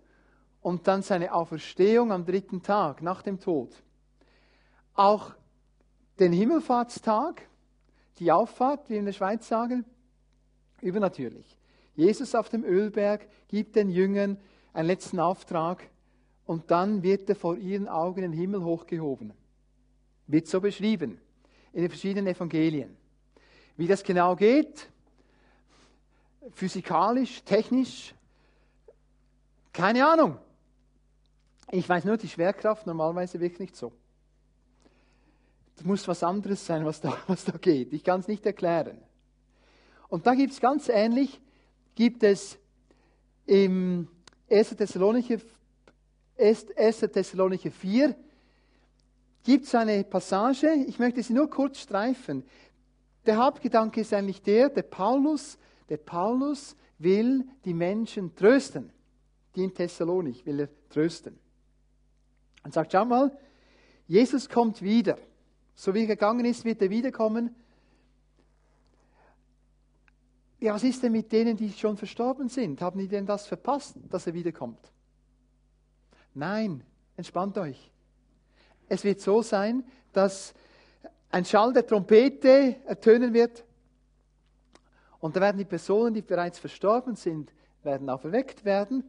und 0.61 0.88
dann 0.88 1.01
seine 1.01 1.34
Auferstehung 1.34 2.11
am 2.11 2.26
dritten 2.26 2.63
Tag 2.63 3.01
nach 3.01 3.22
dem 3.22 3.39
Tod, 3.39 3.72
auch 4.95 5.34
den 6.20 6.34
Himmelfahrtstag, 6.34 7.47
die 8.18 8.32
Auffahrt, 8.32 8.89
wie 8.89 8.93
wir 8.93 8.99
in 8.99 9.05
der 9.05 9.13
Schweiz 9.13 9.47
sagen, 9.47 9.86
übernatürlich. 10.82 11.57
Jesus 11.95 12.36
auf 12.36 12.49
dem 12.49 12.63
Ölberg 12.63 13.28
gibt 13.47 13.76
den 13.76 13.89
Jüngern 13.89 14.38
einen 14.74 14.88
letzten 14.88 15.20
Auftrag 15.20 15.89
und 16.45 16.72
dann 16.72 17.03
wird 17.03 17.30
er 17.30 17.36
vor 17.36 17.57
ihren 17.57 17.88
Augen 17.88 18.24
in 18.24 18.32
den 18.32 18.39
Himmel 18.39 18.63
hochgehoben. 18.63 19.34
Wird 20.28 20.47
so 20.47 20.61
beschrieben 20.61 21.19
in 21.73 21.82
den 21.82 21.89
verschiedenen 21.89 22.28
Evangelien. 22.28 22.95
Wie 23.78 23.88
das 23.88 24.03
genau 24.03 24.36
geht, 24.36 24.89
physikalisch, 26.53 27.43
technisch, 27.43 28.13
keine 29.71 30.07
Ahnung. 30.07 30.38
Ich 31.71 31.88
weiß 31.88 32.05
nur, 32.05 32.17
die 32.17 32.30
Schwerkraft 32.30 32.88
normalerweise 32.88 33.39
wirkt 33.39 33.59
nicht 33.59 33.75
so. 33.75 33.91
Es 35.75 35.84
muss 35.84 36.07
was 36.07 36.23
anderes 36.23 36.65
sein, 36.65 36.86
was 36.86 36.99
da, 36.99 37.17
was 37.28 37.45
da 37.45 37.57
geht. 37.57 37.93
Ich 37.93 38.03
kann 38.03 38.19
es 38.19 38.28
nicht 38.28 38.45
erklären. 38.45 38.97
Und 40.09 40.25
da 40.25 40.34
gibt 40.34 40.53
es 40.53 40.59
ganz 40.59 40.89
ähnlich, 40.89 41.39
gibt 41.93 42.23
es 42.23 42.57
im 43.45 44.07
1. 44.49 44.69
Thessalonicher, 44.78 45.38
1. 46.38 46.99
Thessalonicher 46.99 47.69
4, 47.69 48.15
gibt 49.47 49.63
es 49.63 49.73
eine 49.75 50.03
Passage, 50.03 50.73
ich 50.87 50.99
möchte 50.99 51.23
sie 51.23 51.31
nur 51.31 51.49
kurz 51.49 51.79
streifen. 51.79 52.43
Der 53.25 53.37
Hauptgedanke 53.37 54.01
ist 54.01 54.13
eigentlich 54.13 54.41
der, 54.41 54.67
der 54.67 54.81
Paulus, 54.81 55.57
der 55.87 55.95
Paulus 55.95 56.75
will 56.99 57.45
die 57.63 57.73
Menschen 57.73 58.35
trösten. 58.35 58.91
Die 59.55 59.63
in 59.63 59.73
Thessalonik 59.73 60.45
will 60.45 60.59
er 60.59 60.69
trösten. 60.89 61.39
Und 62.65 62.73
sagt, 62.73 62.91
schau 62.91 63.05
mal, 63.05 63.31
Jesus 64.05 64.49
kommt 64.49 64.81
wieder. 64.81 65.17
So 65.75 65.93
wie 65.93 66.01
er 66.01 66.07
gegangen 66.07 66.43
ist, 66.43 66.65
wird 66.65 66.81
er 66.81 66.89
wiederkommen. 66.89 67.55
Ja, 70.59 70.73
was 70.73 70.83
ist 70.83 71.01
denn 71.01 71.13
mit 71.13 71.31
denen, 71.31 71.55
die 71.55 71.71
schon 71.71 71.95
verstorben 71.95 72.49
sind? 72.49 72.81
Haben 72.81 72.99
die 72.99 73.07
denn 73.07 73.25
das 73.25 73.47
verpasst, 73.47 73.95
dass 74.09 74.27
er 74.27 74.33
wiederkommt? 74.33 74.91
Nein, 76.33 76.83
entspannt 77.15 77.57
euch. 77.57 77.89
Es 78.88 79.03
wird 79.03 79.19
so 79.19 79.41
sein, 79.41 79.83
dass 80.13 80.53
ein 81.29 81.45
Schall 81.45 81.73
der 81.73 81.85
Trompete 81.85 82.77
ertönen 82.85 83.33
wird 83.33 83.65
und 85.19 85.35
da 85.35 85.41
werden 85.41 85.57
die 85.57 85.65
Personen, 85.65 86.13
die 86.13 86.21
bereits 86.21 86.59
verstorben 86.59 87.15
sind, 87.15 87.51
werden 87.83 88.09
auferweckt 88.09 88.65
werden, 88.65 89.03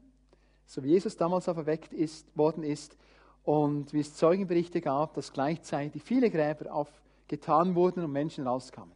so 0.66 0.83
wie 0.83 0.89
Jesus 0.89 1.16
damals 1.16 1.49
auferweckt 1.49 1.93
ist, 1.93 2.26
worden 2.37 2.62
ist 2.62 2.97
und 3.45 3.93
wie 3.93 4.01
es 4.01 4.14
Zeugenberichte 4.14 4.81
gab, 4.81 5.14
dass 5.14 5.33
gleichzeitig 5.33 6.03
viele 6.03 6.31
Gräber 6.31 6.72
aufgetan 6.72 7.74
wurden 7.74 8.05
und 8.05 8.12
Menschen 8.12 8.47
rauskamen. 8.47 8.95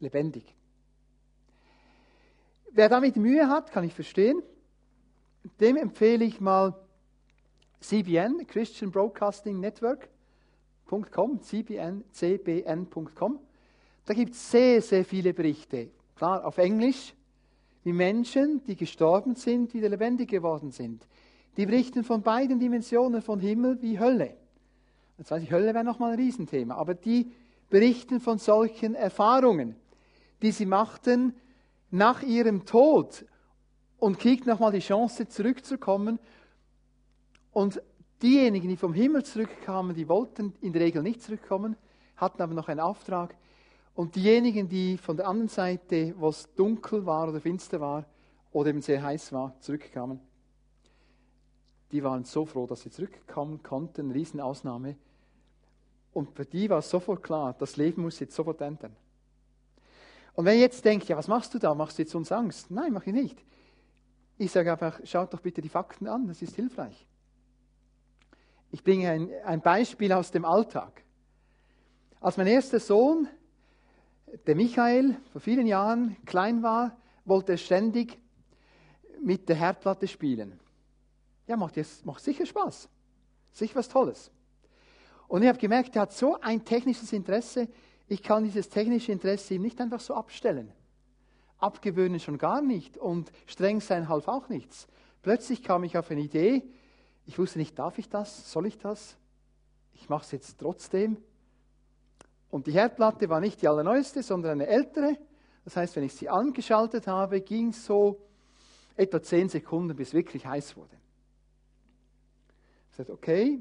Lebendig. 0.00 0.54
Wer 2.72 2.88
damit 2.88 3.16
Mühe 3.16 3.48
hat, 3.48 3.70
kann 3.70 3.84
ich 3.84 3.94
verstehen. 3.94 4.42
Dem 5.60 5.76
empfehle 5.76 6.24
ich 6.24 6.40
mal 6.40 6.74
CBN, 7.80 8.46
Christian 8.46 8.90
Broadcasting 8.90 9.60
Network.com, 9.60 11.40
CBN, 11.40 12.04
cbn.com. 12.12 13.38
Da 14.06 14.14
gibt 14.14 14.34
es 14.34 14.50
sehr, 14.50 14.82
sehr 14.82 15.04
viele 15.04 15.32
Berichte, 15.32 15.90
klar 16.16 16.44
auf 16.44 16.58
Englisch, 16.58 17.14
wie 17.84 17.92
Menschen, 17.92 18.62
die 18.64 18.76
gestorben 18.76 19.34
sind, 19.34 19.74
wieder 19.74 19.88
lebendig 19.88 20.30
geworden 20.30 20.70
sind. 20.70 21.06
Die 21.56 21.66
berichten 21.66 22.04
von 22.04 22.22
beiden 22.22 22.58
Dimensionen, 22.58 23.22
von 23.22 23.40
Himmel 23.40 23.80
wie 23.80 23.98
Hölle. 23.98 24.36
Jetzt 25.18 25.30
weiß 25.30 25.42
ich, 25.42 25.52
Hölle 25.52 25.74
wäre 25.74 25.84
nochmal 25.84 26.12
ein 26.12 26.18
Riesenthema, 26.18 26.74
aber 26.74 26.94
die 26.94 27.30
berichten 27.70 28.20
von 28.20 28.38
solchen 28.38 28.94
Erfahrungen, 28.94 29.76
die 30.42 30.50
sie 30.50 30.66
machten 30.66 31.34
nach 31.90 32.22
ihrem 32.22 32.66
Tod 32.66 33.24
und 33.98 34.18
kriegt 34.18 34.46
nochmal 34.46 34.72
die 34.72 34.80
Chance 34.80 35.28
zurückzukommen. 35.28 36.18
Und 37.54 37.80
diejenigen, 38.20 38.68
die 38.68 38.76
vom 38.76 38.92
Himmel 38.92 39.24
zurückkamen, 39.24 39.94
die 39.94 40.08
wollten 40.08 40.52
in 40.60 40.72
der 40.72 40.82
Regel 40.82 41.02
nicht 41.02 41.22
zurückkommen, 41.22 41.76
hatten 42.16 42.42
aber 42.42 42.52
noch 42.52 42.68
einen 42.68 42.80
Auftrag. 42.80 43.36
Und 43.94 44.16
diejenigen, 44.16 44.68
die 44.68 44.98
von 44.98 45.16
der 45.16 45.28
anderen 45.28 45.48
Seite, 45.48 46.14
wo 46.18 46.28
es 46.28 46.52
dunkel 46.56 47.06
war 47.06 47.28
oder 47.28 47.40
finster 47.40 47.80
war 47.80 48.06
oder 48.52 48.70
eben 48.70 48.82
sehr 48.82 49.00
heiß 49.02 49.32
war, 49.32 49.54
zurückkamen, 49.60 50.18
die 51.92 52.02
waren 52.02 52.24
so 52.24 52.44
froh, 52.44 52.66
dass 52.66 52.80
sie 52.82 52.90
zurückkommen 52.90 53.62
konnten, 53.62 54.10
Riesenausnahme. 54.10 54.96
Und 56.12 56.34
für 56.34 56.44
die 56.44 56.68
war 56.68 56.82
sofort 56.82 57.22
klar, 57.22 57.54
das 57.56 57.76
Leben 57.76 58.02
muss 58.02 58.18
jetzt 58.18 58.34
sofort 58.34 58.60
ändern. 58.62 58.96
Und 60.32 60.44
wenn 60.44 60.54
ihr 60.56 60.62
jetzt 60.62 60.84
denkt, 60.84 61.06
ja, 61.06 61.16
was 61.16 61.28
machst 61.28 61.54
du 61.54 61.60
da? 61.60 61.72
Machst 61.72 61.98
du 61.98 62.02
jetzt 62.02 62.16
uns 62.16 62.32
Angst? 62.32 62.72
Nein, 62.72 62.92
mache 62.92 63.10
ich 63.10 63.14
nicht. 63.14 63.44
Ich 64.38 64.50
sage 64.50 64.72
einfach, 64.72 64.98
schaut 65.04 65.32
doch 65.32 65.40
bitte 65.40 65.62
die 65.62 65.68
Fakten 65.68 66.08
an, 66.08 66.26
das 66.26 66.42
ist 66.42 66.56
hilfreich. 66.56 67.06
Ich 68.74 68.82
bringe 68.82 69.08
ein, 69.08 69.30
ein 69.44 69.60
Beispiel 69.60 70.12
aus 70.12 70.32
dem 70.32 70.44
Alltag. 70.44 71.04
Als 72.20 72.36
mein 72.36 72.48
erster 72.48 72.80
Sohn, 72.80 73.28
der 74.48 74.56
Michael, 74.56 75.16
vor 75.30 75.40
vielen 75.40 75.68
Jahren 75.68 76.16
klein 76.26 76.60
war, 76.64 76.96
wollte 77.24 77.52
er 77.52 77.58
ständig 77.58 78.18
mit 79.22 79.48
der 79.48 79.54
Herdplatte 79.54 80.08
spielen. 80.08 80.58
Ja, 81.46 81.56
macht, 81.56 81.76
jetzt, 81.76 82.04
macht 82.04 82.24
sicher 82.24 82.46
Spaß. 82.46 82.88
Sicher 83.52 83.76
was 83.76 83.88
Tolles. 83.88 84.32
Und 85.28 85.42
ich 85.42 85.48
habe 85.48 85.58
gemerkt, 85.60 85.94
er 85.94 86.02
hat 86.02 86.12
so 86.12 86.40
ein 86.40 86.64
technisches 86.64 87.12
Interesse, 87.12 87.68
ich 88.08 88.24
kann 88.24 88.42
dieses 88.42 88.70
technische 88.70 89.12
Interesse 89.12 89.54
ihm 89.54 89.62
nicht 89.62 89.80
einfach 89.80 90.00
so 90.00 90.14
abstellen. 90.14 90.72
Abgewöhnen 91.58 92.18
schon 92.18 92.38
gar 92.38 92.60
nicht 92.60 92.98
und 92.98 93.30
streng 93.46 93.80
sein 93.80 94.08
half 94.08 94.26
auch 94.26 94.48
nichts. 94.48 94.88
Plötzlich 95.22 95.62
kam 95.62 95.84
ich 95.84 95.96
auf 95.96 96.10
eine 96.10 96.22
Idee, 96.22 96.64
ich 97.26 97.38
wusste 97.38 97.58
nicht, 97.58 97.78
darf 97.78 97.98
ich 97.98 98.08
das, 98.08 98.50
soll 98.50 98.66
ich 98.66 98.78
das? 98.78 99.16
Ich 99.94 100.08
mache 100.08 100.24
es 100.24 100.32
jetzt 100.32 100.58
trotzdem. 100.58 101.16
Und 102.50 102.66
die 102.66 102.72
Herdplatte 102.72 103.28
war 103.28 103.40
nicht 103.40 103.62
die 103.62 103.68
allerneueste, 103.68 104.22
sondern 104.22 104.52
eine 104.52 104.66
ältere. 104.66 105.16
Das 105.64 105.76
heißt, 105.76 105.96
wenn 105.96 106.04
ich 106.04 106.14
sie 106.14 106.28
angeschaltet 106.28 107.06
habe, 107.06 107.40
ging 107.40 107.70
es 107.70 107.84
so 107.84 108.20
etwa 108.96 109.22
zehn 109.22 109.48
Sekunden, 109.48 109.96
bis 109.96 110.12
wirklich 110.12 110.46
heiß 110.46 110.76
wurde. 110.76 110.96
Ich 112.90 112.96
sagte, 112.96 113.12
okay, 113.12 113.58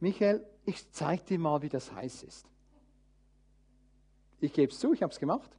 Michael, 0.00 0.44
ich 0.64 0.90
zeige 0.90 1.22
dir 1.22 1.38
mal, 1.38 1.62
wie 1.62 1.68
das 1.68 1.92
heiß 1.92 2.24
ist. 2.24 2.46
Ich 4.40 4.52
gebe 4.52 4.72
es 4.72 4.78
zu, 4.78 4.92
ich 4.92 5.02
habe 5.02 5.12
es 5.12 5.20
gemacht. 5.20 5.50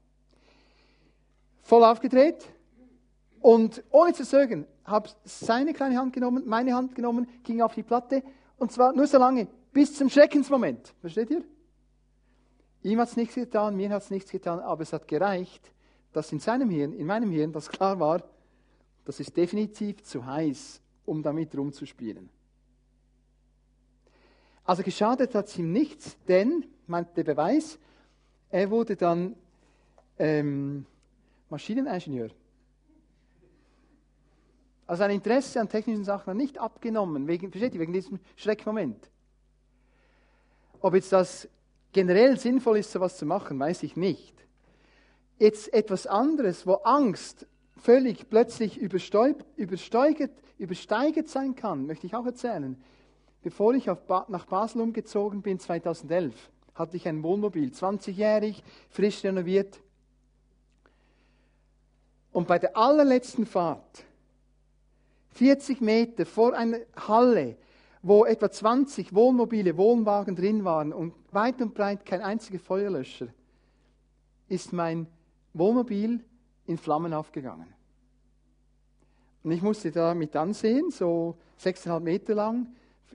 Voll 1.62 1.84
aufgedreht 1.84 2.46
und 3.40 3.84
ohne 3.92 4.14
zu 4.14 4.26
zögern, 4.26 4.68
habe 4.88 5.10
seine 5.26 5.74
kleine 5.74 5.98
Hand 5.98 6.14
genommen, 6.14 6.44
meine 6.48 6.74
Hand 6.74 6.96
genommen, 6.96 7.28
ging 7.44 7.62
auf 7.62 7.76
die 7.76 7.84
Platte 7.84 8.24
und 8.58 8.72
zwar 8.72 8.94
nur 8.94 9.06
so 9.06 9.18
lange, 9.18 9.48
bis 9.72 9.94
zum 9.94 10.10
Schreckensmoment. 10.10 10.94
Versteht 11.02 11.30
ihr? 11.30 11.44
Ihm 12.84 13.00
hat 13.00 13.10
es 13.10 13.18
nichts 13.18 13.36
getan, 13.36 13.76
mir 13.76 13.90
hat 13.90 14.04
es 14.04 14.10
nichts 14.10 14.32
getan, 14.32 14.60
aber 14.60 14.84
es 14.84 14.94
hat 14.94 15.08
gereicht, 15.08 15.72
dass 16.14 16.32
in 16.32 16.40
seinem 16.40 16.70
Hirn, 16.70 16.94
in 16.94 17.06
meinem 17.06 17.32
Hirn, 17.32 17.52
das 17.52 17.70
klar 17.70 18.00
war, 18.00 18.24
das 19.06 19.20
ist 19.20 19.36
definitiv 19.36 20.04
zu 20.04 20.26
heiß, 20.26 20.82
um 21.06 21.22
damit 21.22 21.56
rumzuspielen. 21.56 22.30
Also 24.64 24.84
geschadet 24.84 25.36
hat 25.36 25.48
es 25.48 25.58
ihm 25.58 25.72
nichts, 25.72 26.18
denn, 26.28 26.66
meint 26.88 27.16
der 27.16 27.24
Beweis, 27.24 27.78
er 28.50 28.70
wurde 28.70 28.96
dann 28.96 29.36
ähm, 30.18 30.86
Maschineningenieur. 31.50 32.30
Also 34.88 35.00
sein 35.02 35.12
Interesse 35.12 35.60
an 35.60 35.68
technischen 35.68 36.06
Sachen 36.06 36.32
hat 36.32 36.38
nicht 36.38 36.58
abgenommen, 36.58 37.28
wegen, 37.28 37.52
versteht 37.52 37.74
ihr, 37.74 37.82
wegen 37.82 37.94
diesem 37.94 38.20
Schreckmoment. 38.38 39.12
Ob 40.80 40.96
jetzt 40.96 41.12
das 41.12 41.50
generell 41.92 42.40
sinnvoll 42.40 42.78
ist, 42.78 42.92
sowas 42.92 43.18
zu 43.18 43.26
machen, 43.26 43.60
weiß 43.60 43.84
ich 43.84 43.98
nicht. 43.98 44.34
Jetzt 45.40 45.74
etwas 45.74 46.08
anderes, 46.08 46.66
wo 46.66 46.76
Angst 46.76 47.46
völlig 47.76 48.30
plötzlich 48.30 48.78
übersteigert, 48.78 50.32
übersteigert 50.58 51.28
sein 51.28 51.56
kann, 51.56 51.86
möchte 51.86 52.08
ich 52.08 52.16
auch 52.16 52.26
erzählen. 52.26 52.82
Bevor 53.44 53.74
ich 53.76 53.86
ba 53.86 54.26
nach 54.30 54.46
Basel 54.46 54.82
umgezogen 54.82 55.42
bin, 55.42 55.60
2011, 55.60 56.34
hatte 56.76 56.98
ich 56.98 57.08
ein 57.08 57.24
Wohnmobil, 57.24 57.70
20-jährig, 57.70 58.64
frisch 58.90 59.24
renoviert. 59.24 59.80
Und 62.32 62.48
bei 62.48 62.58
der 62.58 62.76
allerletzten 62.78 63.46
Fahrt 63.46 64.07
40 65.38 65.82
Meter 65.82 66.26
vor 66.26 66.56
einer 66.56 66.80
Halle, 66.96 67.58
wo 68.02 68.26
etwa 68.26 68.50
20 68.50 69.14
Wohnmobile, 69.14 69.78
Wohnwagen 69.78 70.36
drin 70.36 70.66
waren 70.66 70.92
und 70.92 71.14
weit 71.32 71.62
und 71.62 71.76
breit 71.76 72.06
kein 72.06 72.22
einziger 72.22 72.58
Feuerlöscher, 72.58 73.28
ist 74.48 74.74
mein 74.74 75.06
Wohnmobil 75.54 76.24
in 76.66 76.78
Flammen 76.78 77.14
aufgegangen. 77.14 77.68
Und 79.44 79.52
ich 79.52 79.62
musste 79.62 79.92
da 79.92 80.16
mit 80.16 80.36
ansehen, 80.36 80.90
so 80.90 81.36
6,5 81.62 82.00
Meter 82.00 82.34
lang, 82.34 82.68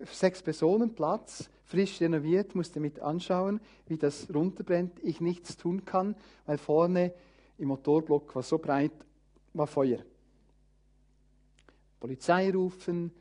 sechs 0.05 0.43
Personen 0.43 0.95
Platz, 0.95 1.51
frisch 1.65 2.01
renoviert, 2.01 2.55
musste 2.55 2.79
mit 2.79 3.01
anschauen, 3.01 3.61
wie 3.89 3.97
das 3.97 4.33
runterbrennt. 4.33 4.93
Ich 5.03 5.21
nichts 5.21 5.57
tun 5.57 5.85
kann, 5.85 6.15
weil 6.47 6.59
vorne 6.59 7.13
im 7.59 7.69
Motorblock 7.69 8.35
war 8.35 8.43
so 8.43 8.59
breit, 8.59 8.93
war 9.55 9.67
Feuer. 9.67 9.99
Polizei 12.03 12.51
rufen, 12.51 13.13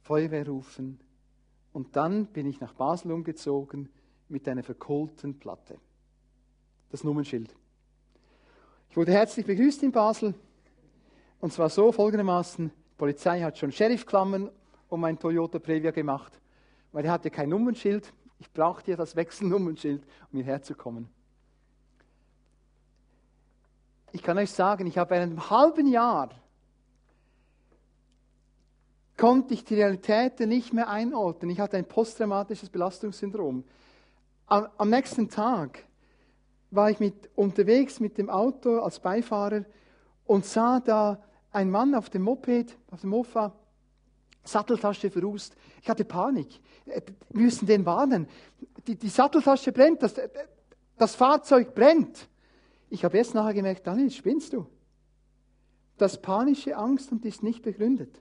Feuerwehr 0.00 0.48
rufen. 0.48 0.98
Und 1.74 1.94
dann 1.96 2.24
bin 2.24 2.46
ich 2.46 2.62
nach 2.62 2.72
Basel 2.72 3.12
umgezogen 3.12 3.90
mit 4.30 4.48
einer 4.48 4.62
verkohlten 4.62 5.38
Platte. 5.38 5.76
Das 6.90 7.04
Nummernschild. 7.04 7.54
Ich 8.88 8.96
wurde 8.96 9.12
herzlich 9.12 9.44
begrüßt 9.44 9.82
in 9.82 9.92
Basel. 9.92 10.34
Und 11.40 11.52
zwar 11.52 11.68
so 11.68 11.92
folgendermaßen: 11.92 12.70
die 12.70 12.96
Polizei 12.96 13.42
hat 13.42 13.58
schon 13.58 13.70
Sheriffklammern 13.70 14.50
um 14.88 15.00
mein 15.00 15.18
Toyota 15.18 15.58
Previa 15.58 15.90
gemacht, 15.90 16.40
weil 16.92 17.04
er 17.04 17.12
hatte 17.12 17.30
kein 17.30 17.50
Nummernschild. 17.50 18.14
Ich 18.38 18.50
brauchte 18.50 18.92
ja 18.92 18.96
das 18.96 19.14
Wechselnummernschild, 19.14 20.06
um 20.32 20.38
hierher 20.38 20.62
zu 20.62 20.74
kommen. 20.74 21.10
Ich 24.12 24.22
kann 24.22 24.38
euch 24.38 24.50
sagen, 24.50 24.86
ich 24.86 24.96
habe 24.96 25.10
während 25.10 25.32
einem 25.32 25.50
halben 25.50 25.86
Jahr 25.86 26.30
konnte 29.22 29.54
ich 29.54 29.64
die 29.64 29.76
Realitäten 29.76 30.48
nicht 30.48 30.72
mehr 30.72 30.88
einordnen. 30.88 31.48
Ich 31.52 31.60
hatte 31.60 31.76
ein 31.76 31.84
posttraumatisches 31.84 32.70
Belastungssyndrom. 32.70 33.62
Am, 34.48 34.66
am 34.76 34.90
nächsten 34.90 35.28
Tag 35.28 35.84
war 36.72 36.90
ich 36.90 36.98
mit, 36.98 37.30
unterwegs 37.36 38.00
mit 38.00 38.18
dem 38.18 38.28
Auto 38.28 38.80
als 38.80 38.98
Beifahrer 38.98 39.64
und 40.26 40.44
sah 40.44 40.80
da 40.80 41.22
einen 41.52 41.70
Mann 41.70 41.94
auf 41.94 42.10
dem 42.10 42.22
Moped, 42.22 42.76
auf 42.90 43.02
dem 43.02 43.10
Mofa, 43.10 43.52
Satteltasche 44.42 45.08
verrußt. 45.08 45.54
Ich 45.80 45.88
hatte 45.88 46.04
Panik. 46.04 46.58
Wir 46.84 47.42
müssen 47.42 47.66
den 47.66 47.86
warnen. 47.86 48.26
Die, 48.88 48.96
die 48.96 49.08
Satteltasche 49.08 49.70
brennt, 49.70 50.02
das, 50.02 50.16
das 50.98 51.14
Fahrzeug 51.14 51.76
brennt. 51.76 52.26
Ich 52.90 53.04
habe 53.04 53.18
erst 53.18 53.36
nachher 53.36 53.54
gemerkt, 53.54 53.86
Daniel, 53.86 54.10
spinnst 54.10 54.52
du? 54.52 54.66
Das 55.96 56.20
panische 56.20 56.76
Angst 56.76 57.12
und 57.12 57.24
ist 57.24 57.44
nicht 57.44 57.62
begründet. 57.62 58.20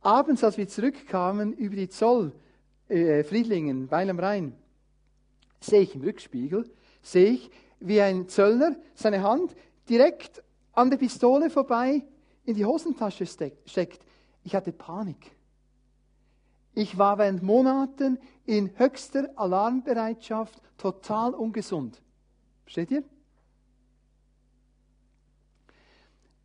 Abends, 0.00 0.42
als 0.42 0.56
wir 0.56 0.68
zurückkamen 0.68 1.52
über 1.52 1.76
die 1.76 1.88
Zoll, 1.88 2.32
äh, 2.88 3.22
Friedlingen, 3.22 3.88
am 3.92 4.18
Rhein, 4.18 4.54
sehe 5.60 5.82
ich 5.82 5.94
im 5.94 6.02
Rückspiegel, 6.02 6.70
sehe 7.02 7.32
ich, 7.32 7.50
wie 7.80 8.00
ein 8.00 8.28
Zöllner 8.28 8.76
seine 8.94 9.22
Hand 9.22 9.54
direkt 9.88 10.42
an 10.72 10.90
der 10.90 10.98
Pistole 10.98 11.50
vorbei 11.50 12.02
in 12.44 12.54
die 12.54 12.64
Hosentasche 12.64 13.26
steckt. 13.26 14.04
Ich 14.42 14.54
hatte 14.54 14.72
Panik. 14.72 15.32
Ich 16.74 16.96
war 16.96 17.18
während 17.18 17.42
Monaten 17.42 18.18
in 18.46 18.78
höchster 18.78 19.30
Alarmbereitschaft, 19.36 20.60
total 20.78 21.34
ungesund. 21.34 22.00
Versteht 22.62 22.90
ihr? 22.90 23.04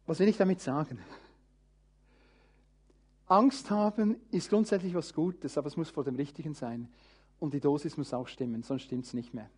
Was 0.06 0.20
will 0.20 0.28
ich 0.28 0.38
damit 0.38 0.62
sagen? 0.62 1.00
Angst 3.28 3.72
haben 3.72 4.18
ist 4.32 4.50
grundsätzlich 4.50 4.94
was 4.94 5.14
Gutes, 5.14 5.58
aber 5.58 5.68
es 5.68 5.78
muss 5.78 5.90
vor 5.90 6.04
dem 6.04 6.16
Richtigen 6.16 6.54
sein. 6.54 6.88
Und 7.40 7.54
die 7.54 7.60
Dosis 7.60 7.98
muss 7.98 8.14
auch 8.14 8.28
stimmen, 8.28 8.64
sonst 8.64 8.84
stimmt 8.84 9.06
es 9.06 9.14
nicht 9.14 9.34
mehr. 9.34 9.50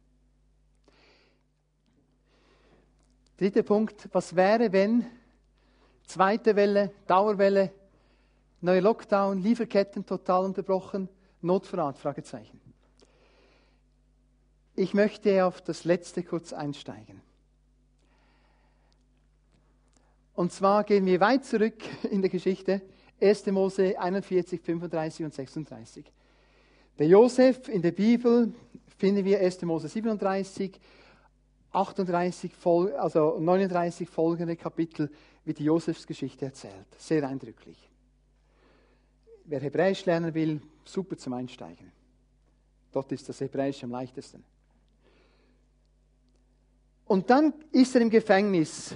Dritter 3.37 3.63
Punkt, 3.63 4.09
was 4.13 4.35
wäre, 4.35 4.71
wenn 4.71 5.05
zweite 6.07 6.55
Welle, 6.55 6.91
Dauerwelle, 7.05 7.71
neue 8.61 8.79
Lockdown, 8.79 9.43
Lieferketten 9.43 10.05
total 10.05 10.45
unterbrochen, 10.45 11.07
Notverrat, 11.41 11.99
Fragezeichen. 11.99 12.59
Ich 14.75 14.93
möchte 14.93 15.45
auf 15.45 15.61
das 15.61 15.83
letzte 15.83 16.23
kurz 16.23 16.53
einsteigen. 16.53 17.21
Und 20.33 20.51
zwar 20.51 20.83
gehen 20.83 21.05
wir 21.05 21.19
weit 21.19 21.45
zurück 21.45 21.83
in 22.09 22.21
der 22.21 22.29
Geschichte 22.31 22.81
1. 23.19 23.47
Mose 23.47 23.99
41, 23.99 24.61
35 24.61 25.25
und 25.25 25.33
36. 25.33 26.05
Der 26.99 27.07
Josef 27.07 27.67
in 27.67 27.81
der 27.81 27.91
Bibel 27.91 28.53
finden 28.97 29.25
wir 29.25 29.39
1. 29.39 29.61
Mose 29.63 29.87
37, 29.87 30.79
38, 31.71 32.51
also 32.97 33.39
39 33.39 34.09
folgende 34.09 34.55
Kapitel, 34.55 35.09
wie 35.45 35.53
die 35.53 35.65
Josefsgeschichte 35.65 36.45
erzählt. 36.45 36.87
Sehr 36.97 37.27
eindrücklich. 37.27 37.77
Wer 39.45 39.61
Hebräisch 39.61 40.05
lernen 40.05 40.33
will, 40.33 40.61
super 40.83 41.17
zum 41.17 41.33
Einsteigen. 41.33 41.91
Dort 42.91 43.11
ist 43.11 43.29
das 43.29 43.39
Hebräisch 43.39 43.83
am 43.83 43.91
leichtesten. 43.91 44.43
Und 47.05 47.29
dann 47.29 47.53
ist 47.71 47.95
er 47.95 48.01
im 48.01 48.09
Gefängnis 48.09 48.95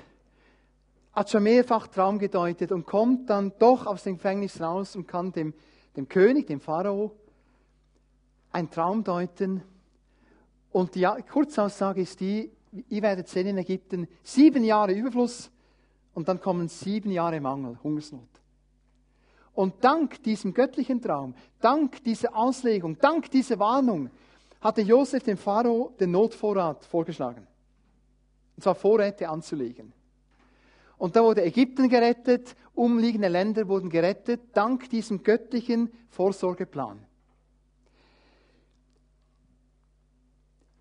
hat 1.14 1.30
schon 1.30 1.43
mehrfach 1.43 1.88
Traum 1.88 2.20
gedeutet 2.20 2.72
und 2.72 2.86
kommt 2.86 3.30
dann 3.30 3.51
doch 3.59 3.86
aus 3.86 4.03
dem 4.03 4.16
Gefängnis 4.16 4.62
raus 4.62 4.95
und 4.95 5.07
kann 5.07 5.32
dem, 5.32 5.53
dem 5.95 6.07
König, 6.07 6.47
dem 6.47 6.62
Pharao, 6.62 7.12
einen 8.51 8.70
Traum 8.70 9.03
deuten. 9.03 9.62
Und 10.72 10.95
die 10.95 11.07
Kurzaussage 11.30 12.01
ist 12.01 12.20
die, 12.20 12.49
ihr 12.89 13.01
werdet 13.01 13.28
sehen 13.28 13.47
in 13.47 13.57
Ägypten 13.57 14.07
sieben 14.24 14.64
Jahre 14.64 14.93
Überfluss 14.93 15.51
und 16.14 16.30
dann 16.30 16.39
kommen 16.39 16.70
sieben 16.70 17.12
Jahre 17.12 17.41
Mangel, 17.41 17.78
Hungersnot. 17.84 18.30
Und 19.53 19.84
dank 19.84 20.24
diesem 20.24 20.53
göttlichen 20.53 21.01
Traum, 21.01 21.36
dank 21.59 22.01
dieser 22.05 22.36
Auslegung, 22.36 22.97
dank 22.99 23.30
dieser 23.32 23.59
Warnung, 23.59 24.09
hatte 24.62 24.82
Josef 24.82 25.24
dem 25.24 25.38
Pharao 25.38 25.91
den 25.99 26.12
Notvorrat 26.12 26.86
vorgeschlagen. 26.86 27.45
Und 28.55 28.64
zwar 28.64 28.76
Vorräte 28.76 29.28
anzulegen. 29.28 29.91
Und 31.02 31.16
da 31.16 31.24
wurde 31.24 31.43
Ägypten 31.43 31.89
gerettet, 31.89 32.56
umliegende 32.76 33.28
Länder 33.28 33.68
wurden 33.68 33.89
gerettet, 33.89 34.39
dank 34.54 34.88
diesem 34.91 35.24
göttlichen 35.24 35.91
Vorsorgeplan. 36.12 37.04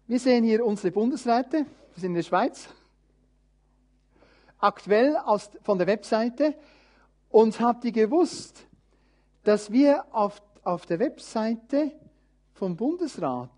Wir 0.07 0.21
sehen 0.21 0.45
hier 0.45 0.63
unsere 0.67 0.91
Bundesräte, 0.91 1.65
wir 1.65 2.01
sind 2.01 2.11
in 2.11 2.17
der 2.17 2.23
Schweiz, 2.23 2.69
aktuell 4.59 5.17
aus, 5.17 5.53
von 5.63 5.79
der 5.79 5.87
Webseite. 5.87 6.55
Und 7.31 7.59
habt 7.59 7.87
ihr 7.87 7.93
gewusst, 7.93 8.67
dass 9.45 9.73
wir 9.73 10.05
auf, 10.15 10.43
auf 10.65 10.85
der 10.85 10.99
Webseite 10.99 11.93
vom 12.53 12.77
Bundesrat 12.77 13.49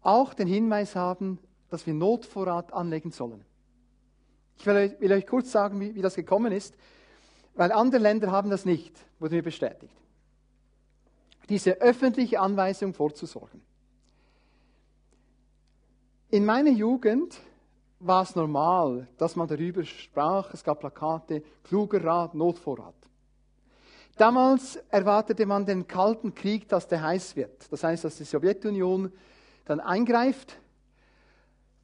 auch 0.00 0.32
den 0.32 0.48
Hinweis 0.48 0.96
haben, 0.96 1.38
dass 1.68 1.86
wir 1.86 1.92
Notvorrat 1.92 2.72
anlegen 2.72 3.10
sollen. 3.10 3.44
Ich 4.62 4.66
will 4.66 4.76
euch, 4.76 5.00
will 5.00 5.12
euch 5.12 5.26
kurz 5.26 5.50
sagen, 5.50 5.80
wie, 5.80 5.92
wie 5.92 6.02
das 6.02 6.14
gekommen 6.14 6.52
ist, 6.52 6.76
weil 7.56 7.72
andere 7.72 8.00
Länder 8.00 8.30
haben 8.30 8.48
das 8.48 8.64
nicht, 8.64 8.96
wurde 9.18 9.34
mir 9.34 9.42
bestätigt. 9.42 9.92
Diese 11.48 11.80
öffentliche 11.80 12.38
Anweisung 12.38 12.94
vorzusorgen. 12.94 13.60
In 16.30 16.44
meiner 16.44 16.70
Jugend 16.70 17.40
war 17.98 18.22
es 18.22 18.36
normal, 18.36 19.08
dass 19.18 19.34
man 19.34 19.48
darüber 19.48 19.84
sprach. 19.84 20.54
Es 20.54 20.62
gab 20.62 20.78
Plakate, 20.78 21.42
kluger 21.64 22.04
Rat, 22.04 22.32
Notvorrat. 22.36 22.94
Damals 24.16 24.76
erwartete 24.90 25.44
man 25.44 25.66
den 25.66 25.88
Kalten 25.88 26.36
Krieg, 26.36 26.68
dass 26.68 26.86
der 26.86 27.02
heiß 27.02 27.34
wird. 27.34 27.66
Das 27.72 27.82
heißt, 27.82 28.04
dass 28.04 28.16
die 28.16 28.24
Sowjetunion 28.24 29.12
dann 29.64 29.80
eingreift, 29.80 30.56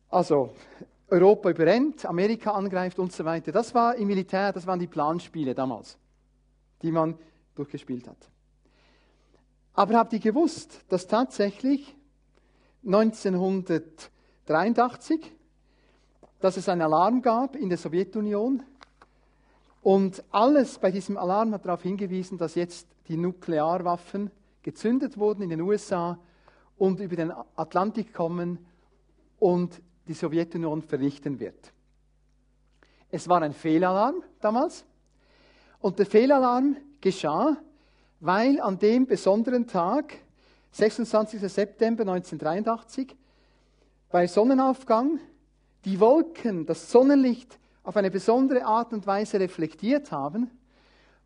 also 0.08 0.54
Europa 1.08 1.50
überrennt, 1.50 2.06
Amerika 2.06 2.52
angreift 2.52 2.98
und 2.98 3.12
so 3.12 3.24
weiter. 3.24 3.52
Das 3.52 3.74
war 3.74 3.94
im 3.96 4.08
Militär, 4.08 4.52
das 4.52 4.66
waren 4.66 4.78
die 4.78 4.86
Planspiele 4.86 5.54
damals, 5.54 5.98
die 6.82 6.92
man 6.92 7.18
durchgespielt 7.54 8.06
hat. 8.08 8.18
Aber 9.74 9.94
habt 9.94 10.12
ihr 10.12 10.20
gewusst, 10.20 10.84
dass 10.88 11.06
tatsächlich 11.06 11.96
1983 12.84 15.32
dass 16.40 16.56
es 16.56 16.68
einen 16.68 16.82
Alarm 16.82 17.22
gab 17.22 17.56
in 17.56 17.68
der 17.68 17.78
Sowjetunion. 17.78 18.62
Und 19.82 20.22
alles 20.30 20.78
bei 20.78 20.90
diesem 20.90 21.16
Alarm 21.16 21.52
hat 21.52 21.64
darauf 21.64 21.82
hingewiesen, 21.82 22.38
dass 22.38 22.54
jetzt 22.54 22.88
die 23.08 23.16
Nuklearwaffen 23.16 24.30
gezündet 24.62 25.18
wurden 25.18 25.42
in 25.42 25.50
den 25.50 25.60
USA 25.60 26.18
und 26.76 27.00
über 27.00 27.16
den 27.16 27.32
Atlantik 27.56 28.12
kommen 28.12 28.58
und 29.38 29.80
die 30.08 30.14
Sowjetunion 30.14 30.82
vernichten 30.82 31.38
wird. 31.38 31.72
Es 33.10 33.28
war 33.28 33.42
ein 33.42 33.52
Fehlalarm 33.52 34.22
damals. 34.40 34.84
Und 35.80 35.98
der 35.98 36.06
Fehlalarm 36.06 36.76
geschah, 37.00 37.56
weil 38.20 38.60
an 38.60 38.78
dem 38.78 39.06
besonderen 39.06 39.66
Tag, 39.66 40.14
26. 40.72 41.40
September 41.40 42.02
1983, 42.02 43.16
bei 44.10 44.26
Sonnenaufgang 44.26 45.20
die 45.84 46.00
Wolken 46.00 46.66
das 46.66 46.90
Sonnenlicht 46.90 47.58
auf 47.82 47.96
eine 47.96 48.10
besondere 48.10 48.64
Art 48.64 48.92
und 48.92 49.06
Weise 49.06 49.38
reflektiert 49.40 50.10
haben, 50.10 50.50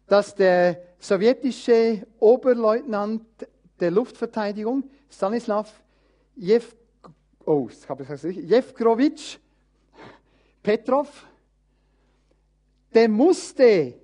dass 0.07 0.35
der 0.35 0.83
sowjetische 0.99 2.07
Oberleutnant 2.21 3.25
der 3.81 3.91
Luftverteidigung, 3.91 4.85
Stanislav 5.11 5.83
Jev, 6.37 6.77
oh, 7.47 7.69
Jevkrovitsch 7.69 9.39
Petrov, 10.63 11.27
der 12.95 13.09
musste 13.09 13.95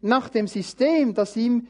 nach 0.00 0.28
dem 0.28 0.48
System, 0.48 1.14
das 1.14 1.36
ihm 1.36 1.68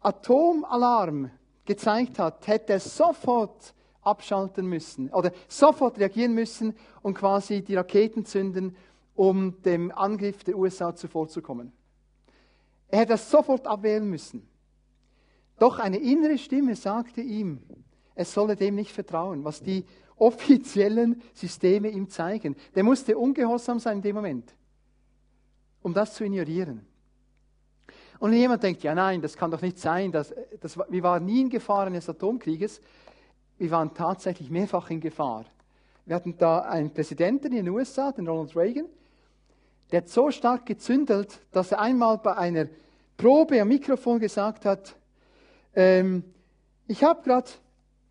Atomalarm 0.00 1.30
gezeigt 1.64 2.18
hat, 2.18 2.46
hätte 2.46 2.78
sofort 2.78 3.74
abschalten 4.02 4.66
müssen 4.66 5.10
oder 5.10 5.32
sofort 5.48 5.98
reagieren 5.98 6.34
müssen 6.34 6.74
und 7.02 7.14
quasi 7.14 7.62
die 7.62 7.76
Raketen 7.76 8.24
zünden, 8.24 8.76
um 9.14 9.62
dem 9.62 9.92
Angriff 9.92 10.44
der 10.44 10.58
USA 10.58 10.94
zuvorzukommen. 10.94 11.72
Er 12.88 13.00
hätte 13.00 13.12
das 13.12 13.30
sofort 13.30 13.66
abwehren 13.66 14.08
müssen. 14.10 14.46
Doch 15.58 15.78
eine 15.78 15.98
innere 15.98 16.36
Stimme 16.36 16.74
sagte 16.74 17.20
ihm, 17.20 17.62
er 18.14 18.24
solle 18.24 18.56
dem 18.56 18.74
nicht 18.74 18.92
vertrauen, 18.92 19.44
was 19.44 19.62
die 19.62 19.84
offiziellen 20.16 21.22
Systeme 21.32 21.88
ihm 21.88 22.08
zeigen. 22.08 22.56
Der 22.74 22.84
musste 22.84 23.16
ungehorsam 23.16 23.78
sein 23.78 23.98
in 23.98 24.02
dem 24.02 24.16
Moment, 24.16 24.54
um 25.82 25.92
das 25.92 26.14
zu 26.14 26.24
ignorieren. 26.24 26.86
Und 28.20 28.32
jemand 28.32 28.62
denkt, 28.62 28.82
ja 28.82 28.94
nein, 28.94 29.20
das 29.20 29.36
kann 29.36 29.50
doch 29.50 29.60
nicht 29.60 29.78
sein, 29.78 30.12
das, 30.12 30.32
das, 30.60 30.78
wir 30.78 31.02
waren 31.02 31.24
nie 31.24 31.42
in 31.42 31.50
Gefahr 31.50 31.86
eines 31.86 32.08
Atomkrieges, 32.08 32.80
wir 33.58 33.70
waren 33.70 33.92
tatsächlich 33.92 34.50
mehrfach 34.50 34.90
in 34.90 35.00
Gefahr. 35.00 35.44
Wir 36.06 36.16
hatten 36.16 36.36
da 36.36 36.60
einen 36.60 36.92
Präsidenten 36.92 37.48
in 37.48 37.64
den 37.64 37.68
USA, 37.68 38.12
den 38.12 38.28
Ronald 38.28 38.56
Reagan, 38.56 38.86
der 39.90 40.02
hat 40.02 40.08
so 40.08 40.30
stark 40.30 40.66
gezündelt, 40.66 41.40
dass 41.52 41.72
er 41.72 41.80
einmal 41.80 42.18
bei 42.18 42.36
einer 42.36 42.66
Probe 43.16 43.60
am 43.60 43.68
Mikrofon 43.68 44.18
gesagt 44.18 44.64
hat, 44.64 44.96
ähm, 45.74 46.24
ich 46.86 47.02
habe 47.02 47.22
gerade 47.22 47.50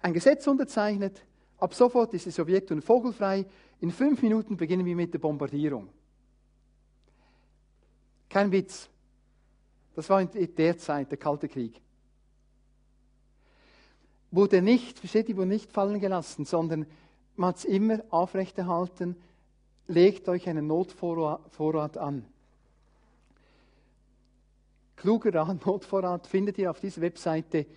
ein 0.02 0.14
Gesetz 0.14 0.48
unterzeichnet, 0.48 1.22
ab 1.64 1.74
sofort 1.74 2.14
ist 2.14 2.26
die 2.26 2.32
Sowjetunion 2.32 2.82
vogelfrei, 2.82 3.46
in 3.80 3.92
fünf 3.92 4.22
Minuten 4.22 4.58
beginnen 4.58 4.86
wir 4.86 4.96
mit 4.96 5.14
der 5.14 5.20
Bombardierung. 5.20 5.90
Kein 8.30 8.52
Witz. 8.52 8.90
Das 9.96 10.10
war 10.10 10.22
in 10.22 10.56
der 10.56 10.78
Zeit, 10.78 11.12
der 11.12 11.18
Kalte 11.18 11.48
Krieg 11.48 11.84
wurde 14.34 14.62
nicht, 14.64 15.00
versteht 15.00 15.30
ihr, 15.30 15.38
wurde 15.38 15.48
nicht 15.48 15.72
fallen 15.72 16.00
gelassen, 16.00 16.44
sondern 16.46 16.88
man 17.36 17.50
hat 17.50 17.58
es 17.58 17.66
immer 17.66 18.00
aufrechterhalten, 18.10 19.16
legt 19.88 20.28
euch 20.28 20.50
einen 20.50 20.66
Notvorrat 20.68 21.98
an. 21.98 22.26
Kluger 24.96 25.34
Rat, 25.36 25.66
Notvorrat 25.66 26.26
findet 26.28 26.58
ihr 26.58 26.72
auf 26.72 26.80
dieser 26.80 27.02
Webseite 27.02 27.68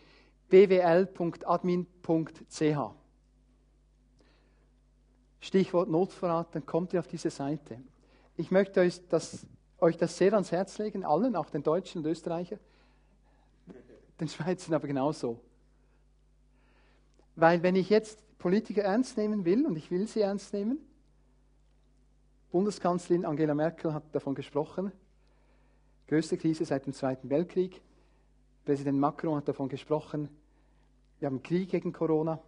bwl.admin.ch. 0.49 1.07
Stichwort 5.41 5.89
Notvorrat, 5.89 6.55
dann 6.55 6.67
kommt 6.67 6.93
ihr 6.93 7.01
auf 7.01 7.07
diese 7.07 7.31
Seite. 7.31 7.79
Ich 8.37 8.51
möchte 8.51 8.81
euch 8.81 9.01
das, 9.09 9.47
euch 9.79 9.97
das 9.97 10.17
sehr 10.17 10.33
ans 10.33 10.53
Herz 10.53 10.79
legen, 10.79 11.05
allen, 11.05 11.37
auch 11.37 11.51
den 11.51 11.63
Deutschen 11.63 12.03
und 12.03 12.11
Österreichern, 12.11 12.59
den 14.21 14.29
Schweizern 14.29 14.75
aber 14.75 14.87
genauso. 14.87 15.41
Weil 17.35 17.63
wenn 17.63 17.77
ich 17.77 17.91
jetzt 17.91 18.23
Politiker 18.39 18.83
ernst 18.83 19.17
nehmen 19.17 19.45
will, 19.45 19.67
und 19.67 19.77
ich 19.77 19.91
will 19.91 20.07
sie 20.07 20.21
ernst 20.21 20.53
nehmen, 20.53 20.79
Bundeskanzlerin 22.51 23.25
Angela 23.25 23.55
Merkel 23.55 23.93
hat 23.93 24.03
davon 24.13 24.35
gesprochen, 24.35 24.93
größte 26.09 26.39
Krise 26.39 26.65
seit 26.65 26.87
dem 26.87 26.93
Zweiten 26.93 27.29
Weltkrieg. 27.29 27.83
Präsident 28.65 28.99
Macron 28.99 29.37
hat 29.37 29.49
davon 29.49 29.69
gesprochen, 29.69 30.29
wir 31.19 31.27
haben 31.27 31.43
Krieg 31.43 31.71
gegen 31.71 31.93
Corona. 31.93 32.41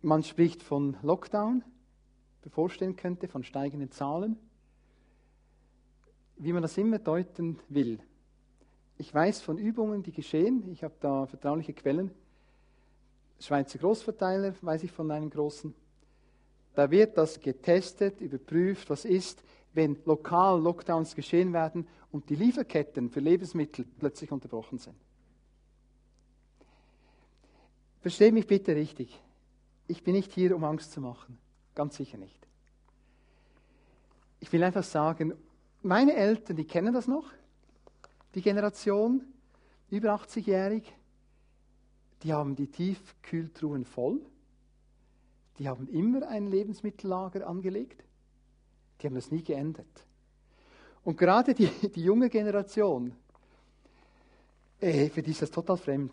Man 0.00 0.22
spricht 0.22 0.62
von 0.62 0.96
Lockdown, 1.02 1.64
bevorstehen 2.42 2.94
könnte, 2.94 3.26
von 3.26 3.42
steigenden 3.42 3.90
Zahlen. 3.90 4.36
Wie 6.36 6.52
man 6.52 6.62
das 6.62 6.78
immer 6.78 7.00
deuten 7.00 7.58
will. 7.68 7.98
Ich 8.96 9.12
weiß 9.12 9.40
von 9.40 9.58
Übungen, 9.58 10.04
die 10.04 10.12
geschehen. 10.12 10.70
Ich 10.70 10.84
habe 10.84 10.94
da 11.00 11.26
vertrauliche 11.26 11.72
Quellen. 11.72 12.12
Schweizer 13.40 13.78
Großverteiler 13.78 14.54
weiß 14.60 14.84
ich 14.84 14.92
von 14.92 15.10
einem 15.10 15.30
großen. 15.30 15.74
Da 16.74 16.90
wird 16.90 17.18
das 17.18 17.40
getestet, 17.40 18.20
überprüft, 18.20 18.90
was 18.90 19.04
ist, 19.04 19.42
wenn 19.72 19.98
lokal 20.04 20.60
Lockdowns 20.60 21.16
geschehen 21.16 21.52
werden 21.52 21.88
und 22.12 22.30
die 22.30 22.36
Lieferketten 22.36 23.10
für 23.10 23.20
Lebensmittel 23.20 23.84
plötzlich 23.98 24.30
unterbrochen 24.30 24.78
sind. 24.78 24.96
Verstehe 28.00 28.30
mich 28.30 28.46
bitte 28.46 28.76
richtig. 28.76 29.20
Ich 29.88 30.04
bin 30.04 30.14
nicht 30.14 30.32
hier, 30.32 30.54
um 30.54 30.62
Angst 30.62 30.92
zu 30.92 31.00
machen. 31.00 31.38
Ganz 31.74 31.96
sicher 31.96 32.18
nicht. 32.18 32.46
Ich 34.40 34.52
will 34.52 34.62
einfach 34.62 34.84
sagen, 34.84 35.34
meine 35.82 36.14
Eltern, 36.14 36.56
die 36.56 36.64
kennen 36.64 36.94
das 36.94 37.08
noch 37.08 37.24
die 38.34 38.42
Generation, 38.42 39.22
über 39.90 40.14
80-jährig, 40.14 40.84
die 42.22 42.32
haben 42.32 42.56
die 42.56 42.66
Tiefkühltruhen 42.66 43.84
voll. 43.84 44.20
Die 45.58 45.68
haben 45.68 45.88
immer 45.88 46.28
ein 46.28 46.46
Lebensmittellager 46.46 47.46
angelegt. 47.46 48.04
Die 49.00 49.06
haben 49.06 49.14
das 49.14 49.30
nie 49.30 49.42
geändert. 49.42 49.86
Und 51.04 51.16
gerade 51.16 51.54
die, 51.54 51.66
die 51.94 52.04
junge 52.04 52.28
Generation, 52.28 53.12
äh, 54.80 55.08
für 55.08 55.22
die 55.22 55.30
ist 55.30 55.42
das 55.42 55.50
total 55.50 55.76
fremd. 55.76 56.12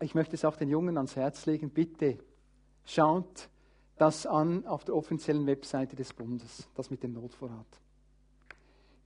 Ich 0.00 0.14
möchte 0.14 0.34
es 0.34 0.44
auch 0.44 0.56
den 0.56 0.68
Jungen 0.68 0.96
ans 0.96 1.16
Herz 1.16 1.46
legen, 1.46 1.70
bitte 1.70 2.18
schaut 2.86 3.48
das 3.98 4.26
an 4.26 4.66
auf 4.66 4.84
der 4.84 4.94
offiziellen 4.94 5.46
Webseite 5.46 5.96
des 5.96 6.12
Bundes, 6.12 6.68
das 6.74 6.90
mit 6.90 7.02
dem 7.02 7.12
Notvorrat. 7.12 7.66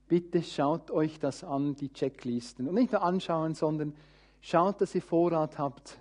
Bitte 0.07 0.43
schaut 0.43 0.91
euch 0.91 1.19
das 1.19 1.43
an, 1.43 1.75
die 1.75 1.91
Checklisten. 1.91 2.67
Und 2.67 2.75
nicht 2.75 2.91
nur 2.91 3.01
anschauen, 3.01 3.55
sondern 3.55 3.93
schaut, 4.41 4.81
dass 4.81 4.93
ihr 4.93 5.01
Vorrat 5.01 5.57
habt. 5.57 5.97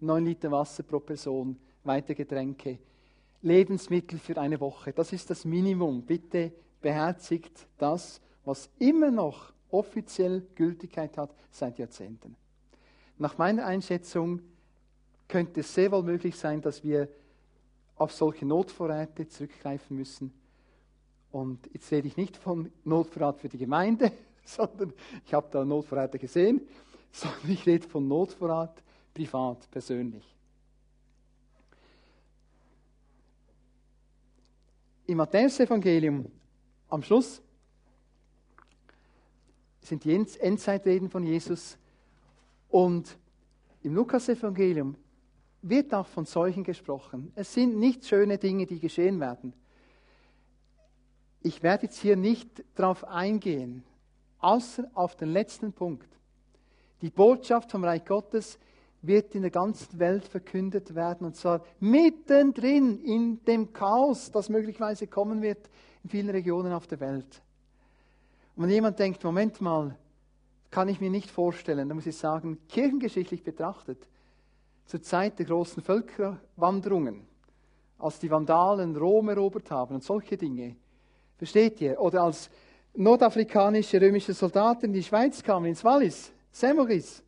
Neun 0.00 0.24
Liter 0.24 0.50
Wasser 0.50 0.82
pro 0.82 0.98
Person, 0.98 1.56
weitere 1.84 2.16
Getränke, 2.16 2.78
Lebensmittel 3.42 4.18
für 4.18 4.40
eine 4.40 4.58
Woche. 4.60 4.92
Das 4.92 5.12
ist 5.12 5.30
das 5.30 5.44
Minimum. 5.44 6.02
Bitte 6.02 6.52
beherzigt 6.80 7.68
das, 7.78 8.20
was 8.44 8.68
immer 8.80 9.12
noch 9.12 9.52
offiziell 9.70 10.44
Gültigkeit 10.56 11.16
hat 11.16 11.32
seit 11.50 11.78
Jahrzehnten. 11.78 12.36
Nach 13.18 13.38
meiner 13.38 13.66
Einschätzung 13.66 14.40
könnte 15.32 15.60
es 15.60 15.74
sehr 15.74 15.90
wohl 15.90 16.02
möglich 16.02 16.36
sein, 16.36 16.60
dass 16.60 16.84
wir 16.84 17.08
auf 17.96 18.12
solche 18.12 18.44
Notvorräte 18.44 19.26
zurückgreifen 19.26 19.96
müssen. 19.96 20.30
Und 21.30 21.70
jetzt 21.72 21.90
rede 21.90 22.06
ich 22.06 22.18
nicht 22.18 22.36
von 22.36 22.70
Notvorrat 22.84 23.40
für 23.40 23.48
die 23.48 23.56
Gemeinde, 23.56 24.12
sondern 24.44 24.92
ich 25.24 25.32
habe 25.32 25.48
da 25.50 25.64
Notvorräte 25.64 26.18
gesehen, 26.18 26.60
sondern 27.12 27.50
ich 27.50 27.64
rede 27.64 27.88
von 27.88 28.06
Notvorrat 28.06 28.82
privat, 29.14 29.70
persönlich. 29.70 30.22
Im 35.06 35.16
Matthäus-Evangelium 35.16 36.26
am 36.90 37.02
Schluss 37.02 37.40
sind 39.80 40.04
die 40.04 40.14
Endzeitreden 40.14 41.08
von 41.08 41.24
Jesus 41.24 41.78
und 42.68 43.16
im 43.82 43.94
Lukas-Evangelium 43.94 44.94
wird 45.62 45.94
auch 45.94 46.06
von 46.06 46.24
solchen 46.24 46.64
gesprochen. 46.64 47.32
Es 47.34 47.54
sind 47.54 47.78
nicht 47.78 48.04
schöne 48.04 48.38
Dinge, 48.38 48.66
die 48.66 48.80
geschehen 48.80 49.20
werden. 49.20 49.54
Ich 51.40 51.62
werde 51.62 51.86
jetzt 51.86 51.98
hier 51.98 52.16
nicht 52.16 52.64
darauf 52.74 53.04
eingehen, 53.04 53.84
außer 54.38 54.90
auf 54.94 55.16
den 55.16 55.30
letzten 55.30 55.72
Punkt. 55.72 56.08
Die 57.00 57.10
Botschaft 57.10 57.70
vom 57.70 57.84
Reich 57.84 58.04
Gottes 58.04 58.58
wird 59.02 59.34
in 59.34 59.42
der 59.42 59.50
ganzen 59.50 59.98
Welt 59.98 60.24
verkündet 60.24 60.94
werden, 60.94 61.26
und 61.26 61.34
zwar 61.34 61.64
mittendrin 61.80 63.02
in 63.02 63.44
dem 63.44 63.72
Chaos, 63.72 64.30
das 64.30 64.48
möglicherweise 64.48 65.08
kommen 65.08 65.42
wird 65.42 65.68
in 66.04 66.10
vielen 66.10 66.30
Regionen 66.30 66.72
auf 66.72 66.86
der 66.86 67.00
Welt. 67.00 67.42
Und 68.54 68.64
wenn 68.64 68.70
jemand 68.70 68.98
denkt, 68.98 69.24
Moment 69.24 69.60
mal, 69.60 69.96
kann 70.70 70.88
ich 70.88 71.00
mir 71.00 71.10
nicht 71.10 71.30
vorstellen, 71.30 71.88
dann 71.88 71.96
muss 71.96 72.06
ich 72.06 72.16
sagen, 72.16 72.58
kirchengeschichtlich 72.68 73.42
betrachtet, 73.42 73.98
zur 74.86 75.02
Zeit 75.02 75.38
der 75.38 75.46
großen 75.46 75.82
Völkerwanderungen, 75.82 77.26
als 77.98 78.18
die 78.18 78.30
Vandalen 78.30 78.96
Rom 78.96 79.28
erobert 79.28 79.70
haben 79.70 79.94
und 79.94 80.04
solche 80.04 80.36
Dinge, 80.36 80.76
versteht 81.38 81.80
ihr? 81.80 82.00
Oder 82.00 82.22
als 82.24 82.50
nordafrikanische 82.94 84.00
römische 84.00 84.34
Soldaten 84.34 84.86
in 84.86 84.92
die 84.92 85.02
Schweiz 85.02 85.42
kamen, 85.42 85.66
ins 85.66 85.84
Wallis, 85.84 86.32
Saint-Maurice, 86.50 87.22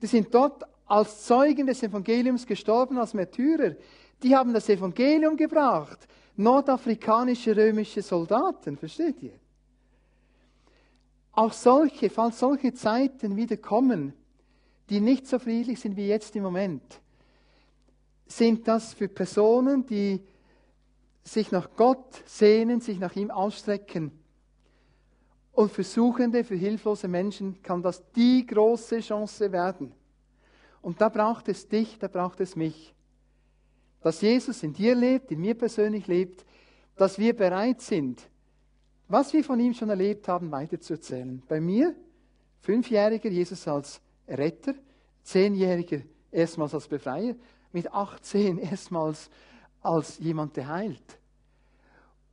die 0.00 0.06
sind 0.06 0.32
dort 0.34 0.64
als 0.86 1.24
Zeugen 1.24 1.66
des 1.66 1.82
Evangeliums 1.82 2.46
gestorben, 2.46 2.98
als 2.98 3.14
Märtyrer. 3.14 3.74
Die 4.22 4.36
haben 4.36 4.52
das 4.52 4.68
Evangelium 4.68 5.36
gebracht. 5.36 6.06
Nordafrikanische 6.36 7.56
römische 7.56 8.02
Soldaten, 8.02 8.76
versteht 8.76 9.22
ihr? 9.22 9.38
Auch 11.32 11.52
solche, 11.52 12.10
falls 12.10 12.38
solche 12.38 12.74
Zeiten 12.74 13.36
wieder 13.36 13.56
kommen, 13.56 14.12
die 14.90 15.00
nicht 15.00 15.26
so 15.26 15.38
friedlich 15.38 15.80
sind 15.80 15.96
wie 15.96 16.08
jetzt 16.08 16.36
im 16.36 16.42
Moment, 16.42 16.82
sind 18.26 18.66
das 18.68 18.94
für 18.94 19.08
Personen, 19.08 19.86
die 19.86 20.20
sich 21.22 21.50
nach 21.50 21.70
Gott 21.76 22.22
sehnen, 22.26 22.80
sich 22.80 22.98
nach 22.98 23.16
ihm 23.16 23.30
ausstrecken. 23.30 24.12
Und 25.52 25.70
für 25.70 25.84
Suchende, 25.84 26.44
für 26.44 26.56
hilflose 26.56 27.08
Menschen 27.08 27.62
kann 27.62 27.82
das 27.82 28.02
die 28.12 28.44
große 28.46 29.00
Chance 29.00 29.52
werden. 29.52 29.92
Und 30.82 31.00
da 31.00 31.08
braucht 31.08 31.48
es 31.48 31.68
dich, 31.68 31.98
da 31.98 32.08
braucht 32.08 32.40
es 32.40 32.56
mich. 32.56 32.94
Dass 34.02 34.20
Jesus 34.20 34.62
in 34.62 34.74
dir 34.74 34.94
lebt, 34.94 35.30
in 35.30 35.40
mir 35.40 35.54
persönlich 35.54 36.06
lebt, 36.06 36.44
dass 36.96 37.18
wir 37.18 37.34
bereit 37.34 37.80
sind, 37.80 38.20
was 39.08 39.32
wir 39.32 39.44
von 39.44 39.58
ihm 39.60 39.74
schon 39.74 39.90
erlebt 39.90 40.28
haben, 40.28 40.50
weiterzuerzählen. 40.50 41.42
Bei 41.48 41.60
mir, 41.60 41.94
fünfjähriger 42.60 43.30
Jesus 43.30 43.66
als 43.66 44.00
Retter, 44.28 44.74
zehnjähriger 45.22 46.00
erstmals 46.30 46.74
als 46.74 46.88
Befreier, 46.88 47.34
mit 47.72 47.92
18 47.92 48.58
erstmals 48.58 49.30
als 49.82 50.18
jemand, 50.18 50.56
der 50.56 50.68
heilt. 50.68 51.18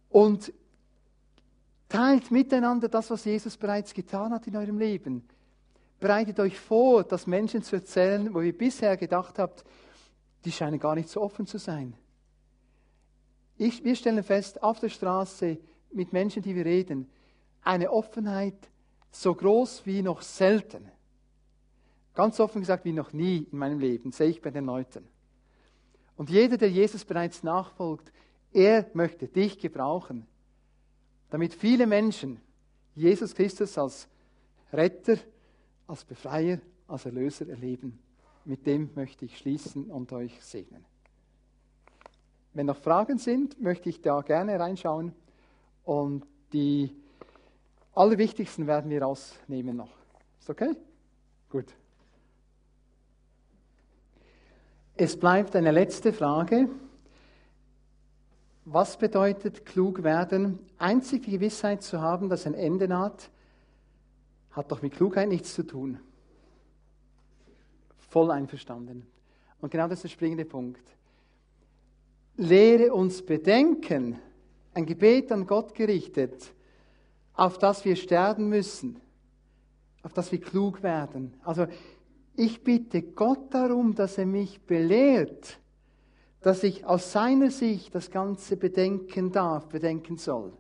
Und 0.09 0.53
teilt 1.89 2.31
miteinander 2.31 2.87
das, 2.87 3.09
was 3.09 3.25
Jesus 3.25 3.57
bereits 3.57 3.93
getan 3.93 4.31
hat 4.31 4.47
in 4.47 4.55
eurem 4.55 4.77
Leben. 4.77 5.27
Bereitet 5.99 6.39
euch 6.39 6.59
vor, 6.59 7.03
das 7.03 7.27
Menschen 7.27 7.63
zu 7.63 7.75
erzählen, 7.75 8.33
wo 8.33 8.41
ihr 8.41 8.57
bisher 8.57 8.97
gedacht 8.97 9.37
habt, 9.37 9.63
die 10.45 10.51
scheinen 10.51 10.79
gar 10.79 10.95
nicht 10.95 11.09
so 11.09 11.21
offen 11.21 11.45
zu 11.45 11.59
sein. 11.59 11.93
Ich, 13.57 13.83
wir 13.83 13.95
stellen 13.95 14.23
fest, 14.23 14.63
auf 14.63 14.79
der 14.79 14.89
Straße 14.89 15.57
mit 15.91 16.13
Menschen, 16.13 16.41
die 16.41 16.55
wir 16.55 16.65
reden, 16.65 17.09
eine 17.61 17.91
Offenheit 17.91 18.55
so 19.11 19.35
groß 19.35 19.85
wie 19.85 20.01
noch 20.01 20.21
selten. 20.21 20.89
Ganz 22.13 22.39
offen 22.39 22.61
gesagt, 22.61 22.85
wie 22.85 22.91
noch 22.91 23.13
nie 23.13 23.47
in 23.51 23.57
meinem 23.57 23.79
Leben, 23.79 24.11
sehe 24.11 24.29
ich 24.29 24.41
bei 24.41 24.51
den 24.51 24.65
Leuten. 24.65 25.07
Und 26.17 26.29
jeder, 26.29 26.57
der 26.57 26.69
Jesus 26.69 27.05
bereits 27.05 27.41
nachfolgt, 27.41 28.11
er 28.53 28.85
möchte 28.93 29.27
dich 29.27 29.57
gebrauchen, 29.57 30.27
damit 31.29 31.53
viele 31.53 31.87
Menschen 31.87 32.41
Jesus 32.95 33.33
Christus 33.33 33.77
als 33.77 34.07
Retter, 34.73 35.17
als 35.87 36.03
Befreier, 36.03 36.59
als 36.87 37.05
Erlöser 37.05 37.47
erleben. 37.47 37.97
Mit 38.43 38.65
dem 38.67 38.89
möchte 38.95 39.25
ich 39.25 39.37
schließen 39.37 39.85
und 39.85 40.11
euch 40.11 40.43
segnen. 40.43 40.85
Wenn 42.53 42.65
noch 42.65 42.77
Fragen 42.77 43.17
sind, 43.17 43.61
möchte 43.61 43.87
ich 43.89 44.01
da 44.01 44.21
gerne 44.21 44.59
reinschauen 44.59 45.13
und 45.85 46.25
die 46.51 46.93
allerwichtigsten 47.93 48.67
werden 48.67 48.89
wir 48.89 49.01
rausnehmen 49.01 49.77
noch. 49.77 49.91
Ist 50.39 50.49
okay? 50.49 50.75
Gut. 51.49 51.73
Es 55.03 55.17
bleibt 55.17 55.55
eine 55.55 55.71
letzte 55.71 56.13
Frage. 56.13 56.69
Was 58.65 58.99
bedeutet 58.99 59.65
klug 59.65 60.03
werden? 60.03 60.59
Einzig 60.77 61.23
die 61.23 61.31
Gewissheit 61.31 61.81
zu 61.81 62.01
haben, 62.01 62.29
dass 62.29 62.45
ein 62.45 62.53
Ende 62.53 62.87
naht, 62.87 63.31
hat 64.51 64.71
doch 64.71 64.83
mit 64.83 64.93
Klugheit 64.93 65.27
nichts 65.27 65.55
zu 65.55 65.63
tun. 65.63 65.99
Voll 68.11 68.29
einverstanden. 68.29 69.07
Und 69.59 69.71
genau 69.71 69.87
das 69.87 69.97
ist 69.97 70.03
der 70.03 70.09
springende 70.09 70.45
Punkt. 70.45 70.83
Lehre 72.37 72.93
uns 72.93 73.25
bedenken, 73.25 74.19
ein 74.75 74.85
Gebet 74.85 75.31
an 75.31 75.47
Gott 75.47 75.73
gerichtet, 75.73 76.53
auf 77.33 77.57
das 77.57 77.85
wir 77.85 77.95
sterben 77.95 78.49
müssen, 78.49 79.01
auf 80.03 80.13
das 80.13 80.31
wir 80.31 80.39
klug 80.39 80.83
werden. 80.83 81.33
Also 81.43 81.65
ich 82.41 82.63
bitte 82.63 83.03
Gott 83.03 83.53
darum, 83.53 83.93
dass 83.93 84.17
er 84.17 84.25
mich 84.25 84.59
belehrt, 84.61 85.59
dass 86.41 86.63
ich 86.63 86.85
aus 86.85 87.11
seiner 87.11 87.51
Sicht 87.51 87.93
das 87.93 88.09
Ganze 88.09 88.57
bedenken 88.57 89.31
darf, 89.31 89.67
bedenken 89.67 90.17
soll. 90.17 90.51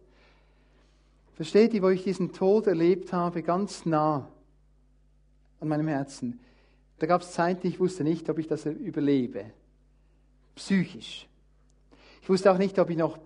Versteht 1.33 1.73
ihr, 1.73 1.81
wo 1.81 1.89
ich 1.89 2.03
diesen 2.03 2.33
Tod 2.33 2.67
erlebt 2.67 3.11
habe, 3.13 3.41
ganz 3.41 3.85
nah 3.85 4.29
an 5.59 5.67
meinem 5.67 5.87
Herzen? 5.87 6.39
Da 6.99 7.07
gab 7.07 7.21
es 7.21 7.31
Zeiten, 7.31 7.65
ich 7.65 7.79
wusste 7.79 8.03
nicht, 8.03 8.29
ob 8.29 8.37
ich 8.37 8.47
das 8.47 8.67
überlebe. 8.67 9.45
Psychisch. 10.53 11.27
Ich 12.21 12.29
wusste 12.29 12.51
auch 12.51 12.59
nicht, 12.59 12.77
ob 12.77 12.91
ich 12.91 12.97
noch 12.97 13.17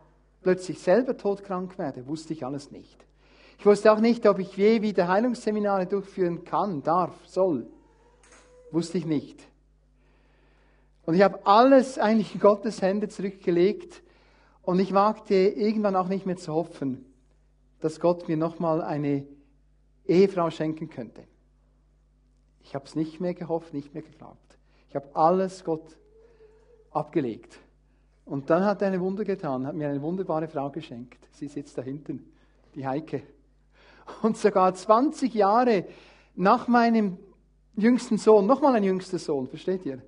plötzlich 0.44 0.80
selber 0.80 1.18
todkrank 1.18 1.78
werde. 1.78 2.08
Wusste 2.08 2.32
ich 2.32 2.46
alles 2.46 2.72
nicht. 2.72 3.06
Ich 3.60 3.66
wusste 3.66 3.92
auch 3.92 4.00
nicht, 4.00 4.26
ob 4.28 4.40
ich 4.40 4.56
je 4.56 4.82
wieder 4.82 5.10
Heilungsseminare 5.10 5.88
durchführen 5.88 6.46
kann, 6.46 6.84
darf, 6.84 7.14
soll. 7.26 7.68
Wusste 8.76 8.98
ich 8.98 9.06
nicht. 9.06 9.42
Und 11.06 11.14
ich 11.14 11.22
habe 11.22 11.48
alles 11.48 11.98
eigentlich 11.98 12.34
in 12.34 12.42
Gottes 12.42 12.82
Hände 12.82 13.08
zurückgelegt 13.08 14.04
und 14.64 14.80
ich 14.80 14.94
wagte 14.94 15.34
irgendwann 15.34 15.96
auch 15.96 16.10
nicht 16.10 16.26
mehr 16.26 16.36
zu 16.36 16.54
hoffen, 16.54 17.06
dass 17.80 18.02
Gott 18.02 18.28
mir 18.28 18.36
nochmal 18.36 18.82
eine 18.82 19.26
Ehefrau 20.06 20.50
schenken 20.50 20.90
könnte. 20.90 21.24
Ich 22.64 22.76
habe 22.76 22.84
es 22.84 22.96
nicht 22.96 23.22
mehr 23.22 23.34
gehofft, 23.34 23.74
nicht 23.74 23.94
mehr 23.94 24.04
geglaubt. 24.04 24.58
Ich 24.90 24.96
habe 24.98 25.08
alles 25.14 25.64
Gott 25.64 25.98
abgelegt. 26.92 27.58
Und 28.26 28.50
dann 28.50 28.66
hat 28.66 28.82
er 28.82 28.90
eine 28.90 29.00
Wunder 29.00 29.24
getan, 29.24 29.66
hat 29.66 29.76
mir 29.76 29.88
eine 29.88 30.02
wunderbare 30.02 30.50
Frau 30.50 30.70
geschenkt. 30.70 31.26
Sie 31.32 31.48
sitzt 31.48 31.78
da 31.78 31.82
hinten, 31.82 32.30
die 32.76 32.86
Heike. 32.86 33.24
Und 34.22 34.36
sogar 34.36 34.76
20 34.76 35.34
Jahre 35.34 35.86
nach 36.36 36.68
meinem 36.68 37.18
jüngsten 37.76 38.18
Sohn, 38.18 38.46
nochmal 38.46 38.76
ein 38.76 38.84
jüngster 38.84 39.20
Sohn, 39.20 39.48
versteht 39.48 39.86
ihr? 39.86 40.02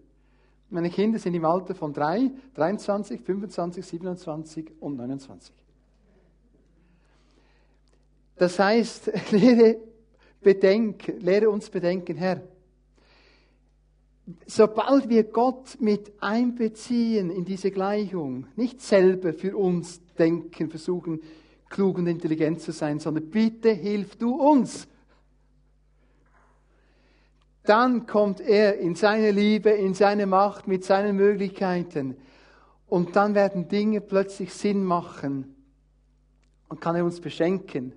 Meine 0.70 0.90
Kinder 0.90 1.18
sind 1.18 1.34
im 1.34 1.46
Alter 1.46 1.76
von 1.76 1.94
3, 1.94 2.32
23, 2.54 3.22
25, 3.22 3.86
27 3.86 4.72
und 4.82 4.98
29. 4.98 5.54
Das 8.36 8.60
heißt, 8.60 9.12
lehre, 9.32 9.78
bedenk, 10.42 11.08
lehre 11.20 11.50
uns 11.50 11.70
bedenken, 11.70 12.18
Herr, 12.18 12.42
sobald 14.46 15.08
wir 15.08 15.24
Gott 15.24 15.78
mit 15.80 16.12
einbeziehen 16.20 17.30
in 17.30 17.46
diese 17.46 17.72
Gleichung, 17.72 18.48
nicht 18.56 18.82
selber 18.82 19.34
für 19.34 19.56
uns 19.56 20.02
denken, 20.16 20.70
versuchen, 20.70 21.22
klug 21.70 21.98
und 21.98 22.08
intelligent 22.08 22.62
zu 22.62 22.72
sein, 22.72 23.00
sondern 23.00 23.30
bitte 23.30 23.72
hilf 23.72 24.16
du 24.18 24.36
uns, 24.36 24.88
dann 27.68 28.06
kommt 28.06 28.40
er 28.40 28.80
in 28.80 28.96
seine 28.96 29.32
Liebe, 29.32 29.70
in 29.70 29.94
seine 29.94 30.26
Macht, 30.26 30.68
mit 30.68 30.84
seinen 30.84 31.16
Möglichkeiten. 31.16 32.16
Und 32.88 33.16
dann 33.16 33.36
werden 33.36 33.68
Dinge 33.68 34.02
plötzlich 34.02 34.54
Sinn 34.54 34.84
machen 34.84 35.56
und 36.70 36.80
kann 36.80 36.96
er 36.96 37.04
uns 37.04 37.20
beschenken, 37.20 37.94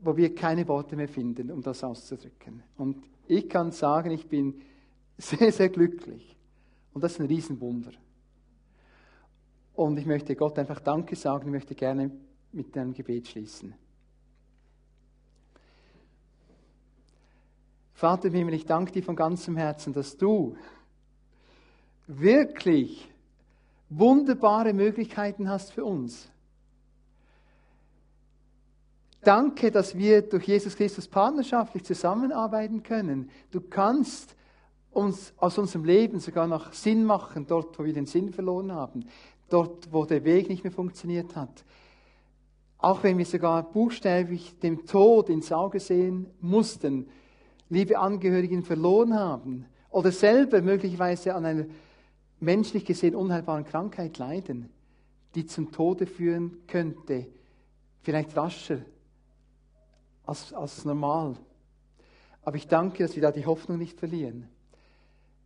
wo 0.00 0.16
wir 0.16 0.34
keine 0.34 0.66
Worte 0.68 0.96
mehr 0.96 1.08
finden, 1.08 1.50
um 1.50 1.62
das 1.62 1.84
auszudrücken. 1.84 2.62
Und 2.76 3.02
ich 3.26 3.48
kann 3.48 3.72
sagen, 3.72 4.10
ich 4.10 4.26
bin 4.26 4.60
sehr, 5.18 5.52
sehr 5.52 5.68
glücklich. 5.68 6.36
Und 6.92 7.02
das 7.02 7.12
ist 7.12 7.20
ein 7.20 7.26
Riesenwunder. 7.26 7.92
Und 9.74 9.98
ich 9.98 10.06
möchte 10.06 10.36
Gott 10.36 10.58
einfach 10.58 10.80
Danke 10.80 11.16
sagen, 11.16 11.46
ich 11.46 11.52
möchte 11.52 11.74
gerne 11.74 12.10
mit 12.52 12.76
einem 12.76 12.92
Gebet 12.92 13.28
schließen. 13.28 13.74
Vater 17.94 18.26
im 18.26 18.34
Himmel, 18.34 18.54
ich 18.54 18.66
danke 18.66 18.90
dir 18.92 19.04
von 19.04 19.14
ganzem 19.14 19.56
Herzen, 19.56 19.92
dass 19.92 20.16
du 20.16 20.56
wirklich 22.08 23.08
wunderbare 23.88 24.72
Möglichkeiten 24.72 25.48
hast 25.48 25.72
für 25.72 25.84
uns. 25.84 26.28
Danke, 29.22 29.70
dass 29.70 29.96
wir 29.96 30.22
durch 30.22 30.44
Jesus 30.44 30.76
Christus 30.76 31.08
partnerschaftlich 31.08 31.84
zusammenarbeiten 31.84 32.82
können. 32.82 33.30
Du 33.52 33.60
kannst 33.60 34.34
uns 34.90 35.32
aus 35.38 35.56
unserem 35.56 35.84
Leben 35.84 36.18
sogar 36.20 36.46
noch 36.46 36.72
Sinn 36.72 37.04
machen, 37.04 37.46
dort, 37.46 37.78
wo 37.78 37.84
wir 37.84 37.94
den 37.94 38.06
Sinn 38.06 38.32
verloren 38.32 38.72
haben, 38.72 39.06
dort, 39.48 39.92
wo 39.92 40.04
der 40.04 40.24
Weg 40.24 40.48
nicht 40.48 40.64
mehr 40.64 40.72
funktioniert 40.72 41.36
hat. 41.36 41.64
Auch 42.78 43.02
wenn 43.02 43.16
wir 43.16 43.24
sogar 43.24 43.62
buchstäblich 43.62 44.58
dem 44.58 44.84
Tod 44.84 45.30
ins 45.30 45.52
Auge 45.52 45.80
sehen 45.80 46.26
mussten, 46.40 47.08
liebe 47.68 47.98
Angehörigen 47.98 48.62
verloren 48.62 49.14
haben 49.14 49.66
oder 49.90 50.12
selber 50.12 50.62
möglicherweise 50.62 51.34
an 51.34 51.44
einer 51.44 51.66
menschlich 52.40 52.84
gesehen 52.84 53.14
unheilbaren 53.14 53.64
Krankheit 53.64 54.18
leiden, 54.18 54.68
die 55.34 55.46
zum 55.46 55.72
Tode 55.72 56.06
führen 56.06 56.58
könnte, 56.66 57.26
vielleicht 58.02 58.36
rascher 58.36 58.78
als, 60.26 60.52
als 60.52 60.84
normal. 60.84 61.36
Aber 62.42 62.56
ich 62.56 62.68
danke, 62.68 63.04
dass 63.04 63.14
wir 63.14 63.22
da 63.22 63.32
die 63.32 63.46
Hoffnung 63.46 63.78
nicht 63.78 63.98
verlieren, 63.98 64.48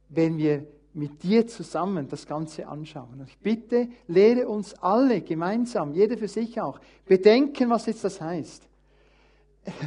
wenn 0.09 0.37
wir 0.37 0.67
mit 0.95 1.23
dir 1.23 1.47
zusammen 1.47 2.09
das 2.09 2.27
Ganze 2.27 2.67
anschauen. 2.67 3.21
Und 3.21 3.29
ich 3.29 3.39
bitte, 3.39 3.89
lehre 4.09 4.49
uns 4.49 4.75
alle 4.75 5.21
gemeinsam, 5.21 5.93
jeder 5.93 6.19
für 6.19 6.29
sich 6.29 6.61
auch, 6.61 6.81
bedenken, 7.07 7.71
was 7.71 7.87
jetzt 7.87 8.03
das 8.03 8.21
heißt, 8.21 8.67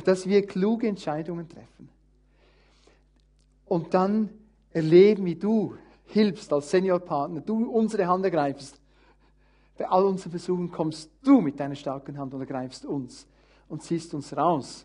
dass 0.06 0.28
wir 0.28 0.46
kluge 0.46 0.88
Entscheidungen 0.88 1.50
treffen. 1.50 1.90
Und 3.72 3.94
dann 3.94 4.30
erleben, 4.72 5.24
wie 5.24 5.36
du 5.36 5.76
hilfst 6.04 6.52
als 6.52 6.72
Seniorpartner, 6.72 7.40
du 7.40 7.72
unsere 7.72 8.06
Hand 8.06 8.26
ergreifst. 8.26 8.82
Bei 9.78 9.88
all 9.88 10.04
unseren 10.04 10.32
Versuchen 10.32 10.70
kommst 10.70 11.10
du 11.24 11.40
mit 11.40 11.58
deiner 11.58 11.76
starken 11.76 12.18
Hand 12.18 12.34
und 12.34 12.42
ergreifst 12.42 12.86
uns 12.86 13.26
und 13.70 13.82
ziehst 13.82 14.14
uns 14.14 14.36
raus 14.36 14.84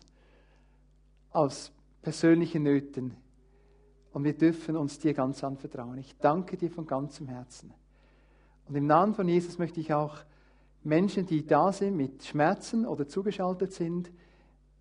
aus 1.31 1.69
persönlichen 2.01 2.63
Nöten. 2.63 3.13
Und 4.13 4.23
wir 4.23 4.37
dürfen 4.37 4.77
uns 4.77 4.97
dir 4.97 5.13
ganz 5.13 5.43
anvertrauen. 5.43 5.97
Ich 5.97 6.15
danke 6.19 6.55
dir 6.55 6.71
von 6.71 6.87
ganzem 6.87 7.27
Herzen. 7.27 7.73
Und 8.69 8.75
im 8.75 8.87
Namen 8.87 9.13
von 9.15 9.27
Jesus 9.27 9.57
möchte 9.57 9.81
ich 9.81 9.93
auch 9.93 10.15
Menschen, 10.85 11.25
die 11.25 11.45
da 11.45 11.73
sind 11.73 11.97
mit 11.97 12.23
Schmerzen 12.23 12.85
oder 12.85 13.05
zugeschaltet 13.05 13.73
sind, 13.73 14.09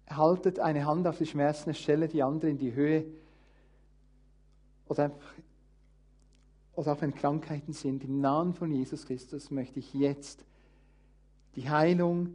haltet 0.09 0.61
eine 0.61 0.87
Hand 0.87 1.09
auf 1.09 1.19
die 1.19 1.27
Schmerzen, 1.27 1.75
stelle 1.75 2.07
die 2.07 2.23
andere 2.23 2.53
in 2.53 2.59
die 2.59 2.73
Höhe 2.73 3.05
oder 4.89 5.05
einfach 5.05 5.35
oder 6.77 6.93
auch 6.93 7.01
wenn 7.01 7.15
Krankheiten 7.15 7.73
sind, 7.73 8.05
im 8.05 8.21
Namen 8.21 8.53
von 8.55 8.71
Jesus 8.71 9.07
Christus 9.07 9.51
möchte 9.51 9.79
ich 9.79 9.95
jetzt 9.95 10.45
die 11.57 11.69
Heilung 11.69 12.35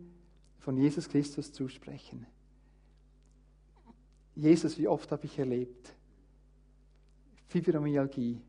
von 0.58 0.76
Jesus 0.78 1.08
Christus 1.08 1.54
zusprechen. 1.54 2.26
Jesus, 4.36 4.80
wie 4.80 4.88
oft 4.88 5.12
habe 5.12 5.26
ich 5.26 5.38
erlebt? 5.38 5.94
Fibromyalgie, 7.50 8.42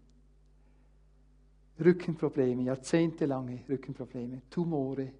Rückenprobleme, 1.78 2.62
jahrzehntelange 2.62 3.60
Rückenprobleme, 3.68 4.40
Tumore, 4.48 5.12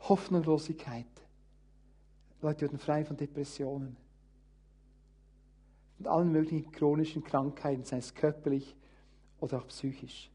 Hoffnungslosigkeit. 0.00 1.06
Leute 2.40 2.66
wurden 2.66 2.78
frei 2.78 3.04
von 3.04 3.16
Depressionen 3.16 3.96
und 6.02 6.08
allen 6.08 6.32
möglichen 6.32 6.72
chronischen 6.72 7.22
Krankheiten, 7.22 7.84
sei 7.84 7.98
es 7.98 8.14
körperlich 8.14 8.74
oder 9.38 9.58
auch 9.58 9.68
psychisch. 9.68 10.30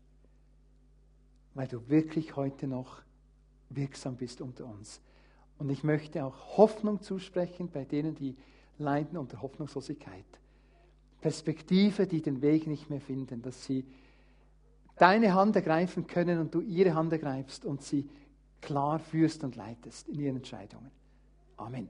Weil 1.56 1.68
du 1.68 1.90
wirklich 1.90 2.38
heute 2.38 2.68
noch 2.68 3.02
wirksam 3.70 4.16
bist 4.16 4.40
unter 4.40 4.66
uns. 4.66 5.02
Und 5.58 5.70
ich 5.70 5.84
möchte 5.84 6.24
auch 6.24 6.58
Hoffnung 6.58 7.02
zusprechen 7.02 7.70
bei 7.70 7.84
denen, 7.84 8.16
die 8.16 8.38
leiden 8.78 9.18
unter 9.18 9.42
Hoffnungslosigkeit. 9.42 10.26
Perspektive, 11.20 12.08
die 12.08 12.22
den 12.22 12.42
Weg 12.42 12.66
nicht 12.68 12.90
mehr 12.90 13.02
finden, 13.02 13.42
dass 13.42 13.66
sie 13.66 13.84
deine 14.96 15.34
Hand 15.34 15.58
ergreifen 15.58 16.08
können 16.08 16.40
und 16.40 16.56
du 16.56 16.62
ihre 16.62 16.94
Hand 16.94 17.12
ergreifst 17.12 17.66
und 17.66 17.82
sie 17.82 18.08
klar 18.62 19.00
führst 19.00 19.44
und 19.44 19.58
leitest 19.58 20.08
in 20.08 20.20
ihren 20.20 20.38
Entscheidungen. 20.38 20.92
Amen. 21.58 21.90